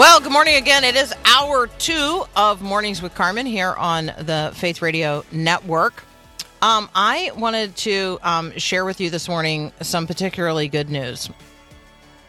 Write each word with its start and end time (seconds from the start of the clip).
Well, 0.00 0.18
good 0.18 0.32
morning 0.32 0.54
again. 0.54 0.82
It 0.84 0.96
is 0.96 1.12
hour 1.26 1.66
two 1.66 2.24
of 2.34 2.62
Mornings 2.62 3.02
with 3.02 3.14
Carmen 3.14 3.44
here 3.44 3.74
on 3.74 4.06
the 4.06 4.50
Faith 4.54 4.80
Radio 4.80 5.26
Network. 5.30 6.04
Um, 6.62 6.88
I 6.94 7.32
wanted 7.36 7.76
to 7.76 8.18
um, 8.22 8.56
share 8.56 8.86
with 8.86 9.02
you 9.02 9.10
this 9.10 9.28
morning 9.28 9.72
some 9.82 10.06
particularly 10.06 10.68
good 10.68 10.88
news 10.88 11.28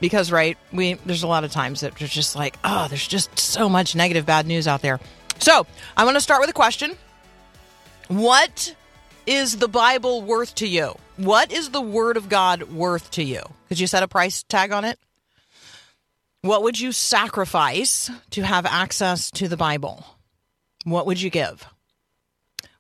because, 0.02 0.34
right, 0.34 0.58
we 0.74 0.96
there's 1.06 1.24
a 1.24 1.28
lot 1.28 1.46
of 1.46 1.54
times 1.54 1.80
that 1.80 1.96
there's 1.96 2.12
just 2.12 2.36
like, 2.36 2.58
oh, 2.66 2.88
there's 2.90 3.08
just 3.08 3.40
so 3.40 3.70
much 3.70 3.96
negative, 3.96 4.26
bad 4.26 4.46
news 4.46 4.68
out 4.68 4.82
there. 4.82 5.00
So 5.40 5.66
I 5.96 6.04
want 6.04 6.18
to 6.18 6.22
start 6.22 6.42
with 6.42 6.50
a 6.50 6.54
question: 6.54 6.98
What 8.10 8.76
is 9.26 9.60
the 9.60 9.70
Bible 9.70 10.24
worth 10.24 10.56
to 10.56 10.68
you? 10.68 10.98
What 11.16 11.54
is 11.54 11.70
the 11.70 11.80
Word 11.80 12.18
of 12.18 12.28
God 12.28 12.64
worth 12.64 13.12
to 13.12 13.24
you? 13.24 13.44
Could 13.70 13.80
you 13.80 13.88
set 13.88 14.04
a 14.04 14.10
price 14.10 14.44
tag 14.44 14.74
on 14.74 14.84
it? 14.84 15.00
What 16.44 16.64
would 16.64 16.80
you 16.80 16.92
sacrifice 16.92 18.10
to 18.32 18.42
have 18.42 18.66
access 18.66 19.30
to 19.32 19.48
the 19.48 19.58
Bible? 19.58 20.04
What 20.86 21.06
would 21.06 21.22
you 21.22 21.30
give? 21.30 21.68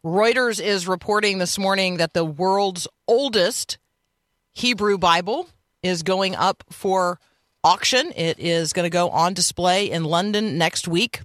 Reuters 0.03 0.59
is 0.59 0.87
reporting 0.87 1.37
this 1.37 1.59
morning 1.59 1.97
that 1.97 2.15
the 2.15 2.25
world's 2.25 2.87
oldest 3.07 3.77
Hebrew 4.51 4.97
Bible 4.97 5.47
is 5.83 6.01
going 6.01 6.35
up 6.35 6.63
for 6.71 7.19
auction. 7.63 8.11
It 8.15 8.39
is 8.39 8.73
going 8.73 8.85
to 8.85 8.89
go 8.89 9.11
on 9.11 9.35
display 9.35 9.91
in 9.91 10.05
London 10.05 10.57
next 10.57 10.87
week 10.87 11.21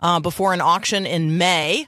uh, 0.00 0.18
before 0.18 0.52
an 0.52 0.60
auction 0.60 1.06
in 1.06 1.38
May. 1.38 1.86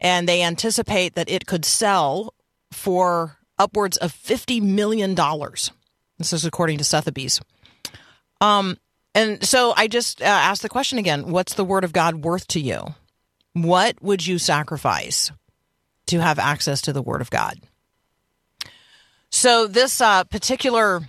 And 0.00 0.28
they 0.28 0.42
anticipate 0.42 1.14
that 1.14 1.30
it 1.30 1.46
could 1.46 1.64
sell 1.64 2.34
for 2.72 3.38
upwards 3.60 3.96
of 3.96 4.12
$50 4.12 4.60
million. 4.60 5.14
This 5.14 6.32
is 6.32 6.44
according 6.44 6.78
to 6.78 6.84
Sotheby's. 6.84 7.40
Um, 8.40 8.78
and 9.14 9.44
so 9.44 9.74
I 9.76 9.88
just 9.88 10.22
uh, 10.22 10.24
asked 10.24 10.62
the 10.62 10.68
question 10.68 10.98
again 10.98 11.30
what's 11.30 11.54
the 11.54 11.64
word 11.64 11.84
of 11.84 11.92
God 11.92 12.16
worth 12.16 12.46
to 12.48 12.60
you? 12.60 12.94
What 13.52 14.00
would 14.02 14.26
you 14.26 14.38
sacrifice 14.38 15.32
to 16.06 16.20
have 16.20 16.38
access 16.38 16.80
to 16.82 16.92
the 16.92 17.02
word 17.02 17.20
of 17.20 17.30
God? 17.30 17.58
So 19.30 19.66
this 19.66 20.00
uh, 20.00 20.24
particular 20.24 21.02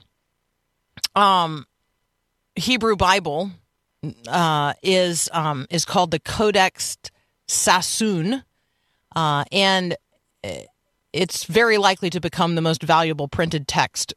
um, 1.15 1.65
Hebrew 2.55 2.95
Bible 2.95 3.51
uh, 4.27 4.73
is 4.83 5.29
um, 5.31 5.67
is 5.69 5.85
called 5.85 6.11
the 6.11 6.19
Codex 6.19 6.97
Sassoon, 7.47 8.43
uh, 9.15 9.43
and 9.51 9.95
it's 11.13 11.43
very 11.45 11.77
likely 11.77 12.09
to 12.09 12.19
become 12.19 12.55
the 12.55 12.61
most 12.61 12.83
valuable 12.83 13.27
printed 13.27 13.67
text 13.67 14.13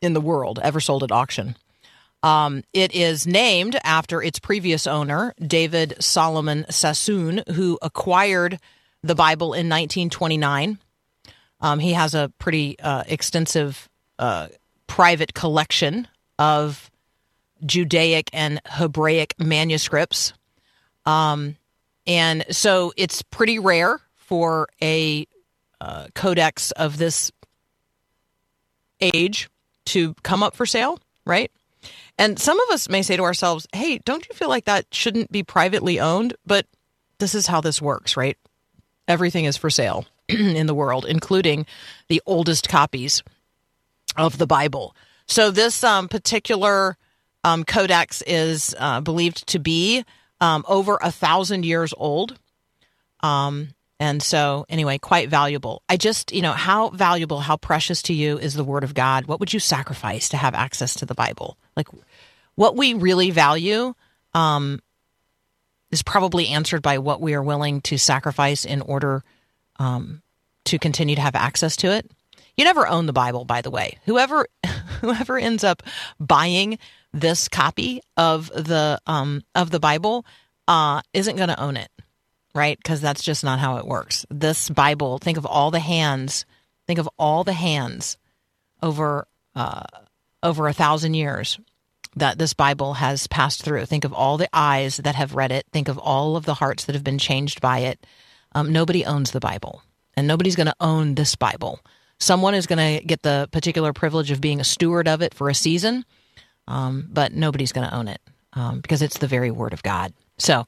in 0.00 0.12
the 0.12 0.20
world 0.20 0.58
ever 0.62 0.80
sold 0.80 1.02
at 1.02 1.12
auction. 1.12 1.56
Um, 2.22 2.62
it 2.72 2.94
is 2.94 3.26
named 3.26 3.78
after 3.82 4.22
its 4.22 4.38
previous 4.38 4.86
owner, 4.86 5.34
David 5.40 5.96
Solomon 6.00 6.66
Sassoon, 6.68 7.42
who 7.54 7.78
acquired 7.80 8.58
the 9.02 9.14
Bible 9.14 9.54
in 9.54 9.68
1929. 9.68 10.78
Um, 11.60 11.78
he 11.78 11.92
has 11.92 12.14
a 12.14 12.32
pretty 12.38 12.78
uh, 12.80 13.04
extensive 13.06 13.88
uh, 14.18 14.48
private 14.86 15.34
collection 15.34 16.08
of 16.38 16.90
Judaic 17.64 18.30
and 18.32 18.60
Hebraic 18.66 19.34
manuscripts. 19.38 20.32
Um, 21.06 21.56
and 22.06 22.44
so 22.50 22.92
it's 22.96 23.22
pretty 23.22 23.58
rare 23.58 24.00
for 24.16 24.68
a 24.82 25.26
uh, 25.80 26.08
codex 26.14 26.70
of 26.72 26.98
this 26.98 27.30
age 29.00 29.48
to 29.86 30.14
come 30.22 30.42
up 30.42 30.54
for 30.54 30.66
sale, 30.66 30.98
right? 31.24 31.50
And 32.20 32.38
some 32.38 32.60
of 32.60 32.68
us 32.68 32.90
may 32.90 33.00
say 33.00 33.16
to 33.16 33.22
ourselves, 33.22 33.66
hey, 33.72 33.96
don't 33.96 34.28
you 34.28 34.34
feel 34.34 34.50
like 34.50 34.66
that 34.66 34.84
shouldn't 34.92 35.32
be 35.32 35.42
privately 35.42 35.98
owned? 35.98 36.36
But 36.44 36.66
this 37.18 37.34
is 37.34 37.46
how 37.46 37.62
this 37.62 37.80
works, 37.80 38.14
right? 38.14 38.36
Everything 39.08 39.46
is 39.46 39.56
for 39.56 39.70
sale 39.70 40.04
in 40.28 40.66
the 40.66 40.74
world, 40.74 41.06
including 41.06 41.64
the 42.08 42.20
oldest 42.26 42.68
copies 42.68 43.22
of 44.18 44.36
the 44.36 44.46
Bible. 44.46 44.94
So 45.26 45.50
this 45.50 45.82
um, 45.82 46.08
particular 46.08 46.98
um, 47.42 47.64
codex 47.64 48.22
is 48.26 48.74
uh, 48.78 49.00
believed 49.00 49.46
to 49.48 49.58
be 49.58 50.04
um, 50.42 50.62
over 50.68 50.98
a 51.00 51.10
thousand 51.10 51.64
years 51.64 51.94
old. 51.96 52.38
Um, 53.20 53.68
and 54.00 54.22
so, 54.22 54.64
anyway, 54.70 54.96
quite 54.96 55.28
valuable. 55.28 55.82
I 55.86 55.98
just, 55.98 56.32
you 56.32 56.40
know, 56.40 56.52
how 56.52 56.88
valuable, 56.88 57.40
how 57.40 57.58
precious 57.58 58.00
to 58.04 58.14
you 58.14 58.38
is 58.38 58.54
the 58.54 58.64
Word 58.64 58.82
of 58.82 58.94
God? 58.94 59.26
What 59.26 59.40
would 59.40 59.52
you 59.52 59.60
sacrifice 59.60 60.30
to 60.30 60.38
have 60.38 60.54
access 60.54 60.94
to 60.96 61.06
the 61.06 61.14
Bible? 61.14 61.58
Like, 61.76 61.88
what 62.60 62.76
we 62.76 62.92
really 62.92 63.30
value 63.30 63.94
um, 64.34 64.80
is 65.90 66.02
probably 66.02 66.48
answered 66.48 66.82
by 66.82 66.98
what 66.98 67.18
we 67.18 67.32
are 67.32 67.42
willing 67.42 67.80
to 67.80 67.96
sacrifice 67.96 68.66
in 68.66 68.82
order 68.82 69.24
um, 69.78 70.20
to 70.66 70.78
continue 70.78 71.14
to 71.14 71.22
have 71.22 71.34
access 71.34 71.74
to 71.74 71.90
it. 71.90 72.10
You 72.58 72.64
never 72.64 72.86
own 72.86 73.06
the 73.06 73.14
Bible, 73.14 73.46
by 73.46 73.62
the 73.62 73.70
way. 73.70 73.96
Whoever 74.04 74.46
whoever 75.00 75.38
ends 75.38 75.64
up 75.64 75.82
buying 76.20 76.78
this 77.14 77.48
copy 77.48 78.02
of 78.18 78.48
the 78.48 79.00
um, 79.06 79.40
of 79.54 79.70
the 79.70 79.80
Bible 79.80 80.26
uh, 80.68 81.00
isn't 81.14 81.36
going 81.36 81.48
to 81.48 81.58
own 81.58 81.78
it 81.78 81.88
right? 82.52 82.76
Because 82.76 83.00
that's 83.00 83.22
just 83.22 83.44
not 83.44 83.60
how 83.60 83.76
it 83.76 83.86
works. 83.86 84.26
This 84.28 84.68
Bible, 84.68 85.18
think 85.18 85.38
of 85.38 85.46
all 85.46 85.70
the 85.70 85.78
hands, 85.78 86.44
think 86.84 86.98
of 86.98 87.08
all 87.16 87.44
the 87.44 87.52
hands 87.52 88.18
over 88.82 89.28
uh, 89.54 89.84
over 90.42 90.66
a 90.66 90.72
thousand 90.72 91.14
years 91.14 91.58
that 92.16 92.38
this 92.38 92.54
Bible 92.54 92.94
has 92.94 93.26
passed 93.26 93.62
through. 93.62 93.86
Think 93.86 94.04
of 94.04 94.12
all 94.12 94.36
the 94.36 94.48
eyes 94.52 94.98
that 94.98 95.14
have 95.14 95.34
read 95.34 95.52
it. 95.52 95.66
Think 95.72 95.88
of 95.88 95.98
all 95.98 96.36
of 96.36 96.44
the 96.44 96.54
hearts 96.54 96.84
that 96.84 96.94
have 96.94 97.04
been 97.04 97.18
changed 97.18 97.60
by 97.60 97.80
it. 97.80 98.06
Um, 98.52 98.72
nobody 98.72 99.04
owns 99.04 99.30
the 99.30 99.40
Bible, 99.40 99.82
and 100.16 100.26
nobody's 100.26 100.56
going 100.56 100.66
to 100.66 100.74
own 100.80 101.14
this 101.14 101.36
Bible. 101.36 101.80
Someone 102.18 102.54
is 102.54 102.66
going 102.66 102.98
to 103.00 103.04
get 103.04 103.22
the 103.22 103.48
particular 103.52 103.92
privilege 103.92 104.30
of 104.30 104.40
being 104.40 104.60
a 104.60 104.64
steward 104.64 105.08
of 105.08 105.22
it 105.22 105.34
for 105.34 105.48
a 105.48 105.54
season, 105.54 106.04
um, 106.66 107.08
but 107.10 107.32
nobody's 107.32 107.72
going 107.72 107.88
to 107.88 107.94
own 107.94 108.08
it 108.08 108.20
um, 108.54 108.80
because 108.80 109.02
it's 109.02 109.18
the 109.18 109.28
very 109.28 109.50
Word 109.50 109.72
of 109.72 109.82
God. 109.82 110.12
So, 110.38 110.66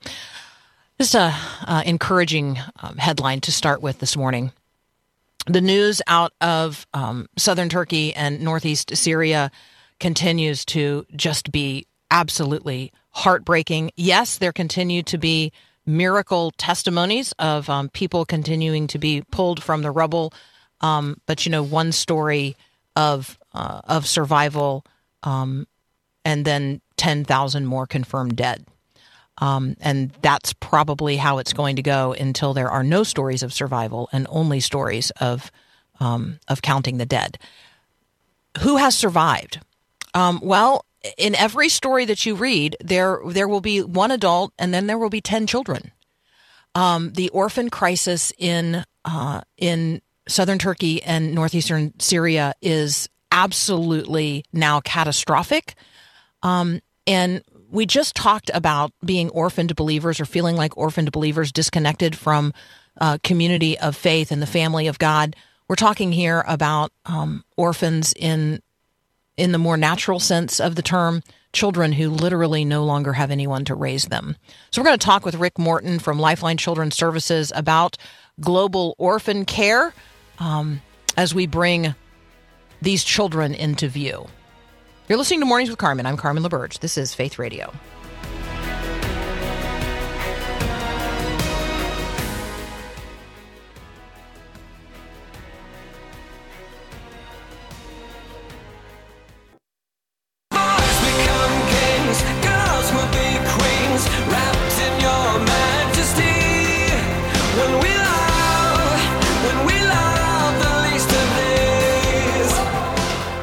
just 0.98 1.14
a 1.14 1.34
uh, 1.66 1.82
encouraging 1.84 2.58
um, 2.81 2.97
headline 2.97 3.41
to 3.42 3.52
start 3.52 3.82
with 3.82 3.98
this 3.98 4.16
morning. 4.16 4.52
The 5.47 5.60
news 5.60 6.00
out 6.06 6.32
of 6.41 6.86
um, 6.94 7.26
southern 7.36 7.69
Turkey 7.69 8.14
and 8.14 8.41
northeast 8.42 8.97
Syria 8.97 9.50
continues 10.02 10.64
to 10.64 11.06
just 11.14 11.52
be 11.52 11.86
absolutely 12.10 12.92
heartbreaking. 13.10 13.92
Yes, 13.96 14.36
there 14.36 14.52
continue 14.52 15.04
to 15.04 15.16
be 15.16 15.52
miracle 15.87 16.50
testimonies 16.58 17.32
of 17.38 17.70
um, 17.70 17.88
people 17.88 18.25
continuing 18.25 18.88
to 18.88 18.99
be 18.99 19.22
pulled 19.31 19.62
from 19.62 19.82
the 19.82 19.93
rubble, 19.93 20.34
um, 20.81 21.16
but 21.26 21.46
you 21.46 21.52
know, 21.52 21.62
one 21.62 21.93
story 21.93 22.56
of 22.96 23.38
uh, 23.54 23.81
of 23.84 24.06
survival, 24.06 24.84
um, 25.22 25.69
and 26.25 26.44
then 26.44 26.81
ten 26.96 27.25
thousand 27.25 27.66
more 27.66 27.87
confirmed 27.87 28.37
dead. 28.37 28.66
Um, 29.38 29.76
and 29.81 30.10
that's 30.20 30.52
probably 30.52 31.16
how 31.16 31.38
it's 31.38 31.52
going 31.52 31.76
to 31.76 31.82
go 31.82 32.12
until 32.12 32.55
there 32.55 32.70
are 32.70 32.82
no 32.82 33.05
stories 33.05 33.43
of 33.43 33.52
survival 33.52 34.08
and 34.12 34.26
only 34.28 34.58
stories 34.58 35.12
of 35.20 35.52
um, 36.00 36.40
of 36.48 36.60
counting 36.60 36.98
the 36.98 37.06
dead. 37.06 37.38
Who 38.62 38.76
has 38.78 38.98
survived? 38.98 39.60
Um, 40.14 40.41
well, 40.43 40.85
in 41.19 41.35
every 41.35 41.69
story 41.69 42.05
that 42.05 42.25
you 42.26 42.35
read, 42.35 42.76
there 42.81 43.20
there 43.26 43.49
will 43.49 43.61
be 43.61 43.82
one 43.82 44.11
adult 44.11 44.53
and 44.59 44.73
then 44.73 44.87
there 44.87 44.99
will 44.99 45.11
be 45.11 45.20
ten 45.20 45.47
children. 45.47 45.93
Um, 46.75 47.12
the 47.12 47.29
orphan 47.31 47.70
crisis 47.70 48.32
in 48.38 48.85
uh, 49.05 49.43
in 49.56 50.00
southern 50.29 50.59
Turkey 50.59 51.03
and 51.03 51.35
northeastern 51.35 51.99
Syria 51.99 52.55
is 52.62 53.09
absolutely 53.31 54.44
now 54.53 54.81
catastrophic. 54.81 55.75
Um, 56.43 56.81
and 57.06 57.43
we 57.70 57.87
just 57.87 58.15
talked 58.15 58.50
about 58.53 58.93
being 59.05 59.31
orphaned 59.31 59.75
believers 59.75 60.20
or 60.20 60.25
feeling 60.25 60.56
like 60.56 60.76
orphaned 60.76 61.11
believers 61.11 61.50
disconnected 61.50 62.17
from 62.17 62.53
uh, 63.00 63.19
community 63.25 63.79
of 63.79 63.97
faith 63.97 64.31
and 64.31 64.43
the 64.43 64.47
family 64.47 64.87
of 64.87 64.99
God. 64.99 65.35
We're 65.69 65.76
talking 65.76 66.12
here 66.12 66.44
about 66.47 66.93
um, 67.06 67.44
orphans 67.56 68.12
in 68.15 68.61
in 69.37 69.52
the 69.52 69.58
more 69.58 69.76
natural 69.76 70.20
sense 70.20 70.61
of 70.61 70.75
the 70.75 70.82
term, 70.82 71.23
children 71.52 71.93
who 71.93 72.11
literally 72.11 72.64
no 72.64 72.84
longer 72.84 73.12
have 73.14 73.31
anyone 73.31 73.64
to 73.64 73.75
raise 73.75 74.06
them. 74.06 74.37
So 74.70 74.81
we're 74.81 74.87
going 74.87 74.99
to 74.99 75.05
talk 75.05 75.25
with 75.25 75.34
Rick 75.37 75.58
Morton 75.58 75.99
from 75.99 76.19
Lifeline 76.19 76.56
Children's 76.56 76.96
Services 76.96 77.52
about 77.55 77.96
global 78.40 78.94
orphan 78.99 79.44
care 79.44 79.94
um, 80.38 80.81
as 81.17 81.34
we 81.34 81.46
bring 81.46 81.94
these 82.81 83.05
children 83.05 83.55
into 83.55 83.88
view. 83.88 84.26
You're 85.08 85.19
listening 85.19 85.40
to 85.40 85.46
Mornings 85.46 85.70
with 85.70 85.79
Carmen. 85.79 86.06
I'm 86.06 86.17
Carmen 86.17 86.43
LaBerge. 86.43 86.81
This 86.81 86.96
is 86.96 87.14
Faith 87.14 87.38
Radio. 87.38 87.73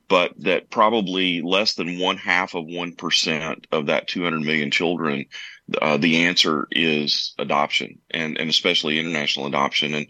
but 0.08 0.32
that 0.38 0.70
probably 0.70 1.41
less 1.43 1.75
than 1.75 1.99
one 1.99 2.17
half 2.17 2.55
of 2.55 2.67
one 2.67 2.94
percent 2.94 3.67
of 3.73 3.87
that 3.87 4.08
200 4.08 4.41
million 4.41 4.70
children, 4.70 5.26
uh, 5.81 5.96
the 5.96 6.25
answer 6.25 6.67
is 6.70 7.35
adoption, 7.38 7.99
and 8.11 8.38
and 8.38 8.50
especially 8.50 8.99
international 8.99 9.46
adoption. 9.46 9.94
And 9.94 10.06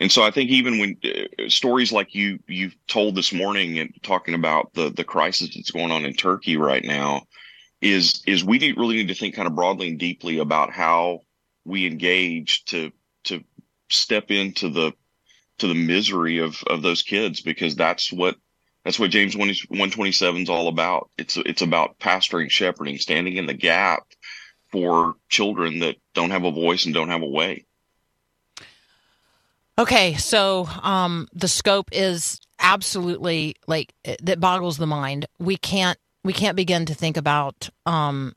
and 0.00 0.12
so 0.12 0.22
I 0.22 0.30
think 0.30 0.50
even 0.50 0.78
when 0.78 0.96
uh, 1.04 1.48
stories 1.48 1.92
like 1.92 2.14
you 2.14 2.38
you've 2.46 2.76
told 2.86 3.14
this 3.14 3.32
morning 3.32 3.78
and 3.78 3.92
talking 4.02 4.34
about 4.34 4.74
the 4.74 4.90
the 4.90 5.04
crisis 5.04 5.54
that's 5.54 5.70
going 5.70 5.90
on 5.90 6.04
in 6.04 6.14
Turkey 6.14 6.56
right 6.56 6.84
now 6.84 7.22
is 7.80 8.22
is 8.26 8.44
we 8.44 8.58
need, 8.58 8.76
really 8.76 8.96
need 8.96 9.08
to 9.08 9.14
think 9.14 9.34
kind 9.34 9.48
of 9.48 9.54
broadly 9.54 9.88
and 9.88 9.98
deeply 9.98 10.38
about 10.38 10.72
how 10.72 11.20
we 11.64 11.86
engage 11.86 12.64
to 12.66 12.90
to 13.24 13.42
step 13.88 14.30
into 14.30 14.68
the 14.68 14.92
to 15.58 15.68
the 15.68 15.74
misery 15.74 16.38
of 16.38 16.62
of 16.66 16.82
those 16.82 17.02
kids 17.02 17.40
because 17.40 17.76
that's 17.76 18.12
what 18.12 18.36
that's 18.88 18.98
what 18.98 19.10
James 19.10 19.36
1 19.36 19.48
127 19.68 20.44
is 20.44 20.48
all 20.48 20.66
about. 20.66 21.10
It's 21.18 21.36
it's 21.36 21.60
about 21.60 21.98
pastoring, 21.98 22.50
shepherding, 22.50 22.96
standing 22.96 23.36
in 23.36 23.44
the 23.44 23.52
gap 23.52 24.06
for 24.72 25.14
children 25.28 25.80
that 25.80 25.96
don't 26.14 26.30
have 26.30 26.44
a 26.44 26.50
voice 26.50 26.86
and 26.86 26.94
don't 26.94 27.10
have 27.10 27.20
a 27.20 27.26
way. 27.26 27.66
Okay, 29.78 30.14
so 30.14 30.66
um, 30.82 31.28
the 31.34 31.48
scope 31.48 31.90
is 31.92 32.40
absolutely 32.60 33.56
like 33.66 33.92
that 34.22 34.40
boggles 34.40 34.78
the 34.78 34.86
mind. 34.86 35.26
We 35.38 35.58
can't 35.58 35.98
we 36.24 36.32
can't 36.32 36.56
begin 36.56 36.86
to 36.86 36.94
think 36.94 37.18
about 37.18 37.68
um, 37.84 38.34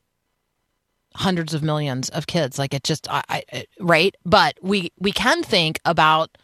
hundreds 1.14 1.54
of 1.54 1.62
millions 1.62 2.10
of 2.10 2.26
kids. 2.26 2.58
Like 2.58 2.74
it 2.74 2.84
just, 2.84 3.10
I, 3.10 3.22
I, 3.26 3.64
right? 3.80 4.14
But 4.26 4.58
we 4.60 4.92
we 4.98 5.12
can 5.12 5.42
think 5.42 5.80
about 5.86 6.36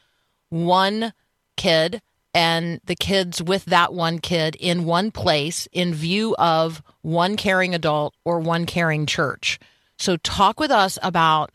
one 0.49 1.13
kid 1.59 2.01
and 2.39 2.81
the 2.85 2.95
kids 2.95 3.43
with 3.43 3.65
that 3.65 3.93
one 3.93 4.21
kid 4.21 4.55
in 4.61 4.85
one 4.85 5.11
place 5.11 5.67
in 5.73 5.93
view 5.93 6.37
of 6.39 6.81
one 7.03 7.37
caring 7.37 7.75
adult 7.75 8.15
or 8.25 8.39
one 8.39 8.65
caring 8.65 9.07
church. 9.07 9.59
So 9.99 10.17
talk 10.19 10.61
with 10.61 10.71
us 10.71 11.01
about 11.03 11.51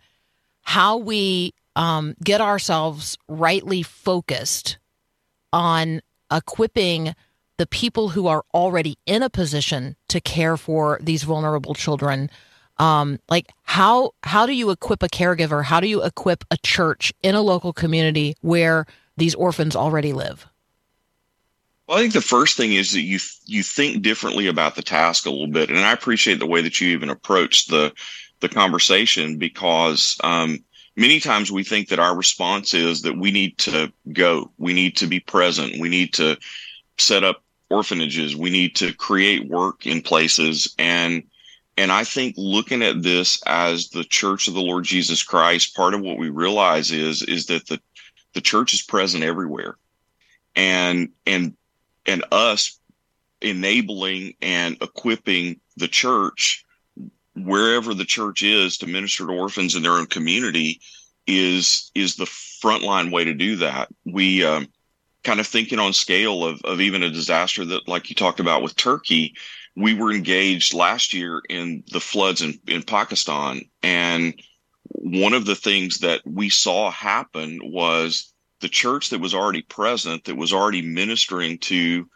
how 0.64 0.98
we 0.98 1.54
um, 1.78 2.16
get 2.22 2.42
ourselves 2.42 3.18
rightly 3.30 3.82
focused 3.82 4.78
on 5.54 6.02
equipping 6.30 7.16
the 7.58 7.68
people 7.68 8.10
who 8.10 8.28
are 8.28 8.44
already 8.54 8.98
in 9.06 9.24
a 9.24 9.30
position 9.30 9.96
to 10.10 10.20
care 10.20 10.58
for 10.58 11.00
these 11.02 11.24
vulnerable 11.24 11.76
children. 11.76 12.30
Um, 12.78 13.20
like 13.30 13.50
how 13.64 14.12
how 14.24 14.46
do 14.46 14.52
you 14.52 14.70
equip 14.70 15.02
a 15.02 15.08
caregiver? 15.08 15.64
How 15.64 15.80
do 15.80 15.88
you 15.88 16.04
equip 16.04 16.44
a 16.52 16.58
church 16.58 17.14
in 17.24 17.36
a 17.36 17.42
local 17.42 17.72
community 17.72 18.36
where 18.42 18.86
these 19.16 19.34
orphans 19.34 19.78
already 19.78 20.12
live 20.12 20.46
Well, 21.94 22.00
I 22.00 22.06
think 22.06 22.14
the 22.14 22.22
first 22.22 22.58
thing 22.58 22.74
is 22.74 22.94
that 22.94 23.02
you 23.02 23.20
you 23.46 23.62
think 23.62 24.02
differently 24.02 24.48
about 24.48 24.74
the 24.74 24.82
task 24.82 25.28
a 25.28 25.30
little 25.30 25.46
bit, 25.46 25.70
and 25.70 25.78
I 25.78 25.92
appreciate 25.92 26.40
the 26.40 26.48
way 26.48 26.60
that 26.60 26.82
you 26.82 26.88
even 26.88 27.12
approached 27.12 27.70
the 27.70 27.94
the 28.40 28.50
conversation 28.50 29.38
because 29.38 30.18
um, 30.24 30.64
many 30.96 31.20
times 31.20 31.52
we 31.52 31.64
think 31.64 31.90
that 31.90 32.00
our 32.00 32.18
response 32.18 32.74
is 32.74 33.04
that 33.04 33.16
we 33.16 33.30
need 33.30 33.60
to 33.60 33.94
go, 34.12 34.50
we 34.58 34.74
need 34.74 34.98
to 34.98 35.06
be 35.06 35.20
present, 35.20 35.80
we 35.80 35.88
need 35.88 36.16
to 36.16 36.36
set 36.98 37.24
up 37.24 37.44
orphanages, 37.70 38.36
we 38.36 38.50
need 38.50 38.76
to 38.78 38.92
create 38.94 39.48
work 39.48 39.86
in 39.86 40.02
places, 40.02 40.74
and 40.80 41.22
and 41.78 41.92
I 41.92 42.06
think 42.06 42.34
looking 42.40 42.82
at 42.82 43.04
this 43.04 43.40
as 43.46 43.90
the 43.90 44.04
Church 44.04 44.48
of 44.48 44.56
the 44.56 44.62
Lord 44.62 44.84
Jesus 44.84 45.22
Christ, 45.22 45.76
part 45.76 45.94
of 45.94 46.02
what 46.02 46.18
we 46.18 46.32
realize 46.32 46.90
is 46.90 47.22
is 47.22 47.46
that 47.46 47.68
the 47.68 47.80
the 48.34 48.42
church 48.42 48.74
is 48.74 48.82
present 48.82 49.24
everywhere, 49.24 49.78
and 50.56 51.10
and 51.28 51.56
and 52.06 52.24
us 52.32 52.80
enabling 53.42 54.34
and 54.42 54.78
equipping 54.82 55.60
the 55.78 55.88
church 55.88 56.66
wherever 57.36 57.94
the 57.94 58.06
church 58.06 58.44
is 58.44 58.78
to 58.78 58.88
minister 58.88 59.26
to 59.26 59.34
orphans 59.34 59.76
in 59.76 59.84
their 59.84 59.94
own 59.94 60.06
community 60.06 60.80
is 61.26 61.92
is 61.96 62.16
the 62.16 62.26
frontline 62.26 63.12
way 63.12 63.24
to 63.24 63.34
do 63.34 63.56
that. 63.58 63.90
We 64.06 64.44
um, 64.44 64.68
kind 65.24 65.40
of 65.40 65.48
thinking 65.48 65.80
on 65.80 65.94
scale 65.94 66.44
of 66.44 66.62
of 66.64 66.82
even 66.82 67.04
a 67.04 67.10
disaster 67.10 67.66
that 67.66 67.88
like 67.88 68.10
you 68.10 68.16
talked 68.16 68.40
about 68.40 68.62
with 68.62 68.76
Turkey. 68.76 69.36
We 69.76 69.96
were 69.96 70.12
engaged 70.12 70.74
last 70.74 71.14
year 71.14 71.42
in 71.50 71.84
the 71.92 72.00
floods 72.00 72.44
in, 72.44 72.60
in 72.68 72.84
Pakistan, 72.84 73.64
and 73.82 74.40
one 74.86 75.34
of 75.34 75.46
the 75.46 75.56
things 75.56 76.00
that 76.00 76.22
we 76.26 76.50
saw 76.50 76.92
happen 76.92 77.60
was 77.64 78.33
the 78.64 78.70
church 78.70 79.10
that 79.10 79.20
was 79.20 79.36
already 79.36 79.62
present, 79.62 80.24
that 80.24 80.38
was 80.38 80.54
already 80.54 80.82
ministering 80.82 81.60
to 81.60 82.10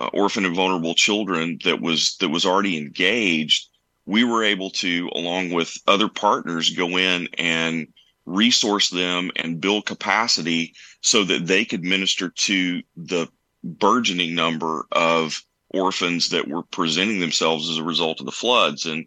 uh, 0.00 0.06
orphan 0.14 0.44
and 0.44 0.54
vulnerable 0.54 0.94
children, 0.94 1.58
that 1.64 1.80
was 1.80 2.16
that 2.20 2.28
was 2.28 2.46
already 2.46 2.78
engaged. 2.78 3.68
We 4.06 4.22
were 4.22 4.44
able 4.44 4.70
to, 4.70 5.10
along 5.12 5.50
with 5.50 5.76
other 5.88 6.08
partners, 6.08 6.70
go 6.70 6.96
in 6.96 7.28
and 7.36 7.88
resource 8.24 8.90
them 8.90 9.32
and 9.36 9.60
build 9.60 9.86
capacity 9.86 10.74
so 11.00 11.24
that 11.24 11.46
they 11.46 11.64
could 11.64 11.82
minister 11.82 12.28
to 12.28 12.82
the 12.96 13.26
burgeoning 13.64 14.36
number 14.36 14.86
of 14.92 15.42
orphans 15.70 16.28
that 16.28 16.46
were 16.46 16.62
presenting 16.62 17.18
themselves 17.18 17.68
as 17.68 17.78
a 17.78 17.84
result 17.84 18.20
of 18.20 18.26
the 18.26 18.32
floods 18.32 18.86
and 18.86 19.04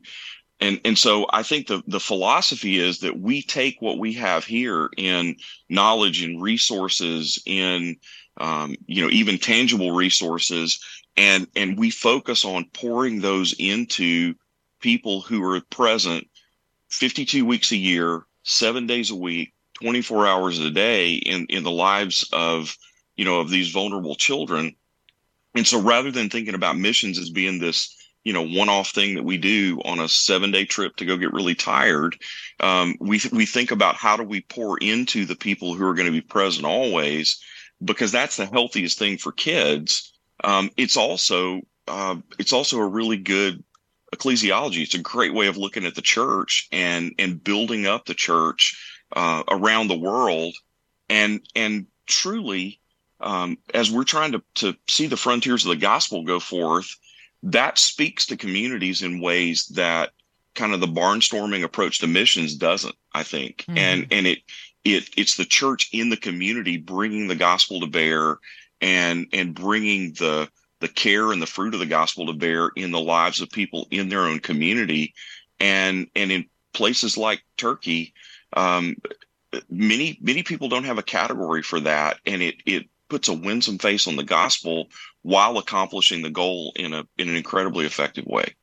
and 0.61 0.79
and 0.85 0.97
so 0.97 1.25
I 1.31 1.43
think 1.43 1.67
the 1.67 1.83
the 1.87 1.99
philosophy 1.99 2.79
is 2.79 2.99
that 2.99 3.19
we 3.19 3.41
take 3.41 3.81
what 3.81 3.97
we 3.97 4.13
have 4.13 4.45
here 4.45 4.89
in 4.95 5.35
knowledge 5.69 6.21
and 6.21 6.41
resources 6.41 7.41
in 7.45 7.97
um, 8.37 8.75
you 8.85 9.03
know 9.03 9.09
even 9.09 9.37
tangible 9.37 9.91
resources 9.91 10.79
and 11.17 11.47
and 11.55 11.77
we 11.77 11.89
focus 11.89 12.45
on 12.45 12.65
pouring 12.73 13.19
those 13.19 13.53
into 13.59 14.35
people 14.79 15.21
who 15.21 15.43
are 15.43 15.61
present 15.61 16.27
52 16.89 17.45
weeks 17.45 17.71
a 17.71 17.77
year, 17.77 18.23
seven 18.43 18.87
days 18.87 19.11
a 19.11 19.15
week, 19.15 19.53
24 19.81 20.27
hours 20.27 20.59
a 20.59 20.69
day 20.69 21.13
in 21.13 21.45
in 21.49 21.63
the 21.63 21.71
lives 21.71 22.27
of 22.31 22.77
you 23.15 23.25
know 23.25 23.39
of 23.39 23.49
these 23.49 23.71
vulnerable 23.71 24.15
children. 24.15 24.75
And 25.55 25.67
so 25.67 25.81
rather 25.81 26.11
than 26.11 26.29
thinking 26.29 26.55
about 26.55 26.77
missions 26.77 27.17
as 27.17 27.29
being 27.29 27.59
this 27.59 27.95
you 28.23 28.33
know 28.33 28.45
one-off 28.45 28.89
thing 28.89 29.15
that 29.15 29.23
we 29.23 29.37
do 29.37 29.81
on 29.83 29.99
a 29.99 30.07
seven-day 30.07 30.65
trip 30.65 30.95
to 30.95 31.05
go 31.05 31.17
get 31.17 31.33
really 31.33 31.55
tired 31.55 32.15
um, 32.59 32.95
we 32.99 33.19
th- 33.19 33.33
we 33.33 33.45
think 33.45 33.71
about 33.71 33.95
how 33.95 34.15
do 34.17 34.23
we 34.23 34.41
pour 34.41 34.77
into 34.77 35.25
the 35.25 35.35
people 35.35 35.73
who 35.73 35.85
are 35.85 35.93
going 35.93 36.05
to 36.05 36.11
be 36.11 36.21
present 36.21 36.65
always 36.65 37.41
because 37.83 38.11
that's 38.11 38.37
the 38.37 38.45
healthiest 38.45 38.97
thing 38.97 39.17
for 39.17 39.31
kids. 39.31 40.13
Um, 40.43 40.69
it's 40.77 40.97
also 40.97 41.61
uh, 41.87 42.17
it's 42.39 42.53
also 42.53 42.77
a 42.77 42.87
really 42.87 43.17
good 43.17 43.63
ecclesiology. 44.15 44.83
It's 44.83 44.95
a 44.95 44.99
great 44.99 45.33
way 45.33 45.47
of 45.47 45.57
looking 45.57 45.85
at 45.85 45.95
the 45.95 46.01
church 46.01 46.67
and 46.71 47.13
and 47.17 47.43
building 47.43 47.87
up 47.87 48.05
the 48.05 48.13
church 48.13 49.03
uh, 49.15 49.43
around 49.49 49.87
the 49.87 49.97
world. 49.97 50.55
And 51.09 51.41
and 51.55 51.87
truly 52.07 52.79
um, 53.19 53.57
as 53.73 53.91
we're 53.91 54.03
trying 54.03 54.33
to 54.33 54.43
to 54.55 54.75
see 54.87 55.07
the 55.07 55.17
frontiers 55.17 55.65
of 55.65 55.69
the 55.69 55.75
gospel 55.75 56.23
go 56.23 56.39
forth 56.39 56.95
that 57.43 57.77
speaks 57.77 58.25
to 58.27 58.37
communities 58.37 59.01
in 59.01 59.21
ways 59.21 59.67
that 59.67 60.11
kind 60.53 60.73
of 60.73 60.79
the 60.79 60.87
barnstorming 60.87 61.63
approach 61.63 61.99
to 61.99 62.07
missions 62.07 62.55
doesn't 62.55 62.95
i 63.13 63.23
think. 63.23 63.65
Mm-hmm. 63.67 63.77
and 63.77 64.07
and 64.11 64.27
it 64.27 64.39
it 64.83 65.09
it's 65.15 65.35
the 65.35 65.45
church 65.45 65.89
in 65.93 66.09
the 66.09 66.17
community 66.17 66.77
bringing 66.77 67.27
the 67.27 67.35
gospel 67.35 67.79
to 67.79 67.87
bear 67.87 68.37
and 68.81 69.27
and 69.31 69.53
bringing 69.53 70.13
the 70.13 70.49
the 70.81 70.87
care 70.87 71.31
and 71.31 71.41
the 71.41 71.47
fruit 71.47 71.73
of 71.73 71.79
the 71.79 71.85
gospel 71.85 72.25
to 72.25 72.33
bear 72.33 72.71
in 72.75 72.91
the 72.91 72.99
lives 72.99 73.39
of 73.39 73.49
people 73.49 73.87
in 73.91 74.09
their 74.09 74.21
own 74.21 74.39
community. 74.39 75.13
And 75.59 76.07
and 76.15 76.31
in 76.31 76.45
places 76.73 77.17
like 77.17 77.43
turkey 77.57 78.13
um, 78.53 78.97
many 79.69 80.17
many 80.21 80.43
people 80.43 80.67
don't 80.67 80.85
have 80.85 80.97
a 80.97 81.03
category 81.03 81.61
for 81.61 81.79
that. 81.81 82.19
And 82.25 82.41
it 82.41 82.55
it 82.65 82.89
puts 83.11 83.27
a 83.27 83.33
winsome 83.33 83.77
face 83.77 84.07
on 84.07 84.15
the 84.15 84.23
gospel 84.23 84.87
while 85.21 85.57
accomplishing 85.57 86.21
the 86.21 86.29
goal 86.29 86.71
in 86.77 86.93
a 86.93 87.05
in 87.17 87.27
an 87.27 87.35
incredibly 87.35 87.85
effective 87.85 88.25
way. 88.25 88.55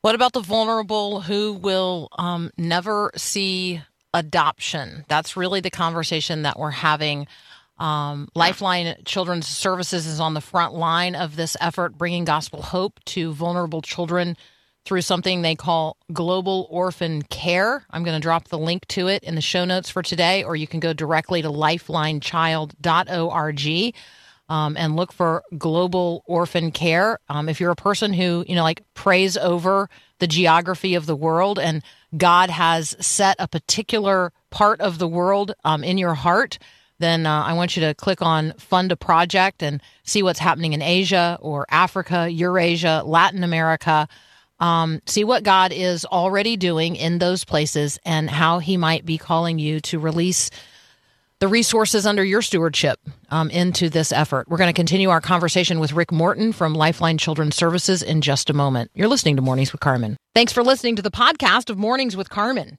What 0.00 0.14
about 0.14 0.32
the 0.32 0.40
vulnerable 0.40 1.20
who 1.20 1.52
will 1.52 2.08
um, 2.18 2.50
never 2.56 3.10
see 3.16 3.82
adoption? 4.14 5.04
That's 5.08 5.36
really 5.36 5.60
the 5.60 5.70
conversation 5.70 6.42
that 6.42 6.58
we're 6.58 6.70
having. 6.70 7.26
Um, 7.78 8.28
Lifeline 8.34 8.96
Children's 9.04 9.46
Services 9.46 10.06
is 10.06 10.18
on 10.18 10.32
the 10.32 10.40
front 10.40 10.72
line 10.72 11.14
of 11.14 11.36
this 11.36 11.58
effort, 11.60 11.98
bringing 11.98 12.24
gospel 12.24 12.62
hope 12.62 12.98
to 13.06 13.34
vulnerable 13.34 13.82
children 13.82 14.38
through 14.84 15.02
something 15.02 15.42
they 15.42 15.54
call 15.54 15.96
Global 16.12 16.66
Orphan 16.70 17.22
Care. 17.22 17.84
I'm 17.90 18.02
going 18.04 18.16
to 18.16 18.22
drop 18.22 18.48
the 18.48 18.58
link 18.58 18.86
to 18.88 19.06
it 19.08 19.22
in 19.22 19.34
the 19.34 19.40
show 19.40 19.64
notes 19.64 19.88
for 19.90 20.02
today, 20.02 20.44
or 20.44 20.56
you 20.56 20.66
can 20.66 20.80
go 20.80 20.92
directly 20.92 21.40
to 21.42 21.48
lifelinechild.org. 21.48 23.94
Um, 24.46 24.76
and 24.76 24.94
look 24.94 25.10
for 25.10 25.42
global 25.56 26.22
orphan 26.26 26.70
care. 26.70 27.18
Um, 27.30 27.48
if 27.48 27.60
you're 27.60 27.70
a 27.70 27.76
person 27.76 28.12
who, 28.12 28.44
you 28.46 28.54
know, 28.54 28.62
like 28.62 28.82
prays 28.92 29.38
over 29.38 29.88
the 30.18 30.26
geography 30.26 30.96
of 30.96 31.06
the 31.06 31.16
world 31.16 31.58
and 31.58 31.82
God 32.14 32.50
has 32.50 32.94
set 33.00 33.36
a 33.38 33.48
particular 33.48 34.34
part 34.50 34.82
of 34.82 34.98
the 34.98 35.08
world 35.08 35.54
um, 35.64 35.82
in 35.82 35.96
your 35.96 36.12
heart, 36.12 36.58
then 36.98 37.26
uh, 37.26 37.42
I 37.42 37.54
want 37.54 37.76
you 37.76 37.86
to 37.86 37.94
click 37.94 38.22
on 38.22 38.52
Fund 38.58 38.92
a 38.92 38.96
Project 38.96 39.62
and 39.62 39.80
see 40.04 40.22
what's 40.22 40.38
happening 40.38 40.74
in 40.74 40.82
Asia 40.82 41.38
or 41.40 41.66
Africa, 41.70 42.30
Eurasia, 42.30 43.02
Latin 43.04 43.42
America. 43.42 44.08
Um, 44.60 45.00
see 45.06 45.24
what 45.24 45.42
God 45.42 45.72
is 45.72 46.04
already 46.04 46.56
doing 46.56 46.96
in 46.96 47.18
those 47.18 47.44
places 47.44 47.98
and 48.04 48.30
how 48.30 48.60
He 48.60 48.76
might 48.76 49.04
be 49.04 49.18
calling 49.18 49.58
you 49.58 49.80
to 49.80 49.98
release 49.98 50.50
the 51.40 51.48
resources 51.48 52.06
under 52.06 52.24
your 52.24 52.40
stewardship 52.40 53.00
um, 53.30 53.50
into 53.50 53.90
this 53.90 54.12
effort. 54.12 54.48
We're 54.48 54.56
going 54.56 54.68
to 54.68 54.72
continue 54.72 55.10
our 55.10 55.20
conversation 55.20 55.80
with 55.80 55.92
Rick 55.92 56.12
Morton 56.12 56.52
from 56.52 56.74
Lifeline 56.74 57.18
Children's 57.18 57.56
Services 57.56 58.02
in 58.02 58.20
just 58.20 58.48
a 58.48 58.54
moment. 58.54 58.90
You're 58.94 59.08
listening 59.08 59.36
to 59.36 59.42
Mornings 59.42 59.72
with 59.72 59.80
Carmen. 59.80 60.16
Thanks 60.34 60.52
for 60.52 60.62
listening 60.62 60.96
to 60.96 61.02
the 61.02 61.10
podcast 61.10 61.68
of 61.70 61.76
Mornings 61.76 62.16
with 62.16 62.30
Carmen. 62.30 62.78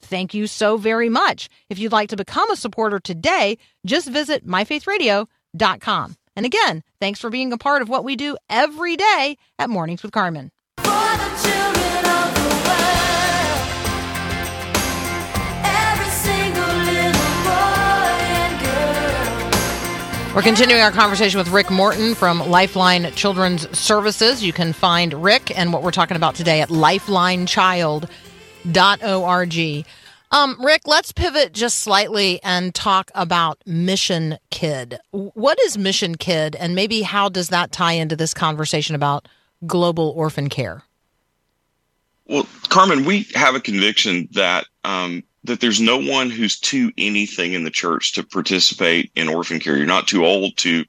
Thank 0.00 0.34
you 0.34 0.46
so 0.46 0.76
very 0.76 1.08
much. 1.08 1.48
If 1.68 1.78
you'd 1.78 1.92
like 1.92 2.10
to 2.10 2.16
become 2.16 2.50
a 2.50 2.56
supporter 2.56 3.00
today, 3.00 3.58
just 3.84 4.08
visit 4.08 4.46
myfaithradio.com. 4.46 6.16
And 6.36 6.46
again, 6.46 6.82
thanks 7.00 7.18
for 7.18 7.30
being 7.30 7.52
a 7.52 7.58
part 7.58 7.82
of 7.82 7.88
what 7.88 8.04
we 8.04 8.14
do 8.14 8.36
every 8.50 8.96
day 8.96 9.38
at 9.58 9.70
Mornings 9.70 10.02
with 10.02 10.12
Carmen. 10.12 10.50
We're 20.34 20.42
continuing 20.42 20.82
our 20.82 20.92
conversation 20.92 21.38
with 21.38 21.48
Rick 21.48 21.70
Morton 21.70 22.14
from 22.14 22.40
Lifeline 22.50 23.10
Children's 23.12 23.66
Services. 23.76 24.44
You 24.44 24.52
can 24.52 24.74
find 24.74 25.14
Rick 25.14 25.56
and 25.56 25.72
what 25.72 25.82
we're 25.82 25.90
talking 25.92 26.18
about 26.18 26.34
today 26.34 26.60
at 26.60 26.68
lifelinechild.com 26.68 28.25
org. 28.74 29.84
Um, 30.32 30.56
Rick, 30.60 30.82
let's 30.86 31.12
pivot 31.12 31.52
just 31.52 31.78
slightly 31.78 32.40
and 32.42 32.74
talk 32.74 33.10
about 33.14 33.62
Mission 33.64 34.38
Kid. 34.50 34.98
What 35.12 35.58
is 35.62 35.78
Mission 35.78 36.16
Kid, 36.16 36.56
and 36.56 36.74
maybe 36.74 37.02
how 37.02 37.28
does 37.28 37.48
that 37.48 37.72
tie 37.72 37.92
into 37.92 38.16
this 38.16 38.34
conversation 38.34 38.94
about 38.94 39.28
global 39.66 40.12
orphan 40.16 40.48
care? 40.48 40.82
Well, 42.26 42.46
Carmen, 42.68 43.04
we 43.04 43.26
have 43.34 43.54
a 43.54 43.60
conviction 43.60 44.28
that 44.32 44.66
um, 44.82 45.22
that 45.44 45.60
there's 45.60 45.80
no 45.80 45.96
one 45.96 46.28
who's 46.28 46.58
too 46.58 46.92
anything 46.98 47.52
in 47.52 47.62
the 47.62 47.70
church 47.70 48.12
to 48.14 48.24
participate 48.24 49.12
in 49.14 49.28
orphan 49.28 49.60
care. 49.60 49.76
You're 49.76 49.86
not 49.86 50.08
too 50.08 50.26
old, 50.26 50.56
too 50.56 50.84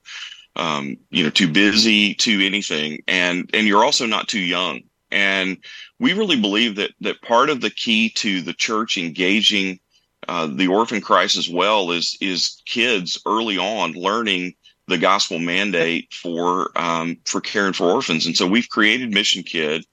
um, 0.58 0.98
you 1.12 1.24
know, 1.24 1.30
too 1.30 1.48
busy, 1.48 2.16
too 2.16 2.42
anything, 2.44 3.04
and 3.08 3.50
and 3.54 3.68
you're 3.68 3.86
also 3.86 4.06
not 4.06 4.28
too 4.28 4.40
young. 4.40 4.82
And 5.12 5.58
we 6.00 6.14
really 6.14 6.40
believe 6.40 6.76
that 6.76 6.92
that 7.02 7.22
part 7.22 7.50
of 7.50 7.62
the 7.62 7.70
key 7.70 8.10
to 8.12 8.42
the 8.42 8.54
church 8.54 8.98
engaging 8.98 9.80
uh, 10.28 10.48
the 10.48 10.68
orphan 10.68 11.02
crisis 11.02 11.48
well 11.50 11.92
is 11.92 12.18
is 12.22 12.62
kids 12.66 13.20
early 13.26 13.58
on 13.58 13.94
learning 13.94 14.54
the 14.88 14.98
gospel 14.98 15.38
mandate 15.38 16.14
for 16.14 16.72
um, 16.78 17.18
for 17.26 17.42
caring 17.42 17.74
for 17.74 17.92
orphans, 17.92 18.26
and 18.26 18.36
so 18.36 18.48
we've 18.48 18.70
created 18.70 19.14
Mission 19.14 19.44
Kid 19.44 19.86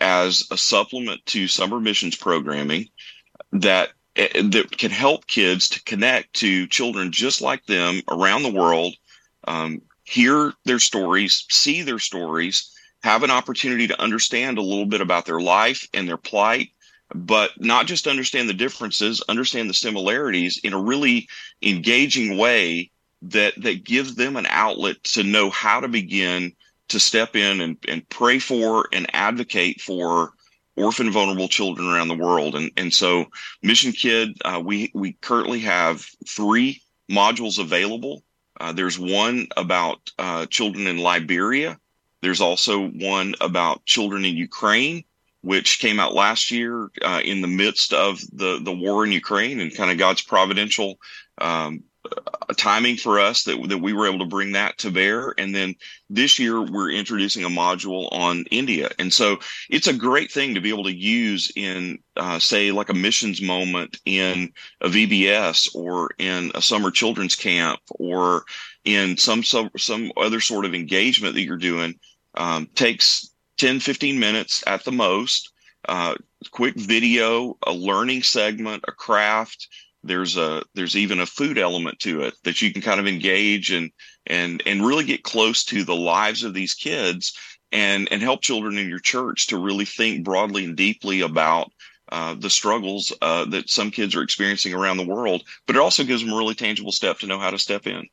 as 0.00 0.46
a 0.50 0.58
supplement 0.58 1.24
to 1.26 1.48
summer 1.48 1.80
missions 1.80 2.16
programming 2.16 2.86
that 3.52 3.90
eh, 4.16 4.42
that 4.42 4.76
can 4.76 4.90
help 4.90 5.26
kids 5.26 5.68
to 5.70 5.82
connect 5.84 6.34
to 6.34 6.66
children 6.66 7.10
just 7.10 7.40
like 7.40 7.64
them 7.64 8.02
around 8.10 8.42
the 8.42 8.52
world, 8.52 8.94
um, 9.48 9.80
hear 10.04 10.52
their 10.64 10.78
stories, 10.78 11.46
see 11.50 11.82
their 11.82 11.98
stories, 11.98 12.70
have 13.06 13.22
an 13.22 13.30
opportunity 13.30 13.86
to 13.86 14.02
understand 14.02 14.58
a 14.58 14.62
little 14.62 14.84
bit 14.84 15.00
about 15.00 15.26
their 15.26 15.38
life 15.40 15.88
and 15.94 16.08
their 16.08 16.16
plight, 16.16 16.70
but 17.14 17.52
not 17.60 17.86
just 17.86 18.08
understand 18.08 18.48
the 18.48 18.52
differences, 18.52 19.22
understand 19.28 19.70
the 19.70 19.74
similarities 19.74 20.58
in 20.64 20.72
a 20.72 20.82
really 20.82 21.28
engaging 21.62 22.36
way 22.36 22.90
that 23.22 23.54
that 23.62 23.84
gives 23.84 24.16
them 24.16 24.34
an 24.34 24.46
outlet 24.48 24.96
to 25.04 25.22
know 25.22 25.50
how 25.50 25.78
to 25.78 25.86
begin 25.86 26.52
to 26.88 26.98
step 26.98 27.36
in 27.36 27.60
and, 27.60 27.76
and 27.86 28.08
pray 28.08 28.40
for 28.40 28.88
and 28.92 29.06
advocate 29.14 29.80
for 29.80 30.32
orphan 30.74 31.12
vulnerable 31.12 31.46
children 31.46 31.88
around 31.88 32.08
the 32.08 32.24
world. 32.26 32.56
And 32.56 32.72
and 32.76 32.92
so 32.92 33.26
Mission 33.62 33.92
Kid, 33.92 34.36
uh, 34.44 34.60
we 34.64 34.90
we 34.94 35.12
currently 35.12 35.60
have 35.60 36.04
three 36.26 36.82
modules 37.08 37.60
available. 37.60 38.24
Uh, 38.58 38.72
there's 38.72 38.98
one 38.98 39.46
about 39.56 40.00
uh, 40.18 40.46
children 40.46 40.88
in 40.88 40.98
Liberia 40.98 41.78
There's 42.22 42.40
also 42.40 42.88
one 42.88 43.34
about 43.40 43.84
children 43.84 44.24
in 44.24 44.36
Ukraine, 44.36 45.04
which 45.42 45.78
came 45.78 46.00
out 46.00 46.14
last 46.14 46.50
year 46.50 46.90
uh, 47.02 47.20
in 47.24 47.40
the 47.40 47.48
midst 47.48 47.92
of 47.92 48.20
the 48.32 48.58
the 48.60 48.72
war 48.72 49.04
in 49.04 49.12
Ukraine 49.12 49.60
and 49.60 49.74
kind 49.74 49.90
of 49.90 49.98
God's 49.98 50.22
providential 50.22 50.98
um, 51.38 51.84
uh, 52.04 52.54
timing 52.56 52.96
for 52.96 53.18
us 53.18 53.44
that 53.44 53.68
that 53.68 53.78
we 53.78 53.92
were 53.92 54.06
able 54.06 54.18
to 54.20 54.24
bring 54.24 54.52
that 54.52 54.78
to 54.78 54.90
bear. 54.90 55.34
And 55.38 55.54
then 55.54 55.74
this 56.08 56.38
year 56.38 56.60
we're 56.62 56.90
introducing 56.90 57.44
a 57.44 57.48
module 57.48 58.08
on 58.12 58.44
India, 58.50 58.90
and 58.98 59.12
so 59.12 59.38
it's 59.70 59.86
a 59.86 59.92
great 59.92 60.32
thing 60.32 60.54
to 60.54 60.60
be 60.60 60.70
able 60.70 60.84
to 60.84 60.96
use 60.96 61.52
in 61.54 61.98
uh, 62.16 62.38
say 62.38 62.72
like 62.72 62.88
a 62.88 62.94
missions 62.94 63.42
moment 63.42 64.00
in 64.04 64.52
a 64.80 64.88
VBS 64.88 65.74
or 65.74 66.10
in 66.18 66.50
a 66.54 66.62
summer 66.62 66.90
children's 66.90 67.36
camp 67.36 67.80
or 67.90 68.44
in 68.86 69.18
some 69.18 69.42
some, 69.42 69.70
some 69.76 70.10
other 70.16 70.40
sort 70.40 70.64
of 70.64 70.74
engagement 70.74 71.34
that 71.34 71.42
you're 71.42 71.58
doing. 71.58 71.98
Um, 72.34 72.66
takes 72.74 73.30
10, 73.58 73.80
15 73.80 74.18
minutes 74.18 74.62
at 74.66 74.84
the 74.84 74.92
most. 74.92 75.52
Uh, 75.88 76.14
quick 76.50 76.74
video, 76.74 77.56
a 77.66 77.72
learning 77.72 78.22
segment, 78.22 78.84
a 78.88 78.92
craft 78.92 79.68
there's 80.06 80.36
a 80.36 80.62
there's 80.74 80.96
even 80.96 81.20
a 81.20 81.26
food 81.26 81.58
element 81.58 81.98
to 81.98 82.22
it 82.22 82.34
that 82.44 82.62
you 82.62 82.72
can 82.72 82.82
kind 82.82 83.00
of 83.00 83.06
engage 83.06 83.70
and 83.70 83.90
and 84.26 84.62
and 84.66 84.86
really 84.86 85.04
get 85.04 85.22
close 85.22 85.64
to 85.64 85.84
the 85.84 85.94
lives 85.94 86.44
of 86.44 86.54
these 86.54 86.74
kids 86.74 87.36
and 87.72 88.08
and 88.10 88.22
help 88.22 88.42
children 88.42 88.78
in 88.78 88.88
your 88.88 89.00
church 89.00 89.48
to 89.48 89.58
really 89.58 89.84
think 89.84 90.24
broadly 90.24 90.64
and 90.64 90.76
deeply 90.76 91.20
about 91.20 91.70
uh, 92.12 92.34
the 92.34 92.50
struggles 92.50 93.12
uh, 93.20 93.44
that 93.46 93.68
some 93.68 93.90
kids 93.90 94.14
are 94.14 94.22
experiencing 94.22 94.72
around 94.72 94.96
the 94.96 95.06
world, 95.06 95.42
but 95.66 95.74
it 95.74 95.82
also 95.82 96.04
gives 96.04 96.22
them 96.22 96.32
a 96.32 96.36
really 96.36 96.54
tangible 96.54 96.92
step 96.92 97.18
to 97.18 97.26
know 97.26 97.38
how 97.38 97.50
to 97.50 97.58
step 97.58 97.84
in. 97.84 98.06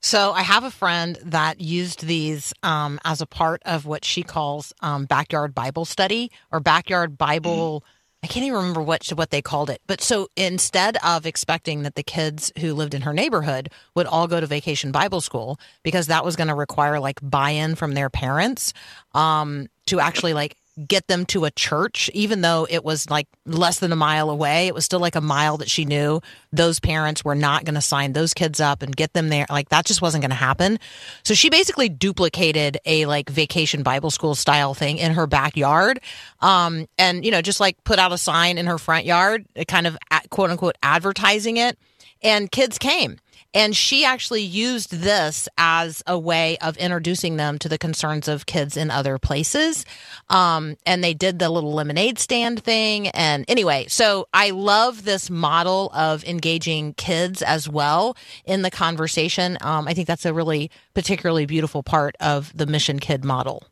So 0.00 0.32
I 0.32 0.42
have 0.42 0.64
a 0.64 0.70
friend 0.70 1.18
that 1.24 1.60
used 1.60 2.06
these 2.06 2.52
um, 2.62 3.00
as 3.04 3.20
a 3.20 3.26
part 3.26 3.62
of 3.64 3.86
what 3.86 4.04
she 4.04 4.22
calls 4.22 4.72
um, 4.80 5.06
backyard 5.06 5.54
Bible 5.54 5.84
study 5.84 6.30
or 6.52 6.60
backyard 6.60 7.18
Bible. 7.18 7.80
Mm 7.80 7.88
I 8.26 8.28
can't 8.28 8.44
even 8.44 8.58
remember 8.58 8.82
what 8.82 9.06
what 9.10 9.30
they 9.30 9.40
called 9.40 9.70
it. 9.70 9.80
But 9.86 10.00
so 10.00 10.28
instead 10.36 10.96
of 11.04 11.26
expecting 11.26 11.82
that 11.82 11.94
the 11.94 12.02
kids 12.02 12.50
who 12.58 12.74
lived 12.74 12.92
in 12.92 13.02
her 13.02 13.12
neighborhood 13.12 13.70
would 13.94 14.06
all 14.06 14.26
go 14.26 14.40
to 14.40 14.46
vacation 14.46 14.90
Bible 14.90 15.20
school 15.20 15.60
because 15.84 16.08
that 16.08 16.24
was 16.24 16.34
going 16.34 16.48
to 16.48 16.54
require 16.54 16.98
like 16.98 17.20
buy-in 17.22 17.76
from 17.76 17.94
their 17.94 18.10
parents 18.10 18.72
um, 19.14 19.68
to 19.86 20.00
actually 20.00 20.34
like 20.34 20.56
get 20.86 21.06
them 21.06 21.24
to 21.26 21.44
a 21.44 21.50
church, 21.50 22.10
even 22.12 22.42
though 22.42 22.66
it 22.68 22.84
was 22.84 23.08
like 23.08 23.26
less 23.46 23.78
than 23.78 23.92
a 23.92 23.96
mile 23.96 24.28
away. 24.28 24.66
It 24.66 24.74
was 24.74 24.84
still 24.84 25.00
like 25.00 25.16
a 25.16 25.20
mile 25.20 25.56
that 25.58 25.70
she 25.70 25.84
knew 25.84 26.20
those 26.52 26.80
parents 26.80 27.24
were 27.24 27.34
not 27.34 27.64
going 27.64 27.76
to 27.76 27.80
sign 27.80 28.12
those 28.12 28.34
kids 28.34 28.60
up 28.60 28.82
and 28.82 28.94
get 28.94 29.12
them 29.14 29.28
there. 29.28 29.46
Like 29.48 29.70
that 29.70 29.86
just 29.86 30.02
wasn't 30.02 30.22
going 30.22 30.30
to 30.30 30.36
happen. 30.36 30.78
So 31.22 31.34
she 31.34 31.48
basically 31.48 31.88
duplicated 31.88 32.78
a 32.84 33.06
like 33.06 33.30
vacation 33.30 33.82
Bible 33.82 34.10
school 34.10 34.34
style 34.34 34.74
thing 34.74 34.98
in 34.98 35.12
her 35.12 35.26
backyard. 35.26 36.00
Um, 36.40 36.86
and, 36.98 37.24
you 37.24 37.30
know, 37.30 37.40
just 37.40 37.60
like 37.60 37.82
put 37.84 37.98
out 37.98 38.12
a 38.12 38.18
sign 38.18 38.58
in 38.58 38.66
her 38.66 38.78
front 38.78 39.06
yard, 39.06 39.46
kind 39.68 39.86
of 39.86 39.96
quote 40.30 40.50
unquote 40.50 40.76
advertising 40.82 41.56
it. 41.56 41.78
And 42.22 42.50
kids 42.50 42.78
came 42.78 43.18
and 43.56 43.74
she 43.74 44.04
actually 44.04 44.42
used 44.42 44.90
this 44.90 45.48
as 45.56 46.02
a 46.06 46.18
way 46.18 46.58
of 46.58 46.76
introducing 46.76 47.38
them 47.38 47.58
to 47.60 47.70
the 47.70 47.78
concerns 47.78 48.28
of 48.28 48.44
kids 48.44 48.76
in 48.76 48.90
other 48.90 49.16
places. 49.16 49.86
Um, 50.28 50.76
and 50.84 51.02
they 51.02 51.14
did 51.14 51.38
the 51.38 51.48
little 51.48 51.72
lemonade 51.72 52.18
stand 52.18 52.62
thing. 52.62 53.08
And 53.08 53.46
anyway, 53.48 53.86
so 53.88 54.28
I 54.34 54.50
love 54.50 55.04
this 55.04 55.30
model 55.30 55.90
of 55.94 56.22
engaging 56.24 56.92
kids 56.94 57.40
as 57.40 57.66
well 57.66 58.14
in 58.44 58.60
the 58.60 58.70
conversation. 58.70 59.56
Um, 59.62 59.88
I 59.88 59.94
think 59.94 60.06
that's 60.06 60.26
a 60.26 60.34
really 60.34 60.70
particularly 60.92 61.46
beautiful 61.46 61.82
part 61.82 62.14
of 62.20 62.54
the 62.54 62.66
Mission 62.66 62.98
Kid 62.98 63.24
model. 63.24 63.64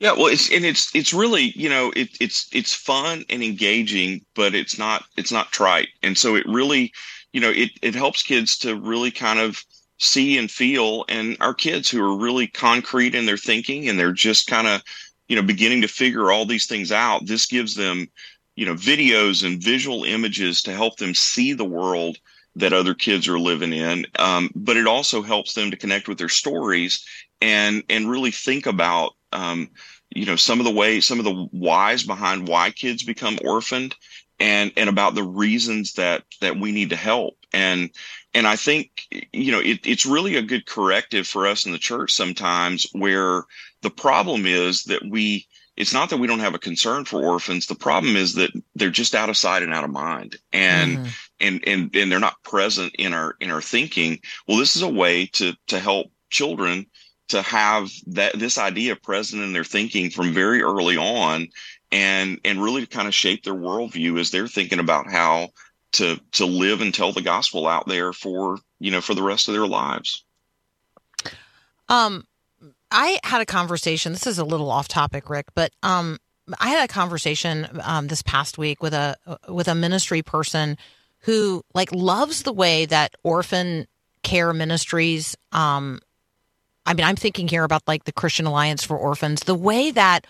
Yeah, 0.00 0.12
well, 0.12 0.26
it's 0.26 0.52
and 0.52 0.64
it's 0.64 0.94
it's 0.94 1.12
really 1.12 1.52
you 1.56 1.68
know 1.68 1.92
it, 1.96 2.10
it's 2.20 2.46
it's 2.52 2.72
fun 2.72 3.24
and 3.28 3.42
engaging, 3.42 4.24
but 4.36 4.54
it's 4.54 4.78
not 4.78 5.04
it's 5.16 5.32
not 5.32 5.50
trite, 5.50 5.88
and 6.04 6.16
so 6.16 6.36
it 6.36 6.46
really 6.46 6.92
you 7.32 7.40
know, 7.40 7.50
it, 7.50 7.70
it 7.82 7.94
helps 7.94 8.22
kids 8.22 8.58
to 8.58 8.76
really 8.76 9.10
kind 9.10 9.38
of 9.38 9.62
see 9.98 10.38
and 10.38 10.50
feel. 10.50 11.04
And 11.08 11.36
our 11.40 11.54
kids 11.54 11.88
who 11.90 12.02
are 12.02 12.16
really 12.16 12.46
concrete 12.46 13.14
in 13.14 13.26
their 13.26 13.36
thinking 13.36 13.88
and 13.88 13.98
they're 13.98 14.12
just 14.12 14.46
kind 14.46 14.66
of, 14.66 14.82
you 15.28 15.36
know, 15.36 15.42
beginning 15.42 15.82
to 15.82 15.88
figure 15.88 16.30
all 16.30 16.46
these 16.46 16.66
things 16.66 16.92
out, 16.92 17.26
this 17.26 17.46
gives 17.46 17.74
them, 17.74 18.08
you 18.56 18.64
know, 18.64 18.74
videos 18.74 19.44
and 19.44 19.62
visual 19.62 20.04
images 20.04 20.62
to 20.62 20.72
help 20.72 20.96
them 20.96 21.14
see 21.14 21.52
the 21.52 21.64
world 21.64 22.18
that 22.56 22.72
other 22.72 22.94
kids 22.94 23.28
are 23.28 23.38
living 23.38 23.72
in. 23.72 24.06
Um, 24.18 24.50
but 24.54 24.76
it 24.76 24.86
also 24.86 25.22
helps 25.22 25.52
them 25.54 25.70
to 25.70 25.76
connect 25.76 26.08
with 26.08 26.18
their 26.18 26.28
stories 26.28 27.04
and 27.40 27.84
and 27.88 28.10
really 28.10 28.32
think 28.32 28.66
about 28.66 29.14
um, 29.32 29.70
you 30.10 30.26
know 30.26 30.36
some 30.36 30.58
of 30.58 30.64
the 30.64 30.72
ways 30.72 31.06
some 31.06 31.18
of 31.18 31.24
the 31.24 31.48
whys 31.52 32.02
behind 32.02 32.48
why 32.48 32.70
kids 32.70 33.02
become 33.02 33.38
orphaned 33.44 33.94
and 34.40 34.72
and 34.76 34.88
about 34.88 35.14
the 35.14 35.24
reasons 35.24 35.94
that 35.94 36.24
that 36.40 36.58
we 36.58 36.72
need 36.72 36.90
to 36.90 36.96
help. 36.96 37.36
And 37.52 37.90
and 38.34 38.46
i 38.46 38.56
think 38.56 38.90
you 39.32 39.52
know 39.52 39.60
it, 39.60 39.80
it's 39.84 40.06
really 40.06 40.36
a 40.36 40.42
good 40.42 40.66
corrective 40.66 41.26
for 41.26 41.46
us 41.46 41.66
in 41.66 41.72
the 41.72 41.78
church 41.78 42.12
sometimes 42.12 42.86
where 42.92 43.44
the 43.82 43.90
problem 43.90 44.46
is 44.46 44.84
that 44.84 45.02
we 45.08 45.46
it's 45.76 45.92
not 45.92 46.10
that 46.10 46.16
we 46.16 46.26
don't 46.26 46.40
have 46.40 46.56
a 46.56 46.58
concern 46.58 47.04
for 47.04 47.24
orphans. 47.24 47.66
The 47.66 47.76
problem 47.76 48.16
is 48.16 48.34
that 48.34 48.50
they're 48.74 48.90
just 48.90 49.14
out 49.14 49.28
of 49.28 49.36
sight 49.36 49.62
and 49.62 49.72
out 49.72 49.84
of 49.84 49.90
mind 49.90 50.36
and 50.52 50.98
mm-hmm. 50.98 51.08
and 51.40 51.68
and 51.68 51.94
and 51.94 52.10
they're 52.10 52.18
not 52.18 52.42
present 52.42 52.94
in 52.98 53.14
our 53.14 53.36
in 53.40 53.50
our 53.50 53.62
thinking. 53.62 54.18
Well 54.46 54.58
this 54.58 54.74
is 54.74 54.82
a 54.82 54.88
way 54.88 55.26
to 55.34 55.54
to 55.68 55.78
help 55.78 56.10
children 56.30 56.86
to 57.28 57.42
have 57.42 57.90
that 58.08 58.38
this 58.38 58.58
idea 58.58 58.96
present 58.96 59.42
in 59.42 59.52
their 59.52 59.64
thinking 59.64 60.10
from 60.10 60.32
very 60.32 60.62
early 60.62 60.96
on 60.96 61.48
and 61.90 62.40
and 62.44 62.62
really 62.62 62.82
to 62.82 62.86
kind 62.86 63.08
of 63.08 63.14
shape 63.14 63.44
their 63.44 63.54
worldview 63.54 64.18
as 64.20 64.30
they're 64.30 64.48
thinking 64.48 64.78
about 64.78 65.10
how 65.10 65.48
to 65.92 66.20
to 66.32 66.46
live 66.46 66.80
and 66.80 66.94
tell 66.94 67.12
the 67.12 67.22
gospel 67.22 67.66
out 67.66 67.86
there 67.86 68.12
for 68.12 68.58
you 68.78 68.90
know 68.90 69.00
for 69.00 69.14
the 69.14 69.22
rest 69.22 69.48
of 69.48 69.54
their 69.54 69.66
lives. 69.66 70.24
Um 71.88 72.24
i 72.90 73.18
had 73.24 73.40
a 73.40 73.46
conversation 73.46 74.12
this 74.12 74.26
is 74.26 74.38
a 74.38 74.44
little 74.44 74.70
off 74.70 74.88
topic 74.88 75.28
rick 75.28 75.46
but 75.54 75.72
um 75.82 76.18
i 76.58 76.68
had 76.68 76.88
a 76.88 76.92
conversation 76.92 77.68
um 77.82 78.08
this 78.08 78.22
past 78.22 78.58
week 78.58 78.82
with 78.82 78.94
a 78.94 79.16
with 79.48 79.68
a 79.68 79.74
ministry 79.74 80.22
person 80.22 80.76
who 81.20 81.62
like 81.74 81.92
loves 81.92 82.42
the 82.42 82.52
way 82.52 82.86
that 82.86 83.14
orphan 83.22 83.86
care 84.22 84.52
ministries 84.52 85.36
um 85.52 86.00
i 86.86 86.94
mean 86.94 87.04
i'm 87.04 87.16
thinking 87.16 87.48
here 87.48 87.64
about 87.64 87.86
like 87.86 88.04
the 88.04 88.12
christian 88.12 88.46
alliance 88.46 88.84
for 88.84 88.96
orphans 88.96 89.42
the 89.44 89.54
way 89.54 89.90
that 89.90 90.26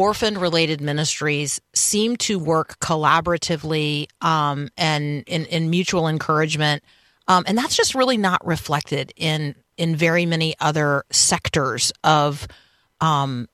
orphan 0.00 0.38
related 0.38 0.80
ministries 0.80 1.60
seem 1.74 2.16
to 2.16 2.38
work 2.38 2.80
collaboratively 2.80 4.06
um, 4.22 4.70
and 4.78 5.22
in, 5.26 5.44
in, 5.44 5.68
mutual 5.68 6.08
encouragement. 6.08 6.82
Um, 7.28 7.44
and 7.46 7.56
that's 7.58 7.76
just 7.76 7.94
really 7.94 8.16
not 8.16 8.44
reflected 8.46 9.12
in 9.14 9.54
in 9.76 9.94
very 9.94 10.24
many 10.24 10.54
other 10.58 11.04
sectors 11.10 11.92
of 12.02 12.48
um, 13.02 13.46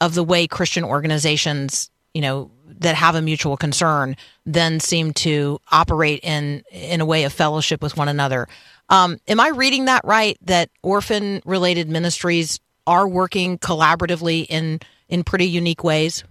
of 0.00 0.14
the 0.14 0.22
way 0.22 0.46
Christian 0.46 0.84
organizations, 0.84 1.90
you 2.14 2.22
know, 2.22 2.52
that 2.78 2.94
have 2.94 3.16
a 3.16 3.22
mutual 3.22 3.56
concern, 3.56 4.16
then 4.46 4.78
seem 4.78 5.12
to 5.14 5.58
operate 5.72 6.20
in 6.22 6.62
in 6.70 7.00
a 7.00 7.04
way 7.04 7.24
of 7.24 7.32
fellowship 7.32 7.82
with 7.82 7.96
one 7.96 8.08
another. 8.08 8.46
Um, 8.88 9.18
am 9.26 9.40
I 9.40 9.48
reading 9.48 9.86
that 9.86 10.04
right? 10.04 10.38
That 10.42 10.70
orphan 10.82 11.42
related 11.44 11.88
ministries 11.88 12.60
are 12.86 13.08
working 13.08 13.58
collaboratively 13.58 14.46
in 14.48 14.78
in 15.12 15.22
pretty 15.22 15.46
unique 15.46 15.84
ways? 15.84 16.24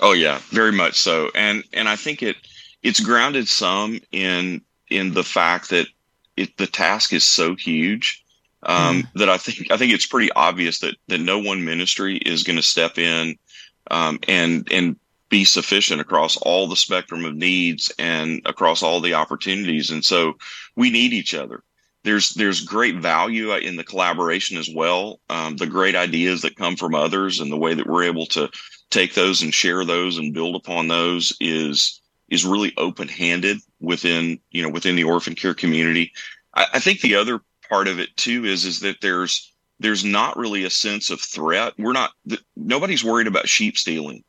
Oh 0.00 0.12
yeah, 0.12 0.40
very 0.50 0.72
much 0.72 1.00
so. 1.00 1.30
And 1.34 1.64
and 1.72 1.88
I 1.88 1.96
think 1.96 2.22
it 2.22 2.36
it's 2.82 3.00
grounded 3.00 3.48
some 3.48 4.00
in 4.12 4.60
in 4.90 5.14
the 5.14 5.24
fact 5.24 5.70
that 5.70 5.86
it 6.36 6.58
the 6.58 6.66
task 6.66 7.14
is 7.14 7.24
so 7.24 7.54
huge 7.54 8.22
um, 8.64 9.02
mm. 9.02 9.12
that 9.14 9.30
I 9.30 9.38
think 9.38 9.70
I 9.70 9.78
think 9.78 9.94
it's 9.94 10.06
pretty 10.06 10.30
obvious 10.32 10.80
that 10.80 10.96
that 11.06 11.20
no 11.20 11.38
one 11.38 11.64
ministry 11.64 12.16
is 12.16 12.42
going 12.42 12.56
to 12.56 12.62
step 12.62 12.98
in 12.98 13.38
um, 13.90 14.18
and 14.28 14.68
and 14.70 14.96
be 15.28 15.44
sufficient 15.44 16.00
across 16.00 16.36
all 16.38 16.68
the 16.68 16.76
spectrum 16.76 17.24
of 17.24 17.34
needs 17.34 17.92
and 17.98 18.42
across 18.44 18.82
all 18.82 19.00
the 19.00 19.14
opportunities. 19.14 19.90
And 19.90 20.04
so 20.04 20.34
we 20.76 20.90
need 20.90 21.12
each 21.12 21.34
other 21.34 21.62
there's 22.06 22.30
there's 22.30 22.60
great 22.60 22.96
value 22.96 23.52
in 23.52 23.76
the 23.76 23.84
collaboration 23.84 24.56
as 24.56 24.70
well. 24.72 25.20
Um, 25.28 25.56
the 25.56 25.66
great 25.66 25.96
ideas 25.96 26.40
that 26.42 26.56
come 26.56 26.76
from 26.76 26.94
others 26.94 27.40
and 27.40 27.50
the 27.50 27.56
way 27.56 27.74
that 27.74 27.86
we're 27.86 28.04
able 28.04 28.26
to 28.26 28.48
take 28.90 29.14
those 29.14 29.42
and 29.42 29.52
share 29.52 29.84
those 29.84 30.16
and 30.16 30.32
build 30.32 30.54
upon 30.54 30.86
those 30.86 31.36
is 31.40 32.00
is 32.30 32.44
really 32.44 32.72
open 32.76 33.08
handed 33.08 33.58
within 33.80 34.38
you 34.52 34.62
know 34.62 34.70
within 34.70 34.94
the 34.94 35.02
orphan 35.02 35.34
care 35.34 35.52
community. 35.52 36.12
I, 36.54 36.66
I 36.74 36.78
think 36.78 37.00
the 37.00 37.16
other 37.16 37.40
part 37.68 37.88
of 37.88 37.98
it 37.98 38.16
too 38.16 38.44
is 38.44 38.64
is 38.64 38.78
that 38.80 39.00
there's 39.02 39.52
there's 39.80 40.04
not 40.04 40.36
really 40.36 40.62
a 40.62 40.70
sense 40.70 41.10
of 41.10 41.20
threat. 41.20 41.74
We're 41.76 41.92
not 41.92 42.12
nobody's 42.54 43.02
worried 43.02 43.26
about 43.26 43.48
sheep 43.48 43.76
stealing 43.76 44.22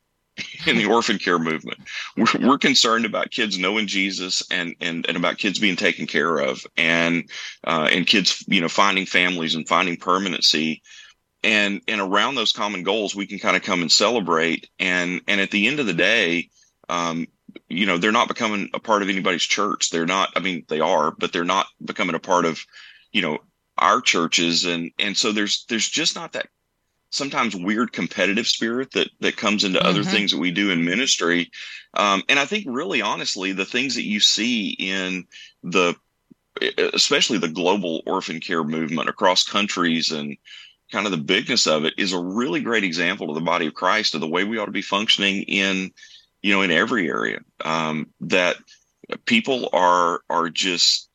in 0.66 0.76
the 0.76 0.86
orphan 0.86 1.18
care 1.18 1.38
movement. 1.38 1.78
We're, 2.16 2.48
we're 2.48 2.58
concerned 2.58 3.04
about 3.04 3.30
kids 3.30 3.58
knowing 3.58 3.86
Jesus 3.86 4.42
and, 4.50 4.74
and, 4.80 5.06
and 5.06 5.16
about 5.16 5.38
kids 5.38 5.58
being 5.58 5.76
taken 5.76 6.06
care 6.06 6.38
of 6.38 6.66
and, 6.76 7.28
uh, 7.64 7.88
and 7.90 8.06
kids, 8.06 8.44
you 8.48 8.60
know, 8.60 8.68
finding 8.68 9.06
families 9.06 9.54
and 9.54 9.68
finding 9.68 9.96
permanency. 9.96 10.82
And, 11.44 11.80
and 11.86 12.00
around 12.00 12.34
those 12.34 12.52
common 12.52 12.82
goals, 12.82 13.14
we 13.14 13.26
can 13.26 13.38
kind 13.38 13.56
of 13.56 13.62
come 13.62 13.82
and 13.82 13.92
celebrate. 13.92 14.68
And, 14.78 15.20
and 15.28 15.40
at 15.40 15.50
the 15.50 15.68
end 15.68 15.80
of 15.80 15.86
the 15.86 15.94
day, 15.94 16.50
um, 16.88 17.26
you 17.68 17.86
know, 17.86 17.98
they're 17.98 18.12
not 18.12 18.28
becoming 18.28 18.70
a 18.74 18.80
part 18.80 19.02
of 19.02 19.08
anybody's 19.08 19.44
church. 19.44 19.90
They're 19.90 20.06
not, 20.06 20.30
I 20.36 20.40
mean, 20.40 20.64
they 20.68 20.80
are, 20.80 21.12
but 21.12 21.32
they're 21.32 21.44
not 21.44 21.66
becoming 21.84 22.14
a 22.14 22.20
part 22.20 22.44
of, 22.44 22.60
you 23.12 23.22
know, 23.22 23.38
our 23.76 24.00
churches. 24.00 24.64
And, 24.64 24.90
and 24.98 25.16
so 25.16 25.32
there's, 25.32 25.64
there's 25.68 25.88
just 25.88 26.16
not 26.16 26.32
that 26.32 26.48
sometimes 27.10 27.56
weird 27.56 27.92
competitive 27.92 28.46
spirit 28.46 28.90
that 28.92 29.08
that 29.20 29.36
comes 29.36 29.64
into 29.64 29.84
other 29.86 30.02
Mhm. 30.02 30.10
things 30.10 30.30
that 30.32 30.38
we 30.38 30.50
do 30.50 30.70
in 30.70 30.84
ministry 30.84 31.50
um, 31.94 32.22
and 32.28 32.38
i 32.38 32.44
think 32.44 32.64
really 32.68 33.00
honestly 33.02 33.52
the 33.52 33.64
things 33.64 33.94
that 33.94 34.04
you 34.04 34.20
see 34.20 34.70
in 34.78 35.26
the 35.62 35.94
especially 36.92 37.38
the 37.38 37.48
global 37.48 38.02
orphan 38.06 38.40
care 38.40 38.64
movement 38.64 39.08
across 39.08 39.44
countries 39.44 40.10
and 40.10 40.36
kind 40.90 41.06
of 41.06 41.12
the 41.12 41.18
bigness 41.18 41.66
of 41.66 41.84
it 41.84 41.94
is 41.98 42.12
a 42.12 42.20
really 42.22 42.60
great 42.60 42.84
example 42.84 43.28
of 43.28 43.34
the 43.34 43.40
body 43.40 43.66
of 43.66 43.74
christ 43.74 44.14
of 44.14 44.20
the 44.20 44.28
way 44.28 44.44
we 44.44 44.58
ought 44.58 44.66
to 44.66 44.72
be 44.72 44.82
functioning 44.82 45.42
in 45.42 45.90
you 46.42 46.52
know 46.52 46.62
in 46.62 46.70
every 46.70 47.08
area 47.08 47.40
um, 47.64 48.06
that 48.20 48.56
people 49.24 49.68
are 49.72 50.20
are 50.28 50.50
just 50.50 51.08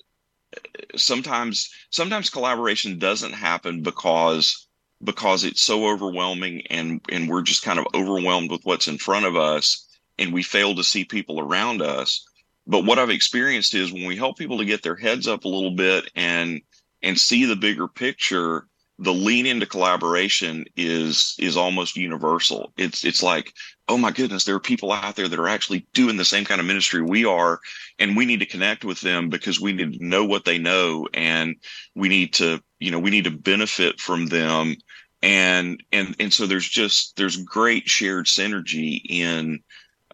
sometimes 0.96 1.70
sometimes 1.90 2.30
collaboration 2.30 2.98
doesn't 3.00 3.34
happen 3.34 3.82
because 3.82 4.68
because 5.04 5.44
it's 5.44 5.62
so 5.62 5.88
overwhelming 5.88 6.64
and 6.70 7.02
and 7.10 7.30
we're 7.30 7.42
just 7.42 7.64
kind 7.64 7.80
of 7.80 7.88
overwhelmed 7.94 8.52
with 8.52 8.62
what's 8.64 8.88
in 8.88 8.98
front 8.98 9.26
of 9.26 9.36
us 9.36 9.88
and 10.18 10.34
we 10.34 10.44
fail 10.44 10.76
to 10.76 10.84
see 10.84 11.04
people 11.04 11.40
around 11.40 11.82
us. 11.82 12.26
But 12.66 12.86
what 12.86 13.00
i've 13.00 13.10
experienced 13.10 13.74
is 13.74 13.92
when 13.92 14.06
we 14.06 14.16
help 14.16 14.38
people 14.38 14.60
to 14.60 14.66
get 14.66 14.84
their 14.84 14.96
heads 14.96 15.28
up 15.28 15.46
a 15.46 15.50
little 15.50 15.76
bit 15.76 16.10
and 16.16 16.62
and 17.02 17.20
see 17.20 17.46
the 17.46 17.56
bigger 17.56 17.88
picture 17.88 18.68
the 19.00 19.14
lean 19.14 19.46
into 19.46 19.66
collaboration 19.66 20.66
is 20.78 21.36
is 21.40 21.58
almost 21.58 21.98
universal. 21.98 22.72
It's 22.78 23.04
it's 23.04 23.24
like 23.24 23.54
oh 23.90 23.98
my 23.98 24.12
goodness 24.12 24.46
there 24.46 24.56
are 24.56 24.62
people 24.62 24.92
out 24.92 25.16
there 25.16 25.28
that 25.28 25.40
are 25.40 25.48
actually 25.48 25.86
doing 25.94 26.16
the 26.16 26.26
same 26.26 26.46
kind 26.46 26.62
of 26.62 26.68
ministry 26.68 27.02
we 27.02 27.26
are 27.26 27.60
and 28.00 28.16
we 28.16 28.26
need 28.26 28.40
to 28.40 28.46
connect 28.46 28.86
with 28.86 29.02
them 29.02 29.30
because 29.30 29.60
we 29.60 29.74
need 29.74 29.94
to 29.94 30.06
know 30.06 30.24
what 30.24 30.46
they 30.46 30.58
know 30.58 31.08
and 31.14 31.56
we 31.96 32.08
need 32.08 32.34
to 32.34 32.62
you 32.80 32.92
know 32.92 33.00
we 33.00 33.10
need 33.10 33.26
to 33.26 33.32
benefit 33.32 34.00
from 34.00 34.28
them 34.28 34.76
and 35.24 35.82
and 35.92 36.16
and 36.20 36.32
so 36.32 36.46
there's 36.46 36.68
just 36.68 37.16
there's 37.16 37.38
great 37.38 37.90
shared 37.90 38.26
synergy 38.26 39.02
in 39.10 39.64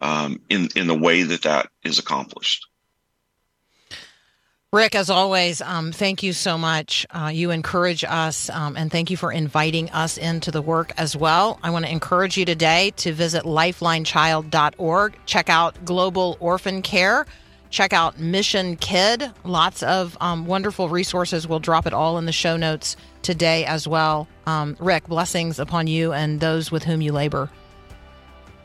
um 0.01 0.39
in 0.49 0.69
in 0.75 0.87
the 0.87 0.97
way 0.97 1.23
that 1.23 1.41
that 1.41 1.67
is 1.83 1.99
accomplished 1.99 2.65
Rick, 4.71 4.93
as 4.93 5.09
always, 5.09 5.63
um, 5.63 5.91
thank 5.91 6.21
you 6.21 6.31
so 6.31 6.55
much. 6.55 7.03
Uh, 7.09 7.31
you 7.33 7.49
encourage 7.49 8.03
us, 8.03 8.51
um, 8.51 8.77
and 8.77 8.91
thank 8.91 9.09
you 9.09 9.17
for 9.17 9.31
inviting 9.31 9.89
us 9.89 10.15
into 10.15 10.51
the 10.51 10.61
work 10.61 10.91
as 10.95 11.15
well. 11.15 11.59
I 11.63 11.71
want 11.71 11.85
to 11.85 11.91
encourage 11.91 12.37
you 12.37 12.45
today 12.45 12.91
to 12.97 13.11
visit 13.11 13.45
lifelinechild.org, 13.45 15.15
check 15.25 15.49
out 15.49 15.85
Global 15.85 16.37
Orphan 16.39 16.83
Care, 16.83 17.25
check 17.69 17.93
out 17.93 18.19
Mission 18.19 18.75
Kid. 18.77 19.31
Lots 19.43 19.83
of 19.83 20.17
um, 20.21 20.45
wonderful 20.45 20.89
resources. 20.89 21.47
We'll 21.47 21.59
drop 21.59 21.85
it 21.85 21.93
all 21.93 22.17
in 22.17 22.25
the 22.25 22.31
show 22.31 22.57
notes 22.57 22.95
today 23.21 23.65
as 23.65 23.87
well. 23.87 24.27
Um, 24.45 24.75
Rick, 24.79 25.07
blessings 25.07 25.59
upon 25.59 25.87
you 25.87 26.13
and 26.13 26.39
those 26.39 26.71
with 26.71 26.83
whom 26.83 27.01
you 27.01 27.11
labor. 27.11 27.49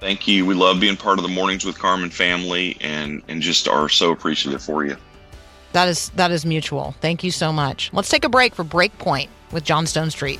thank 0.00 0.28
you 0.28 0.44
we 0.44 0.54
love 0.54 0.80
being 0.80 0.96
part 0.96 1.18
of 1.18 1.22
the 1.22 1.28
mornings 1.28 1.64
with 1.64 1.78
carmen 1.78 2.10
family 2.10 2.76
and 2.80 3.22
and 3.28 3.40
just 3.40 3.66
are 3.68 3.88
so 3.88 4.10
appreciative 4.10 4.60
for 4.62 4.84
you 4.84 4.96
That 5.72 5.88
is 5.88 6.10
that 6.10 6.30
is 6.30 6.44
mutual. 6.44 6.94
Thank 7.00 7.24
you 7.24 7.30
so 7.30 7.52
much. 7.52 7.90
Let's 7.92 8.08
take 8.08 8.24
a 8.24 8.28
break 8.28 8.54
for 8.54 8.64
Breakpoint 8.64 9.28
with 9.50 9.64
John 9.64 9.86
Stonestreet. 9.86 10.38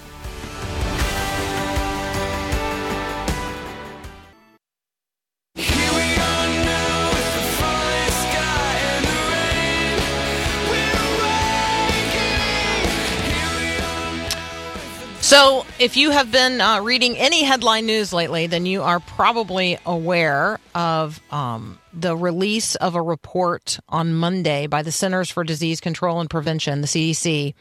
So, 15.35 15.67
if 15.81 15.97
you 15.97 16.13
have 16.13 16.31
been 16.31 16.61
uh, 16.61 16.81
reading 16.83 17.17
any 17.17 17.43
headline 17.43 17.87
news 17.87 18.13
lately, 18.13 18.47
then 18.47 18.67
you 18.67 18.85
are 18.85 19.01
probably 19.01 19.79
aware 19.85 20.61
of 20.77 21.21
um, 21.33 21.81
the 21.93 22.17
release 22.17 22.77
of 22.77 22.95
a 22.95 23.03
report 23.03 23.81
on 23.89 24.15
Monday 24.15 24.69
by 24.69 24.83
the 24.83 24.93
Centers 24.93 25.29
for 25.29 25.43
Disease 25.43 25.81
Control 25.81 26.21
and 26.21 26.31
Prevention, 26.31 26.83
the 26.83 26.87
CDC, 26.87 27.55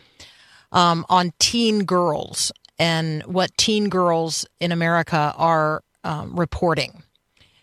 um, 0.71 1.03
on 1.09 1.33
teen 1.39 1.83
girls 1.83 2.51
and 2.77 3.23
what 3.23 3.49
teen 3.57 3.89
girls 3.89 4.45
in 4.59 4.71
America 4.71 5.33
are 5.35 5.83
um, 6.03 6.39
reporting. 6.39 7.01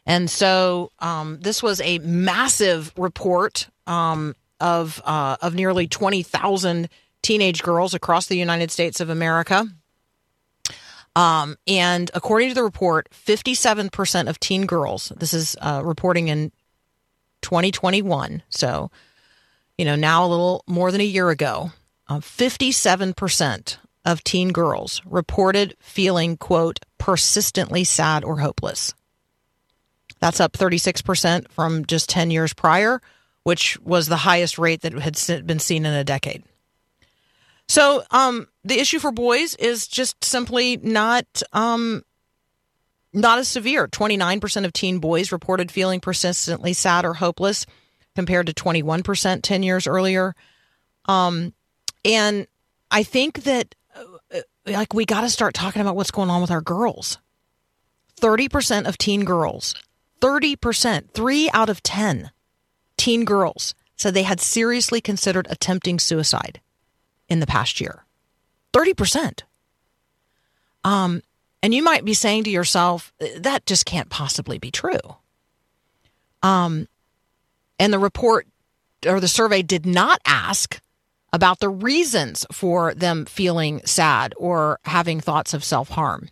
And 0.07 0.29
so 0.29 0.91
um, 0.99 1.39
this 1.41 1.63
was 1.63 1.81
a 1.83 2.01
massive 2.01 2.93
report 2.97 3.69
um, 3.87 4.35
of 4.59 5.01
uh, 5.05 5.37
of 5.41 5.55
nearly 5.55 5.87
twenty 5.87 6.25
thousand 6.25 6.89
teenage 7.23 7.63
girls 7.63 7.95
across 7.95 8.27
the 8.27 8.37
United 8.37 8.73
States 8.73 8.99
of 8.99 9.09
America. 9.09 9.69
Um, 11.17 11.57
and 11.67 12.11
according 12.15 12.51
to 12.51 12.55
the 12.55 12.63
report, 12.63 13.09
fifty 13.13 13.55
seven 13.55 13.91
percent 13.91 14.29
of 14.29 14.39
teen 14.41 14.67
girls. 14.67 15.13
This 15.17 15.35
is 15.35 15.57
uh, 15.61 15.83
reporting 15.85 16.29
in 16.29 16.53
twenty 17.43 17.71
twenty 17.71 18.03
one. 18.03 18.43
So, 18.49 18.91
you 19.77 19.85
know, 19.85 19.97
now 19.97 20.25
a 20.25 20.29
little 20.29 20.65
more 20.67 20.93
than 20.93 21.01
a 21.01 21.05
year 21.05 21.31
ago, 21.31 21.73
seven 22.73 23.13
percent 23.13 23.79
of 24.05 24.25
teen 24.25 24.51
girls 24.51 25.03
reported 25.05 25.77
feeling 25.81 26.37
quote 26.37 26.81
persistently 26.99 27.85
sad 27.85 28.25
or 28.25 28.39
hopeless. 28.39 28.95
That's 30.21 30.41
up 30.41 30.53
36% 30.53 31.51
from 31.51 31.87
just 31.87 32.09
10 32.11 32.31
years 32.31 32.53
prior, 32.53 33.01
which 33.43 33.79
was 33.81 34.07
the 34.07 34.17
highest 34.17 34.59
rate 34.59 34.83
that 34.83 34.93
had 34.93 35.47
been 35.47 35.59
seen 35.59 35.87
in 35.87 35.95
a 35.95 36.05
decade. 36.05 36.45
So, 37.71 38.03
um, 38.11 38.49
the 38.65 38.81
issue 38.81 38.99
for 38.99 39.13
boys 39.13 39.55
is 39.55 39.87
just 39.87 40.25
simply 40.25 40.77
not 40.79 41.25
um, 41.53 42.03
not 43.13 43.39
as 43.39 43.47
severe. 43.47 43.87
29% 43.87 44.65
of 44.65 44.73
teen 44.73 44.99
boys 44.99 45.31
reported 45.31 45.71
feeling 45.71 46.01
persistently 46.01 46.73
sad 46.73 47.05
or 47.05 47.15
hopeless, 47.15 47.67
compared 48.17 48.49
to 48.49 48.53
21% 48.53 49.43
10 49.43 49.63
years 49.63 49.87
earlier. 49.87 50.35
Um, 51.05 51.53
and 52.05 52.49
I 52.91 53.05
think 53.05 53.45
that 53.45 53.77
uh, 53.95 54.41
like 54.67 54.93
we 54.93 55.05
got 55.05 55.21
to 55.21 55.31
start 55.31 55.55
talking 55.55 55.81
about 55.81 55.95
what's 55.95 56.11
going 56.11 56.29
on 56.29 56.41
with 56.41 56.51
our 56.51 56.61
girls. 56.61 57.19
30% 58.21 58.89
of 58.89 58.99
teen 58.99 59.25
girls 59.25 59.77
30%, 60.21 61.13
three 61.13 61.49
out 61.55 61.69
of 61.69 61.85
10 61.85 62.33
teen 62.97 63.25
girls 63.25 63.77
said 63.95 64.13
they 64.13 64.25
had 64.25 64.41
seriously 64.41 65.01
considered 65.01 65.47
attempting 65.49 66.01
suicide 66.01 66.61
in 67.31 67.41
the 67.41 67.47
past 67.47 67.81
year. 67.81 68.05
30%. 68.75 69.43
Um, 70.85 71.23
and 71.63 71.73
you 71.75 71.83
might 71.83 72.05
be 72.05 72.15
saying 72.15 72.45
to 72.45 72.51
yourself, 72.51 73.13
that 73.37 73.67
just 73.67 73.87
can't 73.87 74.11
possibly 74.11 74.59
be 74.59 74.71
true. 74.71 74.99
Um, 76.43 76.89
and 77.79 77.93
the 77.93 77.99
report 77.99 78.47
or 79.07 79.21
the 79.21 79.29
survey 79.29 79.63
did 79.63 79.87
not 79.87 80.21
ask 80.27 80.81
about 81.33 81.61
the 81.61 81.69
reasons 81.69 82.45
for 82.53 82.93
them 82.95 83.25
feeling 83.25 83.81
sad 83.85 84.35
or 84.37 84.79
having 84.85 85.21
thoughts 85.21 85.55
of 85.55 85.65
self 85.65 85.91
harm. 85.91 86.29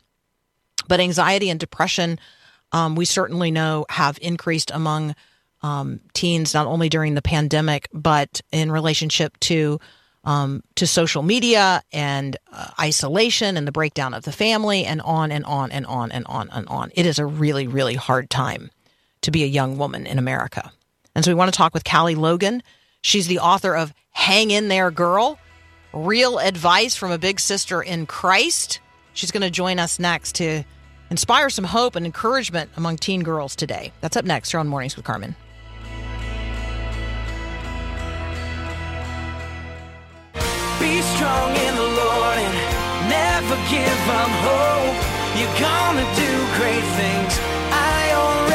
But 0.88 1.00
anxiety 1.00 1.50
and 1.50 1.60
depression 1.60 2.18
um, 2.72 2.96
we 2.96 3.04
certainly 3.04 3.50
know 3.50 3.86
have 3.88 4.18
increased 4.20 4.70
among 4.72 5.14
um, 5.62 6.00
teens 6.12 6.54
not 6.54 6.66
only 6.66 6.88
during 6.88 7.14
the 7.14 7.22
pandemic 7.22 7.88
but 7.92 8.40
in 8.52 8.70
relationship 8.70 9.38
to 9.40 9.80
um, 10.28 10.62
to 10.74 10.86
social 10.86 11.22
media 11.22 11.82
and 11.90 12.36
uh, 12.52 12.68
isolation 12.78 13.56
and 13.56 13.66
the 13.66 13.72
breakdown 13.72 14.12
of 14.12 14.24
the 14.24 14.30
family 14.30 14.84
and 14.84 15.00
on 15.00 15.32
and 15.32 15.42
on 15.46 15.72
and 15.72 15.86
on 15.86 16.12
and 16.12 16.26
on 16.26 16.50
and 16.52 16.68
on. 16.68 16.90
It 16.94 17.06
is 17.06 17.18
a 17.18 17.24
really 17.24 17.66
really 17.66 17.94
hard 17.94 18.28
time 18.28 18.70
to 19.22 19.30
be 19.30 19.42
a 19.42 19.46
young 19.46 19.78
woman 19.78 20.06
in 20.06 20.18
America, 20.18 20.70
and 21.14 21.24
so 21.24 21.30
we 21.30 21.34
want 21.34 21.50
to 21.52 21.56
talk 21.56 21.72
with 21.72 21.82
Cally 21.82 22.14
Logan. 22.14 22.62
She's 23.00 23.26
the 23.26 23.38
author 23.38 23.74
of 23.74 23.94
"Hang 24.10 24.50
in 24.50 24.68
There, 24.68 24.90
Girl." 24.90 25.38
Real 25.94 26.38
advice 26.38 26.94
from 26.94 27.10
a 27.10 27.18
big 27.18 27.40
sister 27.40 27.80
in 27.80 28.04
Christ. 28.04 28.80
She's 29.14 29.30
going 29.30 29.40
to 29.40 29.50
join 29.50 29.78
us 29.78 29.98
next 29.98 30.34
to 30.34 30.62
inspire 31.08 31.48
some 31.48 31.64
hope 31.64 31.96
and 31.96 32.04
encouragement 32.04 32.70
among 32.76 32.98
teen 32.98 33.22
girls 33.22 33.56
today. 33.56 33.92
That's 34.02 34.18
up 34.18 34.26
next 34.26 34.50
here 34.50 34.60
on 34.60 34.68
Mornings 34.68 34.94
with 34.94 35.06
Carmen. 35.06 35.34
Strong 41.28 41.56
in 41.56 41.74
the 41.76 41.90
Lord 42.02 42.38
and 42.38 42.56
never 43.10 43.56
give 43.68 44.02
up 44.08 44.32
hope. 44.48 44.96
You're 45.36 45.60
gonna 45.60 46.06
do 46.16 46.32
great 46.56 46.86
things. 46.96 47.32
I 47.70 48.12
only 48.14 48.48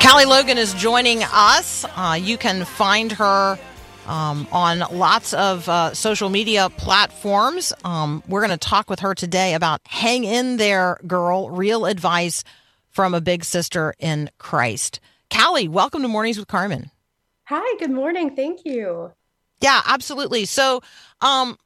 Cally 0.00 0.24
Logan 0.24 0.56
is 0.56 0.72
joining 0.72 1.22
us. 1.24 1.84
Uh, 1.84 2.18
you 2.18 2.38
can 2.38 2.64
find 2.64 3.12
her 3.12 3.58
um, 4.06 4.48
on 4.50 4.78
lots 4.90 5.34
of 5.34 5.68
uh, 5.68 5.92
social 5.92 6.30
media 6.30 6.70
platforms. 6.70 7.74
Um, 7.84 8.22
we're 8.26 8.40
going 8.40 8.58
to 8.58 8.68
talk 8.68 8.88
with 8.88 9.00
her 9.00 9.14
today 9.14 9.52
about 9.52 9.82
Hang 9.84 10.24
In 10.24 10.56
There, 10.56 10.98
Girl, 11.06 11.50
real 11.50 11.84
advice 11.84 12.42
from 12.88 13.12
a 13.12 13.20
big 13.20 13.44
sister 13.44 13.92
in 13.98 14.30
Christ. 14.38 15.00
Cally, 15.28 15.68
welcome 15.68 16.00
to 16.00 16.08
Mornings 16.08 16.38
with 16.38 16.48
Carmen. 16.48 16.90
Hi, 17.44 17.76
good 17.78 17.90
morning. 17.90 18.34
Thank 18.34 18.64
you. 18.64 19.12
Yeah, 19.60 19.82
absolutely. 19.84 20.44
So, 20.46 20.82
um, 21.20 21.58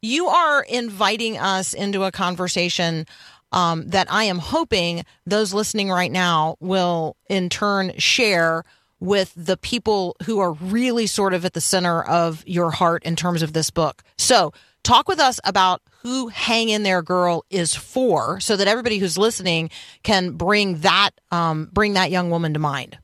you 0.00 0.26
are 0.26 0.62
inviting 0.62 1.38
us 1.38 1.74
into 1.74 2.02
a 2.02 2.10
conversation 2.10 3.06
um, 3.52 3.88
that 3.88 4.10
I 4.10 4.24
am 4.24 4.38
hoping 4.38 5.04
those 5.26 5.54
listening 5.54 5.90
right 5.90 6.10
now 6.10 6.56
will 6.60 7.16
in 7.28 7.48
turn 7.48 7.92
share 7.98 8.64
with 8.98 9.32
the 9.36 9.56
people 9.56 10.16
who 10.24 10.38
are 10.38 10.52
really 10.52 11.06
sort 11.06 11.34
of 11.34 11.44
at 11.44 11.52
the 11.52 11.60
center 11.60 12.02
of 12.02 12.42
your 12.46 12.70
heart 12.70 13.02
in 13.04 13.16
terms 13.16 13.42
of 13.42 13.52
this 13.52 13.70
book. 13.70 14.02
So, 14.16 14.52
talk 14.82 15.08
with 15.08 15.20
us 15.20 15.38
about 15.44 15.82
who 16.02 16.28
Hang 16.28 16.68
In 16.68 16.82
There 16.82 17.02
Girl 17.02 17.44
is 17.50 17.74
for 17.74 18.40
so 18.40 18.56
that 18.56 18.66
everybody 18.66 18.98
who's 18.98 19.18
listening 19.18 19.70
can 20.02 20.32
bring 20.32 20.78
that 20.78 21.10
um, 21.30 21.68
bring 21.72 21.92
that 21.94 22.10
young 22.10 22.30
woman 22.30 22.54
to 22.54 22.58
mind. 22.58 22.98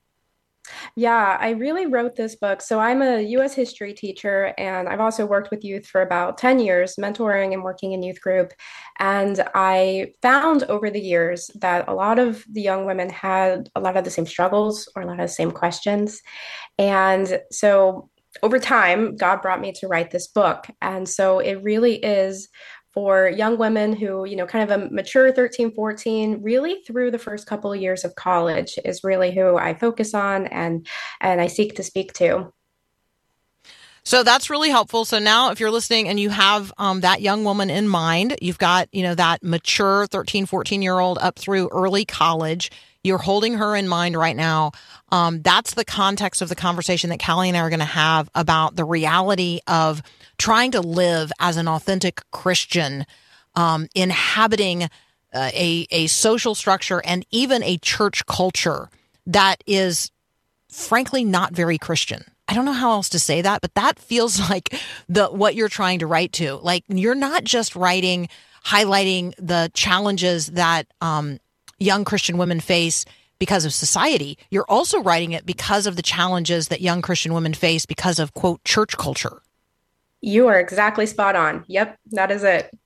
Yeah, 0.96 1.36
I 1.40 1.50
really 1.50 1.86
wrote 1.86 2.16
this 2.16 2.36
book. 2.36 2.60
So 2.62 2.80
I'm 2.80 3.02
a 3.02 3.20
US 3.20 3.54
history 3.54 3.92
teacher, 3.92 4.54
and 4.58 4.88
I've 4.88 5.00
also 5.00 5.26
worked 5.26 5.50
with 5.50 5.64
youth 5.64 5.86
for 5.86 6.02
about 6.02 6.38
10 6.38 6.58
years, 6.58 6.96
mentoring 6.96 7.52
and 7.52 7.62
working 7.62 7.92
in 7.92 8.02
youth 8.02 8.20
group. 8.20 8.52
And 8.98 9.42
I 9.54 10.12
found 10.22 10.64
over 10.64 10.90
the 10.90 11.00
years 11.00 11.50
that 11.60 11.88
a 11.88 11.94
lot 11.94 12.18
of 12.18 12.44
the 12.50 12.62
young 12.62 12.86
women 12.86 13.10
had 13.10 13.70
a 13.74 13.80
lot 13.80 13.96
of 13.96 14.04
the 14.04 14.10
same 14.10 14.26
struggles 14.26 14.88
or 14.94 15.02
a 15.02 15.06
lot 15.06 15.20
of 15.20 15.26
the 15.26 15.28
same 15.28 15.50
questions. 15.50 16.20
And 16.78 17.40
so 17.50 18.10
over 18.42 18.58
time, 18.58 19.16
God 19.16 19.42
brought 19.42 19.60
me 19.60 19.72
to 19.72 19.88
write 19.88 20.10
this 20.10 20.28
book. 20.28 20.66
And 20.82 21.08
so 21.08 21.38
it 21.38 21.62
really 21.62 21.96
is 21.96 22.48
for 22.92 23.28
young 23.28 23.58
women 23.58 23.94
who, 23.94 24.24
you 24.24 24.36
know, 24.36 24.46
kind 24.46 24.68
of 24.68 24.80
a 24.80 24.90
mature 24.90 25.32
13, 25.32 25.72
14, 25.72 26.42
really 26.42 26.82
through 26.86 27.10
the 27.10 27.18
first 27.18 27.46
couple 27.46 27.72
of 27.72 27.80
years 27.80 28.04
of 28.04 28.14
college 28.14 28.78
is 28.84 29.04
really 29.04 29.34
who 29.34 29.56
I 29.56 29.74
focus 29.74 30.14
on 30.14 30.46
and 30.46 30.86
and 31.20 31.40
I 31.40 31.46
seek 31.46 31.76
to 31.76 31.82
speak 31.82 32.12
to. 32.14 32.52
So 34.04 34.22
that's 34.22 34.48
really 34.48 34.70
helpful. 34.70 35.04
So 35.04 35.18
now 35.18 35.50
if 35.50 35.60
you're 35.60 35.70
listening 35.70 36.08
and 36.08 36.18
you 36.18 36.30
have 36.30 36.72
um, 36.78 37.00
that 37.00 37.20
young 37.20 37.44
woman 37.44 37.68
in 37.68 37.86
mind, 37.86 38.36
you've 38.40 38.56
got, 38.56 38.88
you 38.90 39.02
know, 39.02 39.14
that 39.14 39.42
mature 39.42 40.06
13, 40.06 40.46
14 40.46 40.80
year 40.80 40.98
old 40.98 41.18
up 41.18 41.38
through 41.38 41.68
early 41.68 42.06
college, 42.06 42.70
you're 43.04 43.18
holding 43.18 43.54
her 43.54 43.76
in 43.76 43.88
mind 43.88 44.16
right 44.16 44.36
now. 44.36 44.72
Um, 45.10 45.40
that's 45.42 45.74
the 45.74 45.84
context 45.84 46.42
of 46.42 46.48
the 46.48 46.54
conversation 46.54 47.10
that 47.10 47.18
Cally 47.18 47.48
and 47.48 47.56
I 47.56 47.60
are 47.60 47.70
going 47.70 47.78
to 47.78 47.84
have 47.84 48.28
about 48.34 48.76
the 48.76 48.84
reality 48.84 49.60
of 49.66 50.02
trying 50.36 50.72
to 50.72 50.80
live 50.80 51.32
as 51.40 51.56
an 51.56 51.68
authentic 51.68 52.22
Christian, 52.30 53.06
um, 53.54 53.88
inhabiting 53.94 54.84
uh, 54.84 55.50
a, 55.54 55.86
a 55.90 56.06
social 56.06 56.54
structure 56.54 57.02
and 57.04 57.24
even 57.30 57.62
a 57.62 57.78
church 57.78 58.26
culture 58.26 58.88
that 59.26 59.62
is 59.66 60.10
frankly 60.70 61.24
not 61.24 61.52
very 61.52 61.78
Christian. 61.78 62.24
I 62.46 62.54
don't 62.54 62.64
know 62.64 62.72
how 62.72 62.92
else 62.92 63.10
to 63.10 63.18
say 63.18 63.42
that, 63.42 63.60
but 63.60 63.74
that 63.74 63.98
feels 63.98 64.38
like 64.50 64.74
the 65.08 65.26
what 65.26 65.54
you're 65.54 65.68
trying 65.68 66.00
to 66.00 66.06
write 66.06 66.32
to. 66.34 66.56
Like 66.56 66.84
you're 66.88 67.14
not 67.14 67.44
just 67.44 67.76
writing, 67.76 68.28
highlighting 68.64 69.34
the 69.38 69.70
challenges 69.74 70.48
that 70.48 70.86
um, 71.00 71.38
young 71.78 72.04
Christian 72.04 72.38
women 72.38 72.60
face 72.60 73.04
because 73.38 73.64
of 73.64 73.72
society. 73.72 74.38
You're 74.50 74.66
also 74.68 75.02
writing 75.02 75.32
it 75.32 75.46
because 75.46 75.86
of 75.86 75.96
the 75.96 76.02
challenges 76.02 76.68
that 76.68 76.80
young 76.80 77.02
Christian 77.02 77.34
women 77.34 77.54
face 77.54 77.86
because 77.86 78.18
of 78.18 78.34
quote 78.34 78.62
church 78.64 78.96
culture. 78.96 79.42
You 80.20 80.48
are 80.48 80.58
exactly 80.58 81.06
spot 81.06 81.36
on. 81.36 81.64
Yep, 81.68 81.98
that 82.10 82.30
is 82.30 82.42
it. 82.42 82.76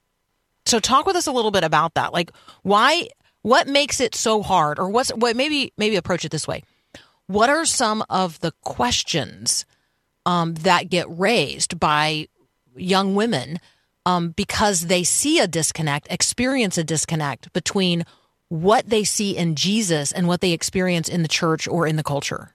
So 0.66 0.78
talk 0.78 1.06
with 1.06 1.16
us 1.16 1.26
a 1.26 1.32
little 1.32 1.50
bit 1.50 1.64
about 1.64 1.94
that. 1.94 2.12
Like 2.12 2.30
why 2.62 3.08
what 3.42 3.66
makes 3.66 4.00
it 4.00 4.14
so 4.14 4.42
hard 4.42 4.78
or 4.78 4.88
what's 4.88 5.10
what 5.10 5.36
maybe 5.36 5.72
maybe 5.76 5.96
approach 5.96 6.24
it 6.24 6.30
this 6.30 6.46
way. 6.46 6.62
What 7.26 7.48
are 7.48 7.64
some 7.64 8.04
of 8.10 8.38
the 8.40 8.52
questions 8.62 9.64
um, 10.26 10.54
that 10.54 10.90
get 10.90 11.06
raised 11.08 11.80
by 11.80 12.28
young 12.76 13.14
women 13.14 13.58
um, 14.06 14.30
because 14.30 14.82
they 14.82 15.04
see 15.04 15.38
a 15.38 15.46
disconnect, 15.46 16.08
experience 16.10 16.76
a 16.76 16.84
disconnect 16.84 17.52
between 17.52 18.04
what 18.52 18.90
they 18.90 19.02
see 19.02 19.34
in 19.34 19.54
Jesus 19.54 20.12
and 20.12 20.28
what 20.28 20.42
they 20.42 20.52
experience 20.52 21.08
in 21.08 21.22
the 21.22 21.28
church 21.28 21.66
or 21.66 21.86
in 21.86 21.96
the 21.96 22.02
culture? 22.02 22.54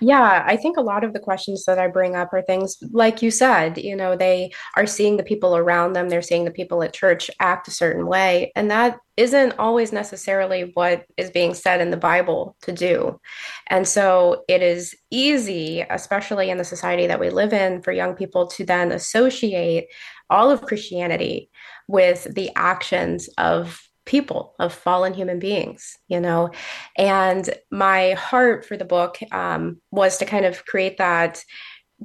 Yeah, 0.00 0.42
I 0.44 0.56
think 0.56 0.76
a 0.76 0.82
lot 0.82 1.04
of 1.04 1.12
the 1.12 1.20
questions 1.20 1.64
that 1.66 1.78
I 1.78 1.86
bring 1.86 2.16
up 2.16 2.32
are 2.32 2.42
things 2.42 2.76
like 2.90 3.22
you 3.22 3.30
said, 3.30 3.78
you 3.78 3.94
know, 3.94 4.16
they 4.16 4.50
are 4.76 4.84
seeing 4.84 5.16
the 5.16 5.22
people 5.22 5.56
around 5.56 5.92
them, 5.92 6.08
they're 6.08 6.20
seeing 6.20 6.44
the 6.44 6.50
people 6.50 6.82
at 6.82 6.92
church 6.92 7.30
act 7.38 7.68
a 7.68 7.70
certain 7.70 8.06
way, 8.06 8.50
and 8.56 8.70
that 8.72 8.98
isn't 9.16 9.54
always 9.58 9.92
necessarily 9.92 10.72
what 10.74 11.04
is 11.16 11.30
being 11.30 11.54
said 11.54 11.80
in 11.80 11.90
the 11.90 11.96
Bible 11.96 12.56
to 12.62 12.72
do. 12.72 13.20
And 13.68 13.86
so 13.86 14.44
it 14.48 14.62
is 14.62 14.96
easy, 15.10 15.86
especially 15.88 16.50
in 16.50 16.58
the 16.58 16.64
society 16.64 17.06
that 17.06 17.20
we 17.20 17.30
live 17.30 17.52
in, 17.52 17.82
for 17.82 17.92
young 17.92 18.14
people 18.14 18.48
to 18.48 18.66
then 18.66 18.90
associate 18.90 19.86
all 20.28 20.50
of 20.50 20.62
Christianity 20.62 21.50
with 21.86 22.26
the 22.34 22.50
actions 22.56 23.28
of 23.38 23.80
people 24.04 24.54
of 24.58 24.74
fallen 24.74 25.14
human 25.14 25.38
beings 25.38 25.96
you 26.12 26.20
know? 26.20 26.50
And 26.96 27.48
my 27.70 28.12
heart 28.12 28.66
for 28.66 28.76
the 28.76 28.84
book 28.84 29.18
um, 29.32 29.80
was 29.90 30.18
to 30.18 30.26
kind 30.26 30.44
of 30.44 30.64
create 30.66 30.98
that 30.98 31.42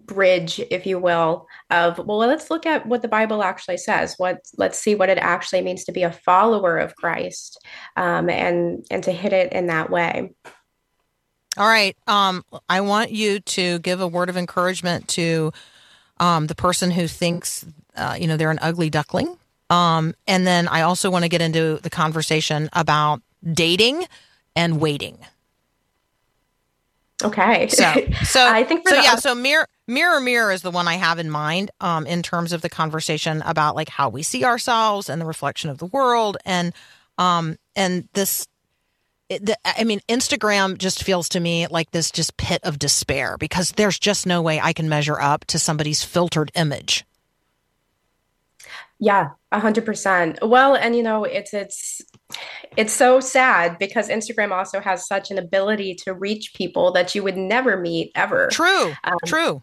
bridge 0.05 0.59
if 0.69 0.85
you 0.85 0.99
will 0.99 1.47
of 1.71 1.97
well 1.97 2.19
let's 2.19 2.51
look 2.51 2.67
at 2.67 2.85
what 2.85 3.01
the 3.01 3.07
bible 3.07 3.43
actually 3.43 3.77
says. 3.77 4.13
What 4.17 4.39
let's 4.55 4.79
see 4.79 4.95
what 4.95 5.09
it 5.09 5.17
actually 5.17 5.61
means 5.61 5.83
to 5.85 5.91
be 5.91 6.03
a 6.03 6.11
follower 6.11 6.77
of 6.77 6.95
christ 6.95 7.59
um, 7.95 8.29
and 8.29 8.85
and 8.91 9.03
to 9.03 9.11
hit 9.11 9.33
it 9.33 9.51
in 9.53 9.67
that 9.67 9.89
way. 9.89 10.31
All 11.57 11.67
right 11.67 11.97
um, 12.05 12.43
i 12.69 12.79
want 12.79 13.11
you 13.11 13.39
to 13.39 13.79
give 13.79 13.99
a 13.99 14.07
word 14.07 14.29
of 14.29 14.37
encouragement 14.37 15.07
to 15.09 15.51
um, 16.19 16.47
the 16.47 16.55
person 16.55 16.91
who 16.91 17.07
thinks 17.07 17.65
uh, 17.95 18.15
you 18.19 18.27
know 18.27 18.37
they're 18.37 18.51
an 18.51 18.59
ugly 18.61 18.91
duckling 18.91 19.37
um, 19.69 20.13
and 20.27 20.47
then 20.47 20.67
I 20.67 20.81
also 20.81 21.09
want 21.09 21.23
to 21.23 21.29
get 21.29 21.41
into 21.41 21.79
the 21.81 21.89
conversation 21.89 22.69
about 22.73 23.21
dating 23.43 24.05
and 24.55 24.79
waiting. 24.79 25.17
Okay. 27.23 27.67
So, 27.67 27.93
so 28.23 28.47
I 28.47 28.63
think 28.63 28.87
so. 28.87 28.95
the, 28.95 29.01
yeah. 29.01 29.15
So 29.15 29.35
mirror, 29.35 29.67
mirror, 29.87 30.19
mirror 30.19 30.51
is 30.51 30.61
the 30.61 30.71
one 30.71 30.87
I 30.87 30.95
have 30.95 31.19
in 31.19 31.29
mind 31.29 31.71
um, 31.81 32.05
in 32.05 32.21
terms 32.21 32.53
of 32.53 32.61
the 32.61 32.69
conversation 32.69 33.41
about 33.45 33.75
like 33.75 33.89
how 33.89 34.09
we 34.09 34.23
see 34.23 34.43
ourselves 34.43 35.09
and 35.09 35.21
the 35.21 35.25
reflection 35.25 35.69
of 35.69 35.79
the 35.79 35.87
world, 35.87 36.37
and 36.45 36.73
um, 37.17 37.57
and 37.75 38.07
this. 38.13 38.47
It, 39.29 39.45
the, 39.45 39.57
I 39.65 39.83
mean, 39.83 39.99
Instagram 40.07 40.77
just 40.77 41.03
feels 41.03 41.27
to 41.29 41.41
me 41.41 41.67
like 41.67 41.91
this 41.91 42.11
just 42.11 42.37
pit 42.37 42.61
of 42.63 42.79
despair 42.79 43.35
because 43.37 43.73
there's 43.73 43.99
just 43.99 44.25
no 44.25 44.41
way 44.41 44.57
I 44.57 44.71
can 44.71 44.87
measure 44.87 45.19
up 45.19 45.43
to 45.45 45.59
somebody's 45.59 46.01
filtered 46.01 46.49
image. 46.55 47.03
Yeah, 48.99 49.29
a 49.51 49.59
hundred 49.59 49.85
percent. 49.85 50.39
Well, 50.41 50.75
and 50.75 50.95
you 50.95 51.03
know, 51.03 51.23
it's 51.23 51.53
it's 51.53 52.01
it's 52.75 52.93
so 52.93 53.19
sad 53.19 53.77
because 53.77 54.09
Instagram 54.09 54.51
also 54.51 54.79
has 54.79 55.07
such 55.07 55.29
an 55.29 55.37
ability 55.37 55.95
to 56.05 56.13
reach 56.13 56.53
people 56.55 56.91
that 56.93 57.13
you 57.13 57.23
would 57.23 57.37
never 57.37 57.77
meet 57.77 58.11
ever. 58.15 58.47
True. 58.51 58.93
Um, 59.03 59.17
True. 59.25 59.61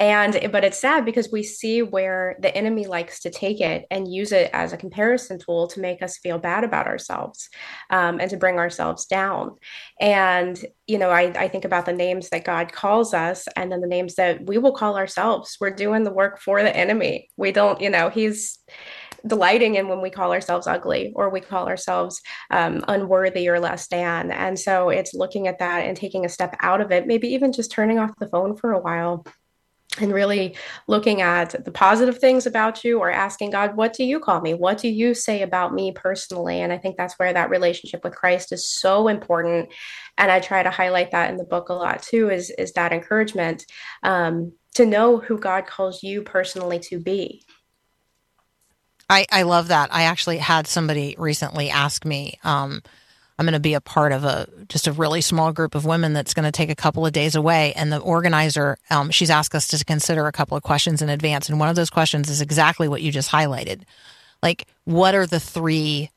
And 0.00 0.48
but 0.50 0.64
it's 0.64 0.80
sad 0.80 1.04
because 1.04 1.30
we 1.30 1.44
see 1.44 1.82
where 1.82 2.36
the 2.40 2.54
enemy 2.56 2.86
likes 2.86 3.20
to 3.20 3.30
take 3.30 3.60
it 3.60 3.86
and 3.92 4.12
use 4.12 4.32
it 4.32 4.50
as 4.52 4.72
a 4.72 4.76
comparison 4.76 5.38
tool 5.38 5.68
to 5.68 5.80
make 5.80 6.02
us 6.02 6.18
feel 6.18 6.38
bad 6.38 6.64
about 6.64 6.88
ourselves 6.88 7.48
um, 7.90 8.18
and 8.18 8.28
to 8.30 8.36
bring 8.36 8.58
ourselves 8.58 9.06
down. 9.06 9.54
And 10.00 10.62
you 10.88 10.98
know, 10.98 11.10
I, 11.10 11.32
I 11.38 11.48
think 11.48 11.64
about 11.64 11.86
the 11.86 11.92
names 11.92 12.28
that 12.30 12.44
God 12.44 12.72
calls 12.72 13.14
us 13.14 13.46
and 13.56 13.70
then 13.70 13.80
the 13.80 13.86
names 13.86 14.16
that 14.16 14.44
we 14.46 14.58
will 14.58 14.72
call 14.72 14.96
ourselves. 14.96 15.56
We're 15.60 15.70
doing 15.70 16.02
the 16.02 16.12
work 16.12 16.40
for 16.40 16.60
the 16.62 16.76
enemy. 16.76 17.30
We 17.36 17.52
don't, 17.52 17.80
you 17.80 17.88
know, 17.88 18.10
he's 18.10 18.58
delighting 19.26 19.76
in 19.76 19.88
when 19.88 20.02
we 20.02 20.10
call 20.10 20.32
ourselves 20.32 20.66
ugly 20.66 21.12
or 21.14 21.30
we 21.30 21.40
call 21.40 21.68
ourselves 21.68 22.20
um, 22.50 22.84
unworthy 22.88 23.48
or 23.48 23.60
less 23.60 23.86
than. 23.88 24.30
And 24.32 24.58
so 24.58 24.90
it's 24.90 25.14
looking 25.14 25.46
at 25.48 25.60
that 25.60 25.86
and 25.86 25.96
taking 25.96 26.24
a 26.24 26.28
step 26.28 26.56
out 26.60 26.80
of 26.80 26.90
it, 26.90 27.06
maybe 27.06 27.28
even 27.28 27.52
just 27.52 27.70
turning 27.70 27.98
off 27.98 28.10
the 28.18 28.28
phone 28.28 28.56
for 28.56 28.72
a 28.72 28.80
while 28.80 29.24
and 30.00 30.12
really 30.12 30.56
looking 30.88 31.22
at 31.22 31.64
the 31.64 31.70
positive 31.70 32.18
things 32.18 32.46
about 32.46 32.84
you 32.84 32.98
or 32.98 33.10
asking 33.10 33.50
God, 33.50 33.76
what 33.76 33.92
do 33.92 34.04
you 34.04 34.18
call 34.18 34.40
me? 34.40 34.54
What 34.54 34.78
do 34.78 34.88
you 34.88 35.14
say 35.14 35.42
about 35.42 35.72
me 35.72 35.92
personally? 35.92 36.60
And 36.60 36.72
I 36.72 36.78
think 36.78 36.96
that's 36.96 37.18
where 37.18 37.32
that 37.32 37.50
relationship 37.50 38.02
with 38.02 38.14
Christ 38.14 38.52
is 38.52 38.68
so 38.68 39.08
important. 39.08 39.68
And 40.18 40.30
I 40.30 40.40
try 40.40 40.62
to 40.62 40.70
highlight 40.70 41.12
that 41.12 41.30
in 41.30 41.36
the 41.36 41.44
book 41.44 41.68
a 41.68 41.74
lot 41.74 42.02
too, 42.02 42.30
is, 42.30 42.50
is 42.58 42.72
that 42.72 42.92
encouragement 42.92 43.64
um, 44.02 44.52
to 44.74 44.84
know 44.84 45.18
who 45.18 45.38
God 45.38 45.66
calls 45.66 46.02
you 46.02 46.22
personally 46.22 46.80
to 46.80 46.98
be. 46.98 47.44
I, 49.08 49.26
I 49.30 49.42
love 49.42 49.68
that. 49.68 49.94
I 49.94 50.04
actually 50.04 50.38
had 50.38 50.66
somebody 50.66 51.14
recently 51.18 51.70
ask 51.70 52.04
me, 52.04 52.38
um, 52.42 52.82
I'm 53.38 53.46
going 53.46 53.52
to 53.54 53.60
be 53.60 53.74
a 53.74 53.80
part 53.80 54.12
of 54.12 54.22
a 54.24 54.46
just 54.68 54.86
a 54.86 54.92
really 54.92 55.20
small 55.20 55.52
group 55.52 55.74
of 55.74 55.84
women 55.84 56.12
that's 56.12 56.34
going 56.34 56.44
to 56.44 56.52
take 56.52 56.70
a 56.70 56.76
couple 56.76 57.04
of 57.04 57.12
days 57.12 57.34
away. 57.34 57.72
And 57.74 57.92
the 57.92 57.98
organizer, 57.98 58.76
um, 58.90 59.10
she's 59.10 59.30
asked 59.30 59.54
us 59.56 59.66
to 59.68 59.84
consider 59.84 60.26
a 60.28 60.32
couple 60.32 60.56
of 60.56 60.62
questions 60.62 61.02
in 61.02 61.08
advance. 61.08 61.48
And 61.48 61.58
one 61.58 61.68
of 61.68 61.74
those 61.76 61.90
questions 61.90 62.30
is 62.30 62.40
exactly 62.40 62.86
what 62.88 63.02
you 63.02 63.10
just 63.10 63.30
highlighted. 63.30 63.82
Like, 64.42 64.66
what 64.84 65.14
are 65.16 65.26
the 65.26 65.40
three 65.40 66.10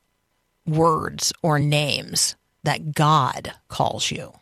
words 0.65 1.33
or 1.41 1.59
names 1.59 2.35
that 2.63 2.93
God 2.93 3.53
calls 3.67 4.11
you? 4.11 4.33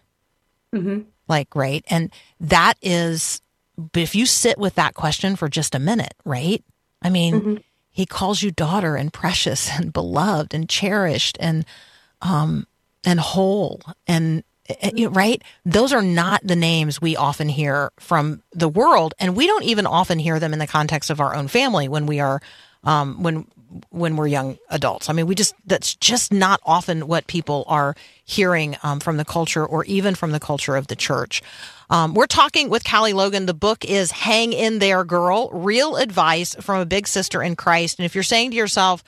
hmm 0.74 1.02
Like, 1.28 1.56
right. 1.56 1.84
And 1.88 2.12
that 2.42 2.74
is, 2.82 3.42
but 3.78 4.02
if 4.02 4.16
you 4.16 4.26
sit 4.26 4.58
with 4.58 4.76
that 4.76 4.96
question 4.96 5.36
for 5.36 5.48
just 5.48 5.76
a 5.76 5.80
minute, 5.80 6.14
right? 6.26 6.64
I 7.02 7.10
mean, 7.10 7.42
Mhm. 7.42 7.64
he 7.92 8.06
calls 8.06 8.42
you 8.42 8.52
daughter 8.52 8.96
and 8.96 9.14
precious 9.14 9.70
and 9.72 9.94
beloved 9.94 10.54
and 10.54 10.68
cherished 10.68 11.38
and, 11.40 11.66
um, 12.26 12.66
and 13.06 13.20
whole 13.20 13.82
and, 14.08 14.44
eh, 14.68 14.92
know, 14.96 15.10
right? 15.10 15.42
Those 15.64 15.94
are 15.94 16.02
not 16.02 16.42
the 16.44 16.56
names 16.56 17.00
we 17.00 17.16
often 17.16 17.50
hear 17.50 17.92
from 18.00 18.42
the 18.52 18.68
world. 18.68 19.14
And 19.20 19.36
we 19.36 19.46
don't 19.46 19.64
even 19.64 19.86
often 19.86 20.18
hear 20.18 20.40
them 20.40 20.52
in 20.52 20.60
the 20.60 20.68
context 20.68 21.10
of 21.10 21.22
our 21.22 21.36
own 21.36 21.48
family 21.48 21.88
when 21.88 22.08
we 22.08 22.20
are, 22.20 22.42
um, 22.84 23.22
when, 23.22 23.48
when 23.90 24.16
we're 24.16 24.28
young 24.28 24.58
adults. 24.70 25.08
I 25.08 25.14
mean, 25.14 25.28
we 25.28 25.36
just, 25.36 25.54
that's 25.66 25.96
just 25.96 26.34
not 26.34 26.62
often 26.66 27.08
what 27.08 27.28
people 27.28 27.64
are 27.68 27.96
hearing 28.24 28.76
um, 28.82 29.00
from 29.00 29.18
the 29.18 29.26
culture 29.26 29.66
or 29.66 29.86
even 29.86 30.16
from 30.16 30.32
the 30.32 30.40
culture 30.40 30.76
of 30.76 30.88
the 30.88 30.96
church. 30.96 31.44
Um, 31.92 32.16
we're 32.16 32.26
talking 32.26 32.70
with 32.70 32.84
Cally 32.84 33.14
Logan. 33.14 33.46
The 33.46 33.54
book 33.54 33.86
is 33.86 34.12
Hang 34.12 34.52
in 34.52 34.80
There, 34.80 35.04
Girl 35.04 35.50
Real 35.52 35.98
Advice 35.98 36.56
from 36.56 36.82
a 36.82 36.86
Big 36.88 37.08
Sister 37.08 37.44
in 37.44 37.56
Christ. 37.56 38.00
And 38.00 38.06
if 38.06 38.16
you're 38.16 38.24
saying 38.24 38.52
to 38.52 38.58
yourself, 38.58 39.04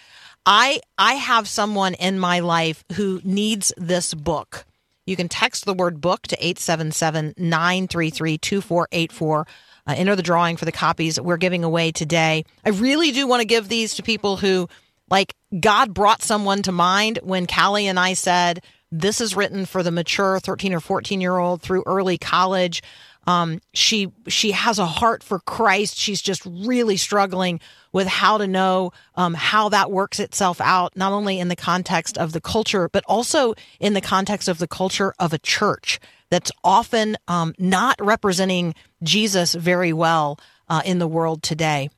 I, 0.48 0.80
I 0.98 1.16
have 1.16 1.48
someone 1.48 1.94
in 1.96 2.18
my 2.18 2.40
life 2.40 2.86
who 2.94 3.20
needs 3.24 3.74
this 3.78 4.14
book, 4.14 4.66
you 5.08 5.16
can 5.16 5.30
text 5.30 5.66
the 5.66 5.74
word 5.74 6.02
book 6.02 6.24
to 6.28 6.36
877 6.36 7.34
933 7.38 8.38
2484. 8.38 9.48
Uh, 9.88 9.94
enter 9.96 10.18
the 10.18 10.22
drawing 10.22 10.58
for 10.58 10.66
the 10.66 10.72
copies 10.72 11.20
we're 11.20 11.38
giving 11.38 11.64
away 11.64 11.94
today. 11.94 12.44
I 12.66 12.70
really 12.70 13.12
do 13.12 13.26
want 13.26 13.40
to 13.40 13.48
give 13.48 13.70
these 13.70 13.96
to 13.96 14.04
people 14.04 14.36
who, 14.36 14.68
like, 15.10 15.34
God 15.58 15.94
brought 15.94 16.22
someone 16.22 16.62
to 16.64 16.74
mind 16.74 17.20
when 17.24 17.46
Cally 17.46 17.88
and 17.88 17.98
I 17.98 18.14
said, 18.14 18.62
This 18.92 19.22
is 19.22 19.34
written 19.34 19.66
for 19.66 19.82
the 19.82 19.92
mature 19.92 20.42
13 20.42 20.74
or 20.74 20.82
14 20.82 21.22
year 21.22 21.38
old 21.38 21.62
through 21.62 21.84
early 21.86 22.18
college. 22.18 22.84
Um, 23.28 23.60
she 23.74 24.12
she 24.28 24.52
has 24.52 24.80
a 24.80 24.86
heart 24.86 25.22
for 25.22 25.40
Christ. 25.40 25.98
She's 25.98 26.22
just 26.22 26.42
really 26.46 26.96
struggling 26.96 27.60
with 27.92 28.08
how 28.08 28.38
to 28.38 28.48
know 28.48 28.94
um, 29.16 29.34
how 29.34 29.70
that 29.70 29.92
works 29.92 30.20
itself 30.20 30.62
out, 30.62 30.96
not 30.96 31.12
only 31.12 31.40
in 31.40 31.50
the 31.50 31.56
context 31.56 32.18
of 32.18 32.32
the 32.32 32.42
culture, 32.42 32.90
but 32.90 33.04
also 33.06 33.54
in 33.80 33.94
the 33.94 34.02
context 34.02 34.48
of 34.48 34.60
the 34.60 34.68
culture 34.68 35.14
of 35.20 35.34
a 35.34 35.38
church 35.38 36.00
that's 36.30 36.52
often 36.64 37.18
um, 37.28 37.54
not 37.60 37.96
representing 38.00 38.74
Jesus 39.04 39.54
very 39.54 39.94
well 39.94 40.40
uh, 40.70 40.82
in 40.86 41.00
the 41.00 41.08
world 41.08 41.44
today. 41.44 41.90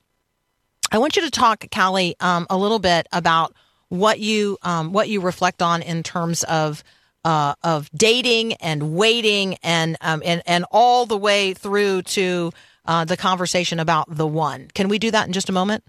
I 0.92 0.98
want 0.98 1.16
you 1.16 1.22
to 1.22 1.32
talk, 1.32 1.70
Cally, 1.70 2.16
um, 2.20 2.48
a 2.50 2.58
little 2.58 2.80
bit 2.80 3.08
about 3.12 3.54
what 3.90 4.20
you 4.20 4.58
um, 4.64 4.94
what 4.94 5.10
you 5.10 5.22
reflect 5.22 5.62
on 5.62 5.82
in 5.82 6.02
terms 6.04 6.44
of 6.44 6.84
uh, 7.26 7.56
of 7.64 7.90
dating 7.92 8.54
and 8.54 8.96
waiting 8.96 9.58
and 9.64 9.98
um, 10.02 10.22
and 10.26 10.42
and 10.46 10.66
all 10.72 11.06
the 11.06 11.18
way 11.18 11.54
through 11.54 12.04
to 12.04 12.52
uh, 12.86 13.06
the 13.06 13.18
conversation 13.18 13.80
about 13.80 14.16
the 14.16 14.28
one. 14.28 14.68
Can 14.74 14.88
we 14.88 15.00
do 15.00 15.12
that 15.12 15.28
in 15.28 15.34
just 15.34 15.50
a 15.50 15.54
moment? 15.54 15.84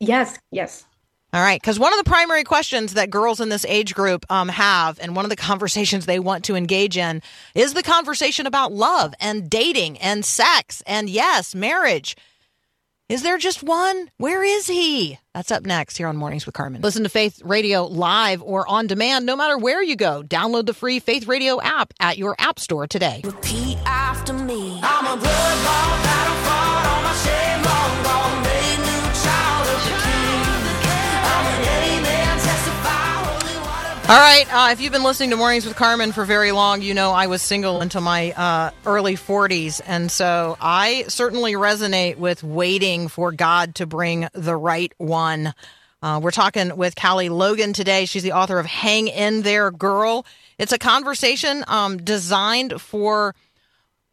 Yes, 0.00 0.38
yes. 0.50 0.84
All 1.32 1.42
right, 1.42 1.60
because 1.60 1.78
one 1.78 1.92
of 1.92 2.02
the 2.02 2.08
primary 2.08 2.44
questions 2.44 2.94
that 2.94 3.10
girls 3.10 3.40
in 3.40 3.48
this 3.48 3.64
age 3.66 3.94
group 3.94 4.24
um, 4.30 4.48
have, 4.48 4.98
and 5.00 5.16
one 5.16 5.24
of 5.24 5.28
the 5.28 5.36
conversations 5.50 6.06
they 6.06 6.18
want 6.18 6.44
to 6.44 6.56
engage 6.56 6.96
in, 6.96 7.20
is 7.54 7.74
the 7.74 7.82
conversation 7.82 8.46
about 8.46 8.72
love 8.72 9.12
and 9.20 9.50
dating 9.50 9.98
and 9.98 10.24
sex 10.24 10.82
and 10.86 11.10
yes, 11.10 11.54
marriage. 11.54 12.16
Is 13.08 13.22
there 13.22 13.38
just 13.38 13.62
one? 13.62 14.10
Where 14.16 14.42
is 14.42 14.66
he? 14.66 15.20
That's 15.32 15.52
up 15.52 15.64
next 15.64 15.96
here 15.96 16.08
on 16.08 16.16
Mornings 16.16 16.44
with 16.44 16.56
Carmen. 16.56 16.82
Listen 16.82 17.04
to 17.04 17.08
Faith 17.08 17.40
Radio 17.44 17.84
live 17.84 18.42
or 18.42 18.68
on 18.68 18.88
demand, 18.88 19.26
no 19.26 19.36
matter 19.36 19.56
where 19.56 19.80
you 19.80 19.94
go. 19.94 20.24
Download 20.24 20.66
the 20.66 20.74
free 20.74 20.98
Faith 20.98 21.28
Radio 21.28 21.60
app 21.60 21.94
at 22.00 22.18
your 22.18 22.34
app 22.40 22.58
store 22.58 22.88
today. 22.88 23.20
Repeat 23.22 23.78
after 23.86 24.32
me. 24.32 24.80
All 34.08 34.16
right. 34.16 34.46
Uh, 34.52 34.70
if 34.70 34.80
you've 34.80 34.92
been 34.92 35.02
listening 35.02 35.30
to 35.30 35.36
Mornings 35.36 35.66
with 35.66 35.74
Carmen 35.74 36.12
for 36.12 36.24
very 36.24 36.52
long, 36.52 36.80
you 36.80 36.94
know 36.94 37.10
I 37.10 37.26
was 37.26 37.42
single 37.42 37.80
until 37.80 38.02
my 38.02 38.30
uh, 38.30 38.70
early 38.86 39.16
40s. 39.16 39.80
And 39.84 40.12
so 40.12 40.56
I 40.60 41.06
certainly 41.08 41.54
resonate 41.54 42.16
with 42.16 42.44
waiting 42.44 43.08
for 43.08 43.32
God 43.32 43.74
to 43.76 43.86
bring 43.86 44.28
the 44.32 44.54
right 44.54 44.92
one. 44.98 45.52
Uh, 46.00 46.20
we're 46.22 46.30
talking 46.30 46.76
with 46.76 46.94
Cally 46.94 47.30
Logan 47.30 47.72
today. 47.72 48.04
She's 48.04 48.22
the 48.22 48.30
author 48.30 48.60
of 48.60 48.66
Hang 48.66 49.08
In 49.08 49.42
There, 49.42 49.72
Girl. 49.72 50.24
It's 50.56 50.72
a 50.72 50.78
conversation 50.78 51.64
um, 51.66 51.96
designed 51.96 52.80
for 52.80 53.34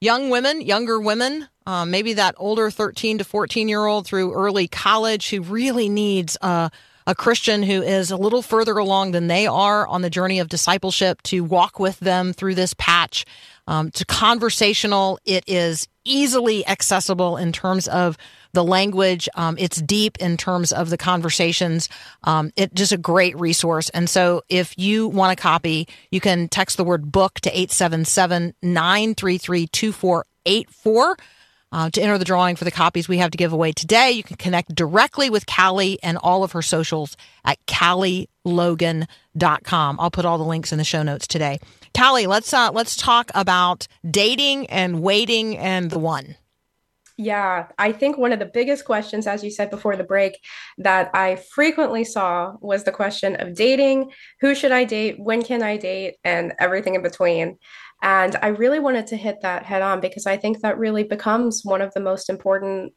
young 0.01 0.31
women, 0.31 0.61
younger 0.61 0.99
women, 0.99 1.47
uh, 1.67 1.85
maybe 1.85 2.13
that 2.13 2.33
older 2.39 2.71
13 2.71 3.19
to 3.19 3.23
14 3.23 3.69
year 3.69 3.85
old 3.85 4.07
through 4.07 4.33
early 4.33 4.67
college 4.67 5.29
who 5.29 5.43
really 5.43 5.87
needs 5.87 6.35
uh, 6.41 6.69
a 7.05 7.15
Christian 7.15 7.63
who 7.63 7.81
is 7.81 8.11
a 8.11 8.17
little 8.17 8.41
further 8.41 8.77
along 8.77 9.11
than 9.11 9.27
they 9.27 9.47
are 9.47 9.87
on 9.87 10.01
the 10.01 10.09
journey 10.09 10.39
of 10.39 10.49
discipleship 10.49 11.21
to 11.23 11.43
walk 11.43 11.79
with 11.79 11.99
them 11.99 12.33
through 12.33 12.55
this 12.55 12.73
patch. 12.77 13.25
Um, 13.67 13.91
to 13.91 14.05
conversational, 14.05 15.19
it 15.25 15.43
is 15.47 15.87
easily 16.05 16.67
accessible 16.67 17.37
in 17.37 17.51
terms 17.51 17.87
of 17.87 18.17
the 18.53 18.63
language. 18.63 19.27
Um, 19.35 19.55
it's 19.57 19.81
deep 19.81 20.17
in 20.19 20.37
terms 20.37 20.71
of 20.71 20.89
the 20.89 20.97
conversations. 20.97 21.89
Um, 22.23 22.51
it 22.55 22.73
just 22.73 22.91
a 22.91 22.97
great 22.97 23.39
resource. 23.39 23.89
And 23.89 24.09
so 24.09 24.43
if 24.49 24.77
you 24.77 25.07
want 25.07 25.37
a 25.37 25.41
copy, 25.41 25.87
you 26.11 26.19
can 26.19 26.49
text 26.49 26.77
the 26.77 26.83
word 26.83 27.11
book 27.11 27.39
to 27.41 27.49
877 27.49 28.53
933 28.61 29.67
2484. 29.67 31.17
Uh, 31.73 31.89
to 31.89 32.01
enter 32.03 32.19
the 32.19 32.23
drawing 32.23 32.55
for 32.55 32.65
the 32.65 32.71
copies 32.71 33.07
we 33.07 33.17
have 33.17 33.31
to 33.31 33.37
give 33.37 33.51
away 33.51 33.71
today, 33.71 34.11
you 34.11 34.21
can 34.21 34.35
connect 34.35 34.75
directly 34.75 35.31
with 35.31 35.47
Cally 35.47 35.97
and 36.03 36.19
all 36.19 36.43
of 36.43 36.51
her 36.51 36.61
socials 36.61 37.17
at 37.43 37.57
CallyLogan.com. 37.65 39.99
I'll 39.99 40.11
put 40.11 40.23
all 40.23 40.37
the 40.37 40.43
links 40.43 40.71
in 40.71 40.77
the 40.77 40.83
show 40.83 41.01
notes 41.01 41.25
today. 41.25 41.59
Cally, 41.95 42.27
let's 42.27 42.53
uh, 42.53 42.69
let's 42.71 42.95
talk 42.95 43.31
about 43.33 43.87
dating 44.07 44.67
and 44.67 45.01
waiting 45.01 45.57
and 45.57 45.89
the 45.89 45.97
one. 45.97 46.35
Yeah, 47.17 47.67
I 47.77 47.91
think 47.91 48.17
one 48.17 48.31
of 48.31 48.39
the 48.39 48.45
biggest 48.45 48.85
questions, 48.85 49.27
as 49.27 49.43
you 49.43 49.51
said 49.51 49.69
before 49.69 49.95
the 49.95 50.03
break, 50.03 50.39
that 50.79 51.11
I 51.13 51.35
frequently 51.35 52.03
saw 52.03 52.55
was 52.59 52.83
the 52.83 52.91
question 52.91 53.35
of 53.35 53.55
dating. 53.55 54.11
Who 54.41 54.55
should 54.55 54.71
I 54.71 54.83
date? 54.83 55.19
When 55.19 55.43
can 55.43 55.61
I 55.61 55.77
date? 55.77 56.15
And 56.23 56.53
everything 56.59 56.95
in 56.95 57.03
between. 57.03 57.59
And 58.03 58.37
I 58.41 58.47
really 58.47 58.79
wanted 58.79 59.07
to 59.07 59.17
hit 59.17 59.41
that 59.41 59.63
head 59.63 59.81
on 59.81 60.01
because 60.01 60.27
I 60.27 60.35
think 60.35 60.59
that 60.59 60.77
really 60.77 61.03
becomes 61.03 61.63
one 61.63 61.81
of 61.81 61.93
the 61.93 62.01
most 62.01 62.29
important 62.29 62.93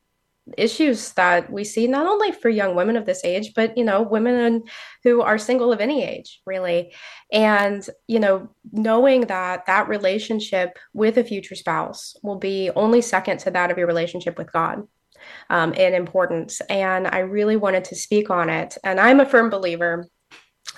issues 0.56 1.12
that 1.12 1.50
we 1.50 1.64
see 1.64 1.88
not 1.88 2.06
only 2.06 2.30
for 2.30 2.48
young 2.48 2.76
women 2.76 2.96
of 2.96 3.04
this 3.04 3.24
age 3.24 3.52
but 3.52 3.76
you 3.76 3.82
know 3.82 4.00
women 4.00 4.62
who 5.02 5.20
are 5.20 5.38
single 5.38 5.72
of 5.72 5.80
any 5.80 6.04
age 6.04 6.40
really. 6.44 6.92
And 7.32 7.88
you 8.08 8.18
know 8.18 8.48
knowing 8.72 9.22
that 9.22 9.66
that 9.66 9.88
relationship 9.88 10.76
with 10.92 11.18
a 11.18 11.24
future 11.24 11.54
spouse 11.54 12.16
will 12.22 12.38
be 12.38 12.70
only 12.76 13.00
second 13.00 13.38
to 13.38 13.50
that 13.52 13.70
of 13.70 13.78
your 13.78 13.86
relationship 13.86 14.36
with 14.36 14.52
god 14.52 14.82
um, 15.50 15.72
in 15.74 15.94
importance. 15.94 16.60
And 16.68 17.06
i 17.06 17.20
really 17.20 17.56
wanted 17.56 17.84
to 17.86 17.96
speak 17.96 18.28
on 18.28 18.50
it. 18.50 18.76
And 18.82 18.98
i'm 18.98 19.20
a 19.20 19.26
firm 19.26 19.50
believer 19.50 20.08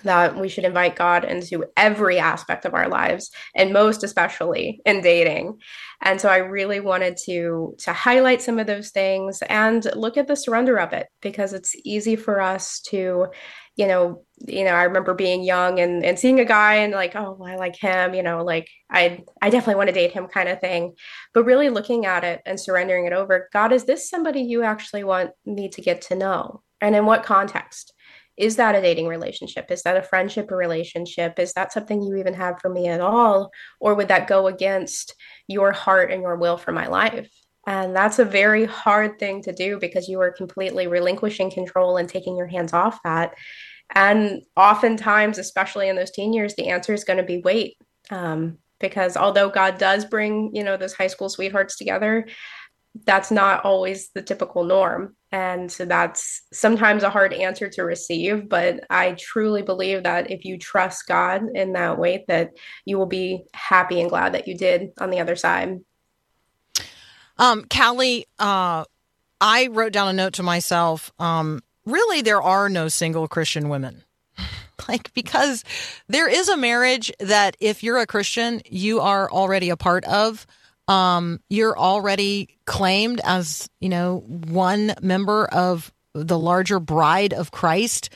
that 0.04 0.36
we 0.36 0.48
should 0.48 0.64
invite 0.64 0.96
God 0.96 1.24
into 1.24 1.64
every 1.76 2.18
aspect 2.18 2.64
of 2.64 2.74
our 2.74 2.88
lives 2.88 3.30
and 3.54 3.72
most 3.72 4.02
especially 4.02 4.80
in 4.84 5.00
dating. 5.00 5.58
And 6.00 6.20
so 6.20 6.28
I 6.28 6.38
really 6.38 6.80
wanted 6.80 7.16
to 7.24 7.74
to 7.78 7.92
highlight 7.92 8.42
some 8.42 8.58
of 8.58 8.66
those 8.66 8.90
things 8.90 9.42
and 9.48 9.84
look 9.96 10.16
at 10.16 10.28
the 10.28 10.36
surrender 10.36 10.78
of 10.78 10.92
it 10.92 11.08
because 11.20 11.52
it's 11.52 11.74
easy 11.84 12.16
for 12.16 12.40
us 12.40 12.80
to 12.88 13.26
you 13.76 13.86
know 13.86 14.22
you 14.46 14.64
know 14.64 14.72
I 14.72 14.84
remember 14.84 15.14
being 15.14 15.42
young 15.42 15.80
and 15.80 16.04
and 16.04 16.18
seeing 16.18 16.40
a 16.40 16.44
guy 16.44 16.76
and 16.76 16.92
like 16.92 17.16
oh 17.16 17.40
I 17.44 17.56
like 17.56 17.76
him 17.76 18.14
you 18.14 18.22
know 18.22 18.44
like 18.44 18.68
I 18.90 19.24
I 19.42 19.50
definitely 19.50 19.76
want 19.76 19.88
to 19.88 19.94
date 19.94 20.12
him 20.12 20.28
kind 20.28 20.48
of 20.48 20.60
thing. 20.60 20.94
But 21.34 21.44
really 21.44 21.68
looking 21.68 22.06
at 22.06 22.24
it 22.24 22.40
and 22.46 22.60
surrendering 22.60 23.06
it 23.06 23.12
over 23.12 23.48
God 23.52 23.72
is 23.72 23.84
this 23.84 24.08
somebody 24.08 24.42
you 24.42 24.62
actually 24.62 25.04
want 25.04 25.30
me 25.44 25.68
to 25.70 25.80
get 25.80 26.02
to 26.02 26.14
know? 26.14 26.62
And 26.80 26.94
in 26.94 27.06
what 27.06 27.24
context 27.24 27.92
is 28.38 28.56
that 28.56 28.76
a 28.76 28.80
dating 28.80 29.08
relationship? 29.08 29.70
Is 29.70 29.82
that 29.82 29.96
a 29.96 30.02
friendship 30.02 30.50
or 30.50 30.56
relationship? 30.56 31.38
Is 31.38 31.52
that 31.54 31.72
something 31.72 32.00
you 32.00 32.16
even 32.16 32.34
have 32.34 32.60
for 32.60 32.70
me 32.70 32.86
at 32.86 33.00
all? 33.00 33.50
Or 33.80 33.94
would 33.94 34.08
that 34.08 34.28
go 34.28 34.46
against 34.46 35.14
your 35.48 35.72
heart 35.72 36.12
and 36.12 36.22
your 36.22 36.36
will 36.36 36.56
for 36.56 36.70
my 36.72 36.86
life? 36.86 37.28
And 37.66 37.94
that's 37.94 38.18
a 38.18 38.24
very 38.24 38.64
hard 38.64 39.18
thing 39.18 39.42
to 39.42 39.52
do 39.52 39.78
because 39.78 40.08
you 40.08 40.20
are 40.20 40.30
completely 40.30 40.86
relinquishing 40.86 41.50
control 41.50 41.96
and 41.96 42.08
taking 42.08 42.36
your 42.36 42.46
hands 42.46 42.72
off 42.72 43.00
that. 43.04 43.34
And 43.94 44.42
oftentimes, 44.56 45.38
especially 45.38 45.88
in 45.88 45.96
those 45.96 46.12
teen 46.12 46.32
years, 46.32 46.54
the 46.54 46.68
answer 46.68 46.94
is 46.94 47.04
going 47.04 47.18
to 47.18 47.24
be 47.24 47.38
wait. 47.38 47.76
Um, 48.10 48.58
because 48.80 49.16
although 49.16 49.48
God 49.48 49.78
does 49.78 50.04
bring, 50.04 50.54
you 50.54 50.62
know, 50.62 50.76
those 50.76 50.94
high 50.94 51.08
school 51.08 51.28
sweethearts 51.28 51.76
together, 51.76 52.26
that's 53.04 53.30
not 53.30 53.64
always 53.64 54.10
the 54.10 54.22
typical 54.22 54.64
norm. 54.64 55.14
And 55.30 55.70
so 55.70 55.84
that's 55.84 56.42
sometimes 56.52 57.02
a 57.02 57.10
hard 57.10 57.34
answer 57.34 57.68
to 57.70 57.82
receive. 57.82 58.48
But 58.48 58.84
I 58.88 59.12
truly 59.12 59.62
believe 59.62 60.04
that 60.04 60.30
if 60.30 60.44
you 60.44 60.58
trust 60.58 61.06
God 61.06 61.42
in 61.54 61.74
that 61.74 61.98
way, 61.98 62.24
that 62.28 62.52
you 62.84 62.98
will 62.98 63.06
be 63.06 63.44
happy 63.52 64.00
and 64.00 64.08
glad 64.08 64.34
that 64.34 64.48
you 64.48 64.56
did 64.56 64.90
on 64.98 65.10
the 65.10 65.20
other 65.20 65.36
side. 65.36 65.80
Um, 67.36 67.64
Cally, 67.64 68.26
uh, 68.38 68.84
I 69.40 69.68
wrote 69.68 69.92
down 69.92 70.08
a 70.08 70.12
note 70.12 70.34
to 70.34 70.42
myself. 70.42 71.12
Um, 71.18 71.62
really, 71.84 72.22
there 72.22 72.42
are 72.42 72.68
no 72.68 72.88
single 72.88 73.28
Christian 73.28 73.68
women. 73.68 74.04
like, 74.88 75.12
because 75.14 75.64
there 76.08 76.28
is 76.28 76.48
a 76.48 76.56
marriage 76.56 77.12
that 77.20 77.56
if 77.60 77.82
you're 77.82 77.98
a 77.98 78.06
Christian, 78.06 78.62
you 78.64 79.00
are 79.00 79.30
already 79.30 79.70
a 79.70 79.76
part 79.76 80.04
of. 80.04 80.46
Um, 80.88 81.40
you're 81.48 81.78
already 81.78 82.58
claimed 82.64 83.20
as, 83.22 83.68
you 83.78 83.88
know, 83.88 84.24
one 84.26 84.94
member 85.02 85.44
of 85.46 85.92
the 86.14 86.38
larger 86.38 86.80
bride 86.80 87.32
of 87.32 87.50
Christ. 87.50 88.10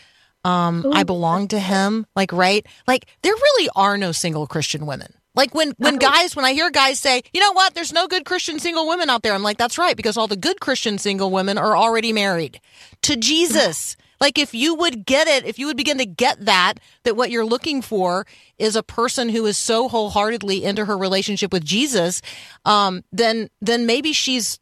Um, 0.44 0.84
I 0.92 1.04
belong 1.04 1.48
to 1.48 1.58
him. 1.60 2.06
Like, 2.16 2.32
right? 2.32 2.66
Like, 2.88 3.06
there 3.22 3.34
really 3.34 3.68
are 3.76 3.96
no 3.96 4.10
single 4.10 4.46
Christian 4.46 4.86
women. 4.86 5.14
Like 5.34 5.54
when 5.54 5.72
when 5.78 5.96
guys 5.96 6.36
when 6.36 6.44
I 6.44 6.52
hear 6.52 6.70
guys 6.70 6.98
say, 6.98 7.22
"You 7.32 7.40
know 7.40 7.52
what? 7.52 7.74
There's 7.74 7.92
no 7.92 8.06
good 8.06 8.26
Christian 8.26 8.58
single 8.58 8.86
women 8.86 9.08
out 9.08 9.22
there." 9.22 9.32
I'm 9.32 9.42
like, 9.42 9.56
"That's 9.56 9.78
right 9.78 9.96
because 9.96 10.18
all 10.18 10.26
the 10.26 10.36
good 10.36 10.60
Christian 10.60 10.98
single 10.98 11.30
women 11.30 11.56
are 11.56 11.74
already 11.74 12.12
married 12.12 12.60
to 13.02 13.16
Jesus." 13.16 13.96
Like 14.22 14.38
if 14.38 14.54
you 14.54 14.76
would 14.76 15.04
get 15.04 15.26
it, 15.26 15.44
if 15.44 15.58
you 15.58 15.66
would 15.66 15.76
begin 15.76 15.98
to 15.98 16.06
get 16.06 16.44
that 16.44 16.74
that 17.02 17.16
what 17.16 17.32
you're 17.32 17.44
looking 17.44 17.82
for 17.82 18.24
is 18.56 18.76
a 18.76 18.82
person 18.84 19.28
who 19.28 19.44
is 19.46 19.58
so 19.58 19.88
wholeheartedly 19.88 20.62
into 20.62 20.84
her 20.84 20.96
relationship 20.96 21.52
with 21.52 21.64
Jesus, 21.64 22.22
um, 22.64 23.02
then 23.10 23.50
then 23.60 23.84
maybe 23.84 24.12
she's 24.12 24.60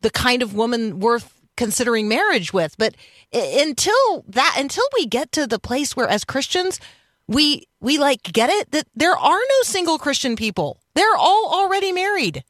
the 0.00 0.10
kind 0.10 0.42
of 0.42 0.54
woman 0.54 0.98
worth 0.98 1.40
considering 1.56 2.08
marriage 2.08 2.52
with. 2.52 2.74
But 2.78 2.96
until 3.32 4.24
that, 4.26 4.56
until 4.58 4.84
we 4.94 5.06
get 5.06 5.30
to 5.32 5.46
the 5.46 5.60
place 5.60 5.94
where, 5.94 6.08
as 6.08 6.24
Christians, 6.24 6.80
we 7.28 7.68
we 7.80 7.98
like 7.98 8.24
get 8.24 8.50
it 8.50 8.72
that 8.72 8.88
there 8.96 9.16
are 9.16 9.38
no 9.38 9.62
single 9.62 9.98
Christian 9.98 10.34
people. 10.34 10.80
They're 10.94 11.16
all 11.16 11.52
already 11.54 11.92
married. 11.92 12.42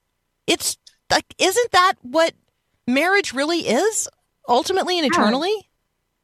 It's 0.47 0.79
like, 1.11 1.27
isn't 1.37 1.73
that 1.73 1.97
what 2.01 2.33
marriage 2.87 3.35
really 3.35 3.69
is 3.69 4.09
ultimately 4.49 4.99
and 4.99 5.07
eternally? 5.07 5.66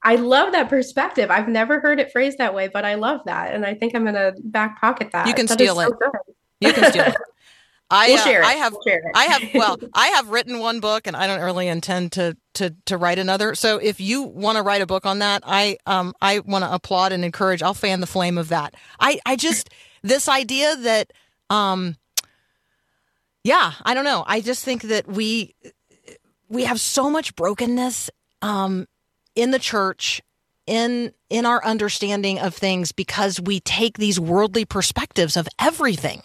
I 0.05 0.17
love 0.17 0.53
that 0.53 0.69
perspective. 0.69 1.31
I've 1.31 1.49
never 1.49 1.81
heard 1.81 2.01
it 2.01 2.11
phrased 2.11 2.39
that 2.39 2.55
way, 2.55 2.69
but 2.69 2.85
I 2.85 2.95
love 2.95 3.21
that. 3.27 3.55
And 3.55 3.65
I 3.65 3.75
think 3.75 3.95
I'm 3.95 4.03
going 4.03 4.15
to 4.15 4.35
back 4.43 4.81
pocket 4.81 5.11
that. 5.13 5.29
You 5.29 5.35
can 5.35 5.47
That 5.47 5.55
steal 5.55 5.77
so 5.77 5.89
it. 5.89 5.99
good. 5.99 6.11
You 6.61 6.73
can 6.73 6.91
steal 6.91 7.05
it. 7.05 7.17
I, 7.91 8.09
We'll 8.09 8.17
uh, 8.17 8.25
share 8.25 8.43
it. 8.43 8.47
I 8.47 8.53
have 8.55 8.73
We'll. 8.73 8.99
I 9.15 9.25
have 9.25 9.43
well, 9.55 9.79
I 9.93 10.07
have 10.09 10.31
written 10.31 10.59
one 10.59 10.81
book 10.81 11.07
and 11.07 11.15
I 11.15 11.27
don't 11.27 11.43
really 11.43 11.69
intend 11.69 12.13
to 12.13 12.37
to 12.55 12.75
to 12.87 12.97
write 12.97 13.19
another. 13.19 13.55
So 13.55 13.77
if 13.77 14.01
you 14.01 14.23
want 14.23 14.57
to 14.57 14.63
write 14.63 14.81
a 14.81 14.87
book 14.87 15.05
on 15.05 15.19
that, 15.19 15.43
I 15.45 15.77
um 15.85 16.15
I 16.23 16.39
want 16.39 16.65
to 16.65 16.73
applaud 16.73 17.13
and 17.13 17.23
encourage. 17.23 17.63
I'll 17.63 17.75
fan 17.75 18.01
the 18.01 18.07
flame 18.07 18.39
of 18.39 18.49
that. 18.49 18.75
I 18.99 19.21
I 19.27 19.37
just 19.37 19.69
this 20.03 20.27
idea 20.27 20.75
that 20.77 21.13
um 21.51 21.97
yeah, 23.45 23.73
I 23.83 23.93
don't 23.93 24.05
know. 24.05 24.25
I 24.27 24.41
just 24.41 24.65
think 24.65 24.83
that 24.83 25.07
we 25.07 25.55
we 26.49 26.65
have 26.65 26.81
so 26.81 27.11
much 27.11 27.37
brokenness 27.37 28.09
um 28.41 28.87
in 29.35 29.51
the 29.51 29.59
church 29.59 30.23
in 30.67 31.13
in 31.29 31.47
our 31.47 31.65
understanding 31.65 32.39
of 32.39 32.55
things 32.55 32.93
because 32.93 33.41
we 33.41 33.61
take 33.61 33.99
these 33.99 34.21
worldly 34.21 34.65
perspectives 34.65 35.37
of 35.37 35.49
everything. 35.59 36.23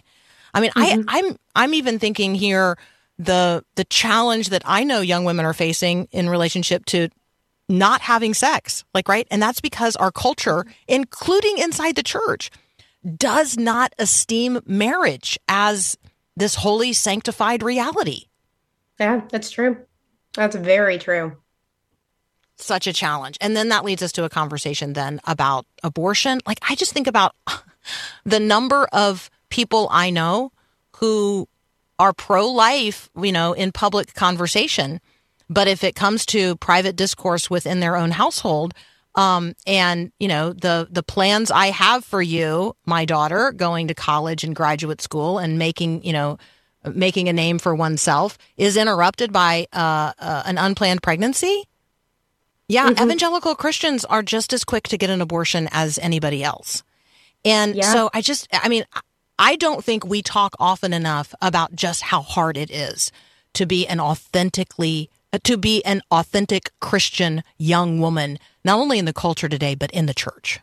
I 0.53 0.61
mean, 0.61 0.71
I 0.75 0.91
mm-hmm. 0.91 1.01
I'm 1.07 1.37
I'm 1.55 1.73
even 1.73 1.99
thinking 1.99 2.35
here 2.35 2.77
the 3.17 3.63
the 3.75 3.83
challenge 3.85 4.49
that 4.49 4.61
I 4.65 4.83
know 4.83 5.01
young 5.01 5.25
women 5.25 5.45
are 5.45 5.53
facing 5.53 6.07
in 6.11 6.29
relationship 6.29 6.85
to 6.85 7.09
not 7.69 8.01
having 8.01 8.33
sex. 8.33 8.83
Like 8.93 9.07
right? 9.07 9.27
And 9.31 9.41
that's 9.41 9.61
because 9.61 9.95
our 9.95 10.11
culture, 10.11 10.65
including 10.87 11.57
inside 11.57 11.95
the 11.95 12.03
church, 12.03 12.51
does 13.15 13.57
not 13.57 13.93
esteem 13.97 14.59
marriage 14.65 15.39
as 15.47 15.97
this 16.35 16.55
holy 16.55 16.93
sanctified 16.93 17.63
reality. 17.63 18.25
Yeah, 18.99 19.21
that's 19.29 19.49
true. 19.49 19.77
That's 20.33 20.55
very 20.55 20.97
true. 20.97 21.37
Such 22.57 22.87
a 22.87 22.93
challenge. 22.93 23.37
And 23.41 23.55
then 23.55 23.69
that 23.69 23.85
leads 23.85 24.01
us 24.01 24.11
to 24.13 24.23
a 24.23 24.29
conversation 24.29 24.93
then 24.93 25.19
about 25.25 25.65
abortion. 25.83 26.39
Like 26.45 26.59
I 26.67 26.75
just 26.75 26.93
think 26.93 27.07
about 27.07 27.35
the 28.25 28.39
number 28.39 28.87
of 28.91 29.29
people 29.49 29.87
I 29.91 30.09
know 30.09 30.51
who 30.97 31.47
are 31.99 32.13
pro 32.13 32.47
life, 32.47 33.09
you 33.15 33.31
know, 33.31 33.53
in 33.53 33.71
public 33.71 34.13
conversation, 34.13 34.99
but 35.49 35.67
if 35.67 35.83
it 35.83 35.95
comes 35.95 36.25
to 36.27 36.55
private 36.57 36.95
discourse 36.95 37.49
within 37.49 37.79
their 37.79 37.95
own 37.95 38.11
household, 38.11 38.73
um, 39.15 39.55
and 39.65 40.11
you 40.19 40.27
know 40.27 40.53
the 40.53 40.87
the 40.91 41.01
plans 41.01 41.49
I 41.49 41.67
have 41.67 42.05
for 42.05 42.21
you, 42.21 42.75
my 42.85 43.05
daughter, 43.05 43.51
going 43.51 43.87
to 43.87 43.95
college 43.95 44.43
and 44.43 44.55
graduate 44.55 45.01
school 45.01 45.39
and 45.39 45.57
making 45.57 46.03
you 46.03 46.13
know 46.13 46.37
making 46.85 47.27
a 47.27 47.33
name 47.33 47.57
for 47.57 47.73
oneself, 47.73 48.37
is 48.57 48.77
interrupted 48.77 49.33
by 49.33 49.67
uh, 49.73 50.13
uh, 50.19 50.43
an 50.45 50.57
unplanned 50.57 51.01
pregnancy. 51.01 51.63
Yeah, 52.67 52.89
mm-hmm. 52.89 53.03
evangelical 53.03 53.55
Christians 53.55 54.03
are 54.05 54.23
just 54.23 54.51
as 54.53 54.63
quick 54.63 54.87
to 54.89 54.97
get 54.97 55.09
an 55.09 55.21
abortion 55.21 55.69
as 55.71 55.97
anybody 55.99 56.43
else. 56.43 56.83
And 57.45 57.75
Yeah. 57.75 57.93
so 57.93 58.09
I 58.13 58.21
just, 58.21 58.47
I 58.51 58.67
mean, 58.67 58.85
I 59.39 59.55
don't 59.55 59.83
think 59.83 60.05
we 60.05 60.21
talk 60.21 60.55
often 60.59 60.93
enough 60.93 61.33
about 61.41 61.75
just 61.75 62.03
how 62.03 62.21
hard 62.21 62.57
it 62.57 62.71
is 62.71 63.11
to 63.53 63.65
be 63.65 63.87
an 63.87 63.99
authentically, 63.99 65.09
uh, 65.31 65.39
to 65.43 65.57
be 65.57 65.83
an 65.85 66.01
authentic 66.11 66.71
Christian 66.79 67.43
young 67.57 67.99
woman, 67.99 68.39
not 68.65 68.79
only 68.79 68.99
in 68.99 69.05
the 69.05 69.13
culture 69.13 69.47
today, 69.47 69.75
but 69.75 69.91
in 69.91 70.05
the 70.05 70.13
church. 70.13 70.59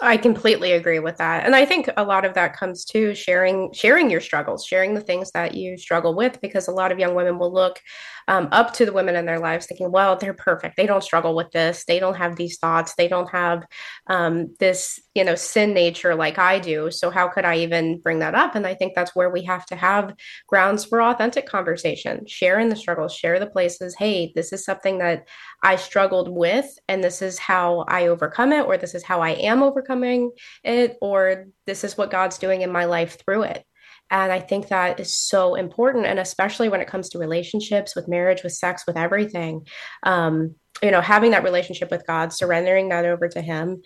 I 0.00 0.16
completely 0.16 0.72
agree 0.72 1.00
with 1.00 1.16
that. 1.16 1.44
And 1.44 1.56
I 1.56 1.64
think 1.64 1.90
a 1.96 2.04
lot 2.04 2.24
of 2.24 2.34
that 2.34 2.54
comes 2.54 2.84
to 2.86 3.14
sharing 3.14 3.72
sharing 3.72 4.10
your 4.10 4.20
struggles, 4.20 4.64
sharing 4.64 4.94
the 4.94 5.00
things 5.00 5.32
that 5.32 5.54
you 5.54 5.76
struggle 5.76 6.14
with 6.14 6.40
because 6.40 6.68
a 6.68 6.72
lot 6.72 6.92
of 6.92 7.00
young 7.00 7.14
women 7.14 7.38
will 7.38 7.52
look 7.52 7.80
um, 8.28 8.48
up 8.52 8.74
to 8.74 8.84
the 8.84 8.92
women 8.92 9.16
in 9.16 9.26
their 9.26 9.40
lives 9.40 9.66
thinking, 9.66 9.90
well, 9.90 10.14
they're 10.14 10.34
perfect. 10.34 10.76
They 10.76 10.86
don't 10.86 11.02
struggle 11.02 11.34
with 11.34 11.50
this. 11.50 11.84
They 11.86 11.98
don't 11.98 12.16
have 12.16 12.36
these 12.36 12.58
thoughts. 12.58 12.94
They 12.94 13.08
don't 13.08 13.30
have 13.30 13.64
um, 14.06 14.54
this, 14.60 15.00
you 15.14 15.24
know, 15.24 15.34
sin 15.34 15.72
nature 15.72 16.14
like 16.14 16.38
I 16.38 16.58
do. 16.58 16.90
So 16.90 17.10
how 17.10 17.28
could 17.28 17.46
I 17.46 17.56
even 17.56 18.00
bring 18.00 18.18
that 18.18 18.34
up? 18.34 18.54
And 18.54 18.66
I 18.66 18.74
think 18.74 18.94
that's 18.94 19.16
where 19.16 19.30
we 19.30 19.42
have 19.44 19.64
to 19.66 19.76
have 19.76 20.14
grounds 20.46 20.84
for 20.84 21.02
authentic 21.02 21.46
conversation, 21.46 22.26
share 22.26 22.60
in 22.60 22.68
the 22.68 22.76
struggles, 22.76 23.14
share 23.14 23.40
the 23.40 23.46
places. 23.46 23.96
Hey, 23.98 24.32
this 24.34 24.52
is 24.52 24.64
something 24.64 24.98
that 24.98 25.26
I 25.62 25.76
struggled 25.76 26.28
with, 26.28 26.66
and 26.86 27.02
this 27.02 27.22
is 27.22 27.38
how 27.38 27.86
I 27.88 28.08
overcome 28.08 28.52
it, 28.52 28.66
or 28.66 28.76
this 28.76 28.94
is 28.94 29.02
how 29.02 29.22
I 29.22 29.30
am 29.30 29.62
overcoming 29.62 30.32
it, 30.62 30.98
or 31.00 31.46
this 31.66 31.82
is 31.82 31.96
what 31.96 32.10
God's 32.10 32.38
doing 32.38 32.60
in 32.60 32.70
my 32.70 32.84
life 32.84 33.18
through 33.24 33.44
it. 33.44 33.64
And 34.10 34.32
I 34.32 34.40
think 34.40 34.68
that 34.68 35.00
is 35.00 35.14
so 35.14 35.54
important. 35.54 36.06
And 36.06 36.18
especially 36.18 36.68
when 36.68 36.80
it 36.80 36.88
comes 36.88 37.10
to 37.10 37.18
relationships, 37.18 37.94
with 37.94 38.08
marriage, 38.08 38.42
with 38.42 38.52
sex, 38.52 38.84
with 38.86 38.96
everything, 38.96 39.66
um, 40.02 40.54
you 40.82 40.90
know, 40.90 41.00
having 41.00 41.32
that 41.32 41.44
relationship 41.44 41.90
with 41.90 42.06
God, 42.06 42.32
surrendering 42.32 42.88
that 42.88 43.04
over 43.04 43.28
to 43.28 43.40
Him, 43.40 43.82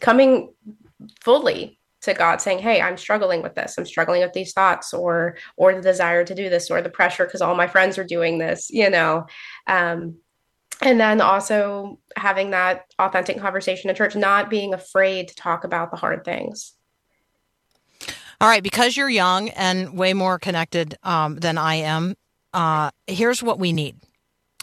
coming 0.00 0.52
fully 1.20 1.78
to 2.02 2.14
God 2.14 2.40
saying, 2.40 2.60
"Hey, 2.60 2.80
I'm 2.80 2.96
struggling 2.96 3.42
with 3.42 3.54
this. 3.54 3.76
I'm 3.76 3.84
struggling 3.84 4.22
with 4.22 4.32
these 4.32 4.52
thoughts 4.52 4.94
or 4.94 5.36
or 5.56 5.74
the 5.74 5.82
desire 5.82 6.24
to 6.24 6.34
do 6.34 6.48
this 6.48 6.70
or 6.70 6.80
the 6.80 6.88
pressure 6.88 7.24
because 7.24 7.42
all 7.42 7.54
my 7.54 7.66
friends 7.66 7.98
are 7.98 8.04
doing 8.04 8.38
this, 8.38 8.70
you 8.70 8.90
know." 8.90 9.26
Um 9.66 10.16
and 10.82 10.98
then 10.98 11.20
also 11.20 11.98
having 12.16 12.50
that 12.50 12.84
authentic 12.98 13.38
conversation 13.38 13.90
in 13.90 13.96
church, 13.96 14.16
not 14.16 14.48
being 14.48 14.72
afraid 14.72 15.28
to 15.28 15.34
talk 15.34 15.64
about 15.64 15.90
the 15.90 15.98
hard 15.98 16.24
things. 16.24 16.72
All 18.40 18.48
right, 18.48 18.62
because 18.62 18.96
you're 18.96 19.10
young 19.10 19.50
and 19.50 19.98
way 19.98 20.14
more 20.14 20.38
connected 20.38 20.96
um, 21.02 21.36
than 21.36 21.58
I 21.58 21.74
am, 21.74 22.14
uh, 22.54 22.90
here's 23.06 23.42
what 23.42 23.58
we 23.58 23.70
need. 23.70 23.96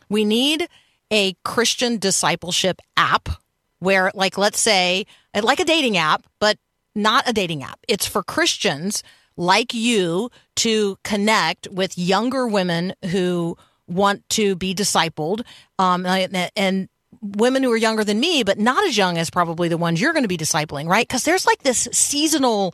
We 0.10 0.26
need 0.26 0.68
a 1.12 1.36
Christian 1.46 2.00
discipleship 2.00 2.82
app 2.98 3.30
where, 3.78 4.10
like, 4.16 4.36
let's 4.36 4.60
say, 4.60 5.06
like 5.40 5.60
a 5.60 5.66
dating 5.66 5.96
app, 5.96 6.26
but 6.40 6.58
not 6.96 7.30
a 7.30 7.34
dating 7.34 7.62
app. 7.62 7.80
It's 7.88 8.08
for 8.08 8.24
Christians 8.24 9.04
like 9.36 9.76
you 9.76 10.32
to 10.56 10.98
connect 11.04 11.68
with 11.72 12.00
younger 12.00 12.48
women 12.48 12.94
who 13.12 13.56
want 13.88 14.28
to 14.30 14.56
be 14.56 14.74
discipled, 14.74 15.44
um, 15.78 16.04
and, 16.08 16.52
and 16.56 16.90
women 17.22 17.62
who 17.62 17.72
are 17.72 17.78
younger 17.78 18.04
than 18.04 18.20
me, 18.20 18.44
but 18.44 18.58
not 18.58 18.84
as 18.86 18.98
young 18.98 19.20
as 19.20 19.30
probably 19.30 19.70
the 19.70 19.78
ones 19.78 20.02
you're 20.02 20.14
going 20.14 20.24
to 20.24 20.28
be 20.28 20.38
discipling, 20.38 20.88
right? 20.88 21.08
Because 21.08 21.24
there's 21.26 21.46
like 21.46 21.62
this 21.62 21.88
seasonal 21.92 22.74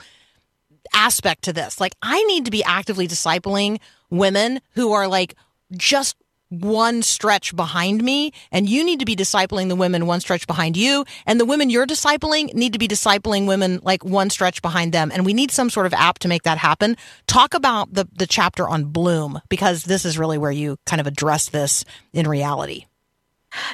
aspect 0.93 1.43
to 1.43 1.53
this. 1.53 1.79
Like, 1.79 1.95
I 2.01 2.23
need 2.23 2.45
to 2.45 2.51
be 2.51 2.63
actively 2.63 3.07
discipling 3.07 3.79
women 4.09 4.61
who 4.75 4.93
are 4.93 5.07
like 5.07 5.35
just 5.75 6.15
one 6.61 7.01
stretch 7.01 7.55
behind 7.55 8.03
me 8.03 8.31
and 8.51 8.69
you 8.69 8.83
need 8.83 8.99
to 8.99 9.05
be 9.05 9.15
discipling 9.15 9.69
the 9.69 9.75
women 9.75 10.05
one 10.05 10.19
stretch 10.19 10.45
behind 10.45 10.77
you 10.77 11.03
and 11.25 11.39
the 11.39 11.45
women 11.45 11.69
you're 11.69 11.87
discipling 11.87 12.53
need 12.53 12.73
to 12.73 12.79
be 12.79 12.87
discipling 12.87 13.47
women 13.47 13.79
like 13.81 14.05
one 14.05 14.29
stretch 14.29 14.61
behind 14.61 14.93
them 14.93 15.11
and 15.11 15.25
we 15.25 15.33
need 15.33 15.49
some 15.49 15.69
sort 15.69 15.87
of 15.87 15.93
app 15.93 16.19
to 16.19 16.27
make 16.27 16.43
that 16.43 16.59
happen 16.59 16.95
talk 17.25 17.55
about 17.55 17.91
the 17.91 18.07
the 18.13 18.27
chapter 18.27 18.69
on 18.69 18.85
bloom 18.85 19.41
because 19.49 19.83
this 19.83 20.05
is 20.05 20.19
really 20.19 20.37
where 20.37 20.51
you 20.51 20.77
kind 20.85 21.01
of 21.01 21.07
address 21.07 21.49
this 21.49 21.83
in 22.13 22.27
reality 22.27 22.85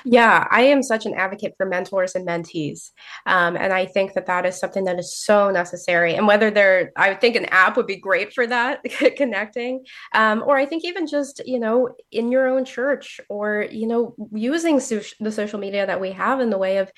Yeah, 0.06 0.48
I 0.50 0.62
am 0.64 0.84
such 0.84 1.06
an 1.06 1.14
advocate 1.14 1.56
for 1.58 1.66
mentors 1.66 2.16
and 2.16 2.28
mentees. 2.28 2.92
Um, 3.26 3.56
and 3.56 3.74
I 3.74 3.86
think 3.86 4.14
that 4.14 4.26
that 4.26 4.46
is 4.46 4.60
something 4.60 4.84
that 4.86 5.00
is 5.00 5.16
so 5.16 5.50
necessary. 5.50 6.16
And 6.16 6.28
whether 6.28 6.52
they're, 6.52 6.92
I 6.96 7.14
think 7.14 7.36
an 7.36 7.46
app 7.46 7.78
would 7.78 7.88
be 7.88 7.98
great 7.98 8.34
for 8.34 8.46
that, 8.48 8.84
connecting. 9.18 9.86
Um, 10.14 10.44
or 10.46 10.58
I 10.58 10.66
think 10.66 10.86
even 10.86 11.08
just, 11.08 11.42
you 11.46 11.60
know, 11.60 11.96
in 12.12 12.32
your 12.32 12.48
own 12.48 12.66
church 12.66 13.20
or, 13.30 13.68
you 13.72 13.88
know, 13.88 14.16
using 14.34 14.80
so- 14.80 15.02
the 15.20 15.32
social 15.32 15.60
media 15.60 15.86
that 15.86 16.02
we 16.02 16.12
have 16.12 16.40
in 16.40 16.50
the 16.50 16.58
way 16.58 16.78
of 16.78 16.92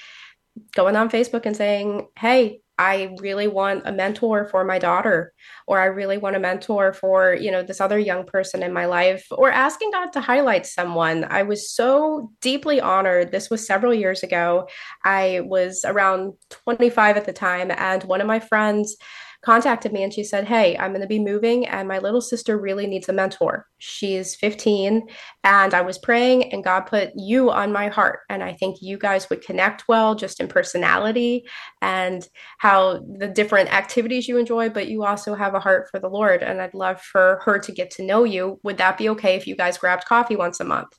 going 0.76 0.96
on 0.96 1.10
Facebook 1.10 1.46
and 1.46 1.56
saying, 1.56 2.08
hey, 2.18 2.62
I 2.82 3.16
really 3.20 3.48
want 3.48 3.84
a 3.86 3.92
mentor 3.92 4.48
for 4.50 4.66
my 4.66 4.80
daughter, 4.80 5.34
or 5.68 5.80
I 5.80 5.86
really 5.86 6.18
want 6.18 6.36
a 6.36 6.40
mentor 6.40 6.94
for, 6.94 7.36
you 7.36 7.52
know, 7.52 7.62
this 7.62 7.80
other 7.80 8.00
young 8.00 8.26
person 8.26 8.64
in 8.64 8.74
my 8.74 8.88
life, 8.88 9.24
or 9.30 9.52
asking 9.52 9.92
God 9.92 10.12
to 10.14 10.20
highlight 10.20 10.66
someone. 10.66 11.28
I 11.30 11.44
was 11.44 11.70
so 11.70 12.32
deeply 12.42 12.82
honored. 12.82 13.32
This 13.32 13.52
was 13.52 13.68
several 13.68 13.94
years 13.94 14.24
ago. 14.24 14.68
I 15.06 15.42
was 15.44 15.86
around 15.86 16.34
25 16.50 17.18
at 17.18 17.26
the 17.26 17.34
time, 17.34 17.70
and 17.70 18.04
one 18.06 18.20
of 18.20 18.26
my 18.26 18.40
friends 18.40 18.96
contacted 19.44 19.92
me 19.92 20.04
and 20.04 20.14
she 20.14 20.24
said, 20.24 20.46
Hey, 20.46 20.78
I'm 20.78 20.92
going 20.92 21.02
to 21.02 21.08
be 21.08 21.20
moving 21.20 21.66
and 21.66 21.88
my 21.88 22.00
little 22.00 22.22
sister 22.22 22.58
really 22.58 22.88
needs 22.88 23.10
a 23.10 23.14
mentor. 23.14 23.66
She's 23.80 24.36
15 24.36 25.08
and 25.44 25.74
I 25.74 25.82
was 25.82 25.98
praying 25.98 26.54
and 26.54 26.64
God 26.64 26.82
put 26.82 27.12
you 27.16 27.50
on 27.50 27.72
my 27.72 27.88
heart. 27.88 28.20
And 28.30 28.44
I 28.44 28.54
think 28.54 28.78
you 28.82 28.98
guys 28.98 29.30
would 29.30 29.42
connect 29.42 29.88
well 29.88 30.16
just 30.16 30.39
in 30.39 30.48
personality 30.48 31.46
and 31.82 32.28
how 32.60 33.04
the 33.18 33.28
different 33.28 33.74
activities 33.74 34.28
you 34.28 34.38
enjoy, 34.38 34.70
but 34.70 34.88
you 34.88 35.04
also 35.04 35.34
have 35.34 35.56
a 35.56 35.60
heart 35.60 35.88
for 35.89 36.00
the 36.00 36.10
Lord. 36.10 36.44
And 36.44 36.62
I'd 36.62 36.74
love 36.74 37.02
for 37.02 37.42
her 37.44 37.58
to 37.60 37.72
get 37.72 37.89
to 37.92 38.06
know 38.06 38.24
you. 38.24 38.60
Would 38.64 38.78
that 38.78 38.98
be 38.98 39.10
okay 39.10 39.36
if 39.36 39.48
you 39.48 39.56
guys 39.56 39.78
grabbed 39.78 40.06
coffee 40.06 40.36
once 40.36 40.60
a 40.60 40.66
month? 40.66 40.89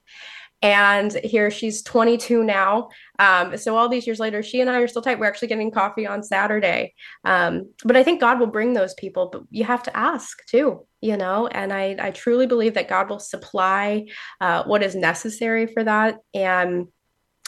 And 0.62 1.12
here 1.24 1.50
she's 1.50 1.82
22 1.82 2.44
now. 2.44 2.88
Um, 3.18 3.56
so 3.56 3.76
all 3.76 3.88
these 3.88 4.06
years 4.06 4.20
later, 4.20 4.42
she 4.42 4.60
and 4.60 4.70
I 4.70 4.78
are 4.80 4.88
still 4.88 5.02
tight. 5.02 5.18
We're 5.18 5.26
actually 5.26 5.48
getting 5.48 5.72
coffee 5.72 6.06
on 6.06 6.22
Saturday. 6.22 6.94
Um, 7.24 7.70
but 7.84 7.96
I 7.96 8.04
think 8.04 8.20
God 8.20 8.38
will 8.38 8.46
bring 8.46 8.72
those 8.72 8.94
people, 8.94 9.28
but 9.32 9.42
you 9.50 9.64
have 9.64 9.82
to 9.84 9.96
ask 9.96 10.46
too, 10.46 10.86
you 11.00 11.16
know. 11.16 11.48
And 11.48 11.72
I, 11.72 11.96
I 11.98 12.10
truly 12.12 12.46
believe 12.46 12.74
that 12.74 12.88
God 12.88 13.10
will 13.10 13.18
supply 13.18 14.06
uh, 14.40 14.62
what 14.64 14.82
is 14.82 14.94
necessary 14.94 15.66
for 15.66 15.82
that. 15.82 16.18
And 16.32 16.86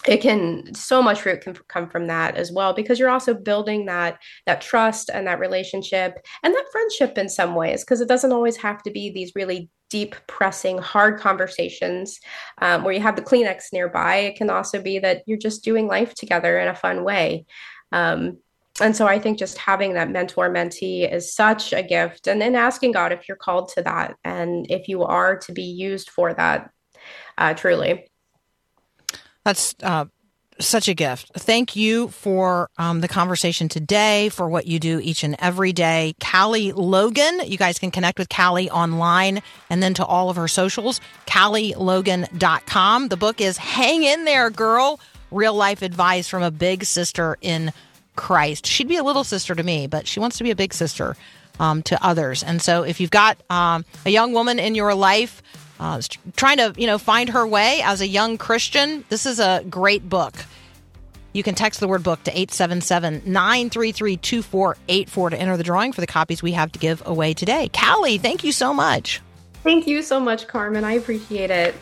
it 0.07 0.21
can 0.21 0.75
so 0.75 1.03
much 1.03 1.23
fruit 1.23 1.41
can 1.41 1.55
come 1.69 1.89
from 1.89 2.07
that 2.09 2.37
as 2.37 2.53
well 2.53 2.75
because 2.75 2.99
you're 2.99 3.11
also 3.11 3.33
building 3.33 3.87
that 3.87 4.19
that 4.47 4.61
trust 4.61 5.11
and 5.13 5.27
that 5.27 5.39
relationship 5.39 6.19
and 6.43 6.55
that 6.55 6.67
friendship 6.71 7.17
in 7.17 7.29
some 7.29 7.55
ways 7.55 7.83
because 7.83 8.01
it 8.01 8.09
doesn't 8.09 8.33
always 8.33 8.57
have 8.57 8.83
to 8.83 8.91
be 8.91 9.11
these 9.11 9.33
really 9.35 9.71
deep 9.99 10.15
pressing 10.27 10.79
hard 10.79 11.21
conversations 11.21 12.19
um, 12.61 12.83
where 12.83 12.93
you 12.93 13.01
have 13.01 13.17
the 13.17 13.23
kleenex 13.23 13.73
nearby. 13.73 14.17
It 14.17 14.37
can 14.37 14.51
also 14.51 14.83
be 14.83 14.99
that 14.99 15.23
you're 15.27 15.39
just 15.49 15.65
doing 15.65 15.87
life 15.87 16.15
together 16.15 16.59
in 16.59 16.69
a 16.69 16.75
fun 16.75 17.05
way. 17.05 17.47
Um, 17.93 18.39
and 18.81 18.97
so 18.97 19.07
i 19.07 19.21
think 19.21 19.39
just 19.39 19.57
having 19.57 19.95
that 19.95 20.11
mentor 20.11 20.51
mentee 20.51 21.09
is 21.09 21.33
such 21.33 21.73
a 21.73 21.81
gift 21.81 22.27
and 22.27 22.41
then 22.43 22.57
asking 22.57 22.91
god 22.91 23.13
if 23.13 23.29
you're 23.29 23.37
called 23.37 23.69
to 23.69 23.81
that 23.83 24.17
and 24.25 24.69
if 24.69 24.89
you 24.89 25.05
are 25.05 25.39
to 25.39 25.53
be 25.53 25.63
used 25.63 26.11
for 26.11 26.35
that 26.35 26.73
uh, 27.39 27.55
truly. 27.55 28.09
That's 29.45 29.75
uh, 29.83 30.07
such 30.61 30.89
a 30.89 30.95
gift. 30.95 31.33
Thank 31.37 31.77
you 31.77 32.09
for 32.09 32.71
um, 32.79 33.01
the 33.01 33.09
conversation 33.09 33.69
today, 33.69 34.29
for 34.29 34.49
what 34.49 34.67
you 34.67 34.79
do 34.79 35.01
each 35.01 35.25
and 35.25 35.37
every 35.39 35.73
day. 35.73 36.15
Cally 36.21 36.73
Logan, 36.73 37.41
you 37.45 37.59
guys 37.59 37.79
can 37.79 37.91
connect 37.91 38.19
with 38.19 38.29
Cally 38.29 38.71
online 38.71 39.43
and 39.71 39.83
then 39.83 39.95
to 39.95 40.05
all 40.05 40.31
of 40.31 40.37
her 40.37 40.49
socials, 40.49 41.01
callylogan.com. 41.27 43.09
The 43.09 43.17
book 43.17 43.41
is 43.41 43.57
Hang 43.57 44.03
in 44.03 44.25
There, 44.25 44.51
Girl 44.51 45.01
Real 45.31 45.55
Life 45.55 45.83
Advice 45.83 46.29
from 46.29 46.43
a 46.43 46.51
Big 46.51 46.85
Sister 46.85 47.37
in 47.41 47.73
Christ. 48.17 48.67
She'd 48.67 48.89
be 48.89 48.97
a 48.97 49.03
little 49.03 49.25
sister 49.25 49.55
to 49.55 49.63
me, 49.63 49.87
but 49.87 50.07
she 50.07 50.21
wants 50.21 50.39
to 50.39 50.45
be 50.45 50.51
a 50.51 50.57
big 50.57 50.73
sister 50.73 51.17
um, 51.59 51.83
to 51.85 52.05
others. 52.05 52.43
And 52.43 52.61
so 52.63 52.83
if 52.83 53.01
you've 53.01 53.11
got 53.11 53.39
um, 53.51 53.85
a 54.07 54.11
young 54.11 54.33
woman 54.33 54.59
in 54.59 54.75
your 54.75 54.95
life, 54.95 55.43
uh, 55.81 56.01
trying 56.37 56.59
to 56.59 56.73
you 56.77 56.87
know 56.87 56.99
find 56.99 57.31
her 57.31 57.45
way 57.47 57.81
as 57.83 58.01
a 58.01 58.07
young 58.07 58.39
Christian. 58.39 59.05
This 59.09 59.27
is 59.27 59.41
a 59.41 59.65
great 59.69 60.09
book. 60.09 60.35
You 61.33 61.43
can 61.43 61.57
text 61.57 61.81
the 61.81 61.89
word 61.89 62.05
book 62.05 62.23
to 62.25 62.33
877-933-2484 62.33 65.31
to 65.31 65.37
enter 65.37 65.57
the 65.57 65.65
drawing 65.65 65.93
for 65.93 66.01
the 66.01 66.07
copies 66.07 66.45
we 66.45 66.53
have 66.53 66.71
to 66.73 66.79
give 66.79 67.03
away 67.05 67.35
today. 67.35 67.69
Cally, 67.73 68.19
thank 68.19 68.45
you 68.45 68.53
so 68.53 68.73
much. 68.73 69.21
Thank 69.65 69.89
you 69.89 70.03
so 70.03 70.21
much, 70.21 70.47
Carmen. 70.47 70.85
I 70.85 70.93
appreciate 70.93 71.51
it. 71.51 71.75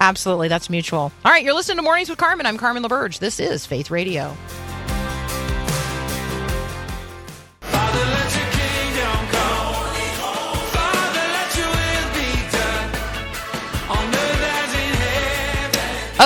Absolutely, 0.00 0.48
that's 0.48 0.68
mutual. 0.68 1.10
All 1.24 1.32
right, 1.32 1.42
you're 1.42 1.54
listening 1.54 1.78
to 1.78 1.82
Mornings 1.82 2.10
with 2.10 2.18
Carmen. 2.18 2.44
I'm 2.44 2.58
Carmen 2.58 2.82
LaBerge. 2.82 3.18
This 3.18 3.40
is 3.40 3.64
Faith 3.64 3.90
Radio. 3.90 4.36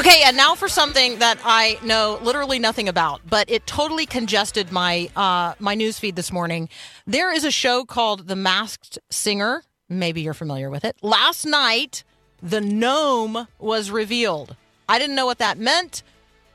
Okay, 0.05 0.23
and 0.25 0.37
now 0.37 0.57
for 0.57 0.67
something 0.67 1.21
that 1.21 1.39
I 1.45 1.79
know 1.85 2.19
literally 2.23 2.59
nothing 2.59 2.89
about, 2.89 3.21
but 3.25 3.49
it 3.49 3.69
totally 3.69 4.05
congested 4.05 4.73
my 4.73 5.09
uh, 5.15 5.55
my 5.61 5.77
news 5.77 5.97
feed 5.97 6.17
this 6.17 6.33
morning. 6.33 6.69
There 7.07 7.33
is 7.33 7.45
a 7.45 7.53
show 7.53 7.85
called 7.85 8.27
The 8.27 8.35
Masked 8.35 8.99
Singer. 9.11 9.63
Maybe 9.89 10.21
you're 10.23 10.35
familiar 10.35 10.71
with 10.71 10.85
it. 10.85 10.97
Last 11.03 11.47
night, 11.47 12.03
the 12.43 12.61
gnome 12.61 13.47
was 13.61 13.93
revealed. 13.93 14.57
I 14.89 14.99
didn't 14.99 15.15
know 15.15 15.27
what 15.27 15.39
that 15.39 15.57
meant. 15.57 16.03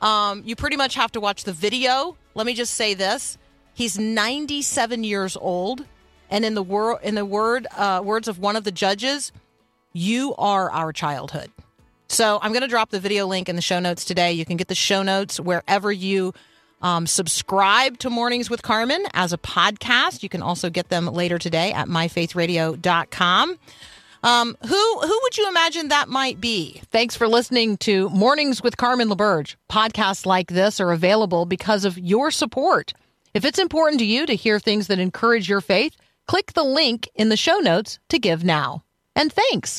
Um, 0.02 0.42
you 0.44 0.54
pretty 0.54 0.76
much 0.76 0.94
have 0.96 1.12
to 1.12 1.20
watch 1.20 1.44
the 1.44 1.54
video. 1.54 2.18
Let 2.34 2.44
me 2.44 2.52
just 2.52 2.74
say 2.74 2.92
this: 2.92 3.38
he's 3.72 3.98
97 3.98 5.04
years 5.04 5.38
old, 5.38 5.86
and 6.28 6.44
in 6.44 6.52
the 6.52 6.62
word 6.62 6.98
in 7.02 7.14
the 7.14 7.24
word 7.24 7.66
uh, 7.78 8.02
words 8.04 8.28
of 8.28 8.38
one 8.38 8.56
of 8.56 8.64
the 8.64 8.72
judges, 8.72 9.32
you 9.94 10.34
are 10.34 10.70
our 10.70 10.92
childhood. 10.92 11.50
So 12.08 12.38
I'm 12.42 12.52
going 12.52 12.62
to 12.62 12.68
drop 12.68 12.90
the 12.90 13.00
video 13.00 13.26
link 13.26 13.48
in 13.48 13.56
the 13.56 13.62
show 13.62 13.80
notes 13.80 14.04
today. 14.04 14.32
You 14.32 14.44
can 14.44 14.56
get 14.56 14.68
the 14.68 14.74
show 14.74 15.02
notes 15.02 15.38
wherever 15.38 15.92
you 15.92 16.32
um, 16.80 17.06
subscribe 17.06 17.98
to 17.98 18.10
Mornings 18.10 18.48
with 18.48 18.62
Carmen 18.62 19.04
as 19.14 19.32
a 19.32 19.38
podcast. 19.38 20.22
You 20.22 20.28
can 20.28 20.42
also 20.42 20.70
get 20.70 20.88
them 20.88 21.06
later 21.06 21.38
today 21.38 21.72
at 21.72 21.88
myfaithradio.com. 21.88 23.58
Um, 24.20 24.56
who 24.66 25.00
who 25.00 25.20
would 25.22 25.38
you 25.38 25.48
imagine 25.48 25.88
that 25.88 26.08
might 26.08 26.40
be? 26.40 26.80
Thanks 26.90 27.14
for 27.14 27.28
listening 27.28 27.76
to 27.78 28.08
Mornings 28.10 28.62
with 28.62 28.76
Carmen 28.76 29.08
LaBerge. 29.08 29.54
Podcasts 29.70 30.26
like 30.26 30.48
this 30.48 30.80
are 30.80 30.90
available 30.90 31.46
because 31.46 31.84
of 31.84 31.96
your 31.96 32.32
support. 32.32 32.92
If 33.32 33.44
it's 33.44 33.60
important 33.60 34.00
to 34.00 34.06
you 34.06 34.26
to 34.26 34.34
hear 34.34 34.58
things 34.58 34.88
that 34.88 34.98
encourage 34.98 35.48
your 35.48 35.60
faith, 35.60 35.96
click 36.26 36.54
the 36.54 36.64
link 36.64 37.08
in 37.14 37.28
the 37.28 37.36
show 37.36 37.58
notes 37.58 38.00
to 38.08 38.18
give 38.18 38.42
now. 38.42 38.82
And 39.14 39.32
thanks. 39.32 39.76